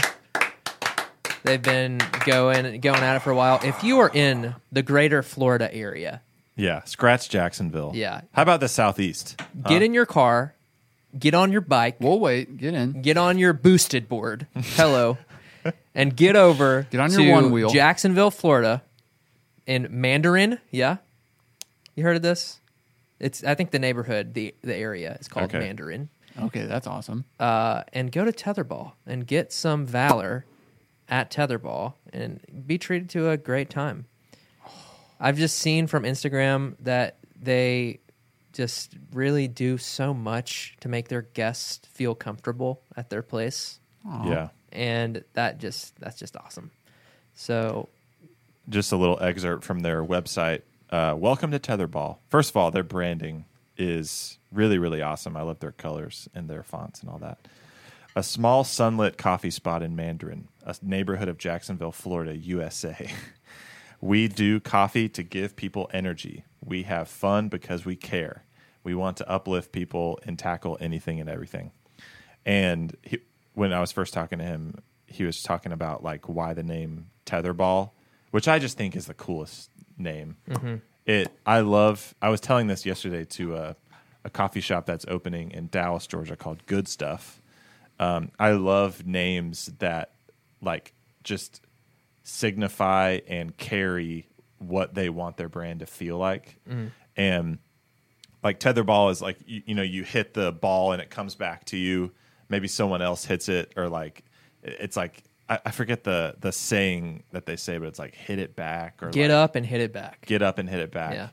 They've 1.43 1.61
been 1.63 2.01
going 2.25 2.81
going 2.81 3.03
at 3.03 3.17
it 3.17 3.21
for 3.21 3.31
a 3.31 3.35
while. 3.37 3.61
If 3.63 3.83
you 3.85 3.99
are 4.01 4.11
in 4.13 4.55
the 4.73 4.83
greater 4.83 5.23
Florida 5.23 5.73
area, 5.75 6.23
Yeah. 6.57 6.83
Scratch 6.85 7.29
Jacksonville. 7.29 7.93
Yeah. 7.95 8.23
How 8.33 8.43
about 8.43 8.61
the 8.61 8.69
southeast? 8.69 9.41
get 9.67 9.83
in 9.83 9.93
your 9.93 10.07
car, 10.07 10.55
get 11.19 11.35
on 11.35 11.53
your 11.53 11.61
bike, 11.61 11.97
We'll 12.01 12.19
wait. 12.21 12.57
Get 12.57 12.73
in. 12.75 13.03
get 13.03 13.17
on 13.19 13.39
your 13.39 13.53
boosted 13.53 14.09
board. 14.09 14.47
Hello. 14.57 15.19
and 15.95 16.15
get 16.17 16.37
over 16.37 16.87
Get 16.91 17.01
on 17.01 17.11
your 17.11 17.21
to 17.21 17.31
one 17.31 17.51
wheel. 17.51 17.69
Jacksonville, 17.71 18.31
Florida, 18.31 18.83
in 19.67 19.89
Mandarin. 19.91 20.59
Yeah, 20.71 20.99
you 21.95 22.05
heard 22.05 22.17
of 22.17 22.23
this? 22.23 22.59
It's 23.21 23.45
I 23.45 23.55
think 23.55 23.71
the 23.71 23.79
neighborhood, 23.79 24.33
the 24.35 24.55
the 24.63 24.75
area 24.75 25.17
is 25.21 25.29
called 25.29 25.47
Okay. 25.47 25.59
Mandarin. 25.59 26.09
Okay, 26.41 26.65
that's 26.65 26.87
awesome. 26.87 27.25
Uh, 27.39 27.83
and 27.93 28.11
go 28.11 28.25
to 28.25 28.33
Tetherball 28.33 28.93
and 29.07 29.27
get 29.27 29.53
some 29.53 29.87
valor 29.87 30.45
at 31.09 31.31
Tetherball 31.31 31.95
and 32.13 32.41
be 32.67 32.79
treated 32.79 33.09
to 33.11 33.31
a 33.31 33.37
great 33.37 33.71
time. 33.71 34.07
I've 35.21 35.37
just 35.37 35.59
seen 35.59 35.87
from 35.87 36.03
Instagram 36.05 36.75
that 36.81 37.19
they 37.41 38.01
just 38.53 38.95
really 39.13 39.49
do 39.49 39.79
so 39.79 40.13
much 40.15 40.77
to 40.81 40.89
make 40.89 41.09
their 41.09 41.23
guests 41.23 41.87
feel 41.89 42.15
comfortable 42.15 42.81
at 42.97 43.11
their 43.11 43.23
place 43.23 43.79
Yeah. 44.25 44.49
and 44.73 45.25
that 45.35 45.59
just 45.59 45.97
that's 46.01 46.19
just 46.19 46.37
awesome. 46.37 46.71
So 47.35 47.89
just 48.69 48.93
a 48.93 48.97
little 48.97 49.21
excerpt 49.21 49.65
from 49.65 49.81
their 49.81 50.05
website. 50.05 50.63
Uh, 50.91 51.15
welcome 51.17 51.51
to 51.51 51.59
Tetherball. 51.59 52.19
First 52.29 52.51
of 52.51 52.57
all, 52.57 52.71
their 52.71 52.83
branding 52.85 53.45
is 53.77 54.39
really, 54.53 54.79
really 54.79 55.03
awesome. 55.03 55.37
I 55.37 55.43
love 55.43 55.61
their 55.61 55.73
colors 55.73 56.29
and 56.35 56.49
their 56.49 56.63
fonts 56.63 57.01
and 57.01 57.11
all 57.11 57.19
that. 57.19 57.49
A 58.17 58.23
small 58.23 58.63
sunlit 58.63 59.19
coffee 59.19 59.51
spot 59.51 59.83
in 59.83 59.97
Mandarin, 59.97 60.49
a 60.65 60.77
neighborhood 60.83 61.29
of 61.29 61.37
Jacksonville, 61.37 61.93
Florida, 61.93 62.37
USA. 62.37 63.11
we 64.01 64.29
do 64.29 64.61
coffee 64.61 65.09
to 65.09 65.23
give 65.23 65.57
people 65.57 65.91
energy. 65.93 66.45
We 66.65 66.85
have 66.85 67.09
fun 67.09 67.49
because 67.49 67.85
we 67.85 67.97
care. 67.97 68.45
We 68.85 68.95
want 68.95 69.17
to 69.17 69.29
uplift 69.29 69.73
people 69.73 70.21
and 70.25 70.39
tackle 70.39 70.79
anything 70.81 71.21
and 71.21 71.29
everything. 71.29 71.73
And 72.47 72.97
he, 73.03 73.19
when 73.55 73.73
I 73.73 73.81
was 73.81 73.91
first 73.91 74.15
talking 74.15 74.39
to 74.39 74.45
him, 74.45 74.77
he 75.07 75.25
was 75.25 75.43
talking 75.43 75.73
about 75.73 76.05
like 76.05 76.29
why 76.29 76.55
the 76.55 76.63
name 76.63 77.07
Tetherball, 77.27 77.91
which 78.31 78.47
I 78.47 78.59
just 78.59 78.77
think 78.77 78.95
is 78.95 79.07
the 79.07 79.15
coolest 79.15 79.71
name. 79.97 80.37
Mm-hmm. 80.49 80.77
It 81.07 81.31
I 81.45 81.61
love. 81.61 82.15
I 82.23 82.29
was 82.29 82.41
telling 82.41 82.67
this 82.67 82.87
yesterday 82.87 83.25
to 83.25 83.57
a, 83.57 83.77
a 84.25 84.31
coffee 84.31 84.61
shop 84.61 84.87
that's 84.87 85.05
opening 85.09 85.51
in 85.51 85.69
Dallas, 85.69 86.07
Georgia, 86.07 86.37
called 86.37 86.65
Good 86.67 86.89
Stuff. 86.89 87.41
Um, 87.99 88.31
I 88.39 88.53
love 88.53 89.07
names 89.07 89.71
that 89.79 90.13
like 90.61 90.95
just 91.23 91.61
signify 92.23 93.21
and 93.29 93.57
carry 93.57 94.27
what 94.59 94.95
they 94.95 95.11
want 95.11 95.37
their 95.37 95.49
brand 95.49 95.81
to 95.81 95.87
feel 95.87 96.17
like, 96.17 96.59
and 97.17 97.59
like 98.43 98.61
tetherball 98.61 99.11
is 99.11 99.21
like 99.21 99.39
you, 99.47 99.63
you 99.67 99.75
know 99.75 99.83
you 99.83 100.05
hit 100.05 100.35
the 100.35 100.53
ball 100.53 100.93
and 100.93 101.03
it 101.03 101.11
comes 101.11 101.35
back 101.35 101.65
to 101.67 101.77
you 101.77 102.13
maybe 102.49 102.69
someone 102.69 103.03
else 103.03 103.25
hits 103.25 103.49
it 103.49 103.73
or 103.77 103.89
like 103.89 104.23
it's 104.63 104.97
like 104.97 105.23
I, 105.49 105.59
I 105.67 105.71
forget 105.71 106.05
the 106.05 106.37
the 106.41 106.53
saying 106.53 107.25
that 107.33 107.47
they 107.47 107.57
say 107.57 107.79
but 107.79 107.89
it's 107.89 107.99
like 107.99 108.15
hit 108.15 108.39
it 108.39 108.57
back 108.57 109.03
or 109.03 109.11
get 109.11 109.31
like, 109.31 109.37
up 109.37 109.57
and 109.57 109.65
hit 109.67 109.81
it 109.81 109.93
back. 109.93 110.25
get 110.27 110.43
up 110.43 110.59
and 110.59 110.69
hit 110.69 110.81
it 110.81 110.91
back 110.91 111.15
Yeah. 111.15 111.29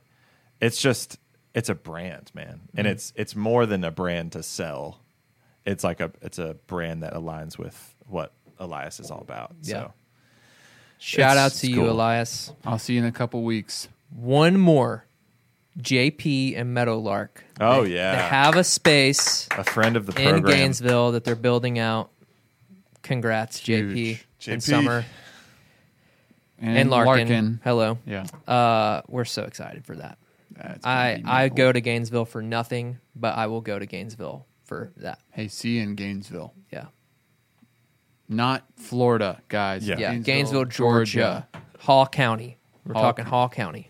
it's 0.60 0.82
just 0.82 1.18
it's 1.54 1.70
a 1.70 1.76
brand 1.76 2.32
man 2.34 2.62
and 2.76 2.86
Mm-hmm. 2.86 2.92
it's 2.94 3.14
it's 3.16 3.36
more 3.36 3.66
than 3.66 3.84
a 3.84 3.92
brand 3.92 4.32
to 4.34 4.44
sell 4.44 5.00
it's 5.66 5.84
like 5.84 6.00
a 6.02 6.12
it's 6.22 6.40
a 6.40 6.56
brand 6.68 7.04
that 7.04 7.14
aligns 7.14 7.58
with 7.58 7.96
what 8.08 8.34
elias 8.60 9.00
is 9.00 9.12
all 9.12 9.22
about 9.22 9.54
Yeah. 9.64 9.74
so 9.84 9.94
Shout 11.04 11.36
out 11.36 11.52
to 11.54 11.68
you, 11.68 11.78
cool. 11.78 11.90
Elias. 11.90 12.54
I'll 12.64 12.78
see 12.78 12.94
you 12.94 13.00
in 13.00 13.06
a 13.08 13.12
couple 13.12 13.42
weeks. 13.42 13.88
One 14.16 14.56
more. 14.60 15.06
JP 15.80 16.56
and 16.60 16.74
Meadowlark. 16.76 17.44
Oh, 17.60 17.84
They- 17.86 17.96
yeah. 17.96 18.12
They 18.16 18.22
have 18.22 18.56
a 18.56 18.64
space 18.64 19.48
a 19.58 19.64
friend 19.64 19.96
of 19.98 20.06
the 20.06 20.22
in 20.22 20.44
Gainesville 20.44 21.14
that 21.14 21.24
they're 21.24 21.36
building 21.36 21.80
out. 21.80 22.12
Congrats, 23.12 23.60
JP 23.60 23.94
Huge. 23.94 24.26
and 24.48 24.64
Summer 24.64 25.04
And, 26.58 26.78
and 26.78 26.90
Larkin. 26.90 27.28
Larkin. 27.28 27.60
Hello. 27.62 27.98
Yeah. 28.06 28.26
Uh, 28.48 29.02
we're 29.10 29.26
so 29.26 29.44
excited 29.44 29.86
for 29.86 29.98
that. 29.98 30.18
That's 30.52 30.86
I 30.86 31.22
I 31.26 31.50
go 31.50 31.72
to 31.74 31.82
Gainesville 31.82 32.24
for 32.24 32.42
nothing, 32.42 33.00
but 33.14 33.36
I 33.38 33.48
will 33.48 33.60
go 33.60 33.78
to 33.78 33.86
Gainesville 33.86 34.46
for 34.64 34.94
that. 34.98 35.20
Hey, 35.32 35.50
see 35.50 35.72
you 35.78 35.82
in 35.84 35.96
Gainesville. 35.96 36.54
Yeah. 36.72 36.86
Not 38.30 38.64
Florida, 38.78 39.42
guys. 39.50 39.86
Yeah. 39.86 40.00
Yeah. 40.00 40.16
Gainesville, 40.16 40.66
Georgia. 40.66 41.48
Hall 41.80 42.06
County. 42.08 42.60
We're 42.86 42.94
Hall 42.94 43.04
talking 43.04 43.26
Co- 43.26 43.32
Hall 43.32 43.50
County. 43.50 43.90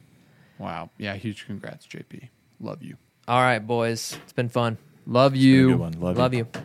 Wow. 0.58 0.90
Yeah, 0.98 1.16
huge 1.16 1.46
congrats, 1.46 1.86
JP. 1.86 2.30
Love 2.60 2.82
you. 2.82 2.96
All 3.28 3.40
right, 3.42 3.60
boys. 3.60 4.18
It's 4.24 4.34
been 4.34 4.50
fun. 4.50 4.78
Love 5.06 5.34
It's 5.36 5.42
been 5.44 5.50
a 5.50 5.54
you. 5.54 5.78
Love, 5.78 6.18
Love 6.18 6.34
you. 6.34 6.48
you. 6.54 6.62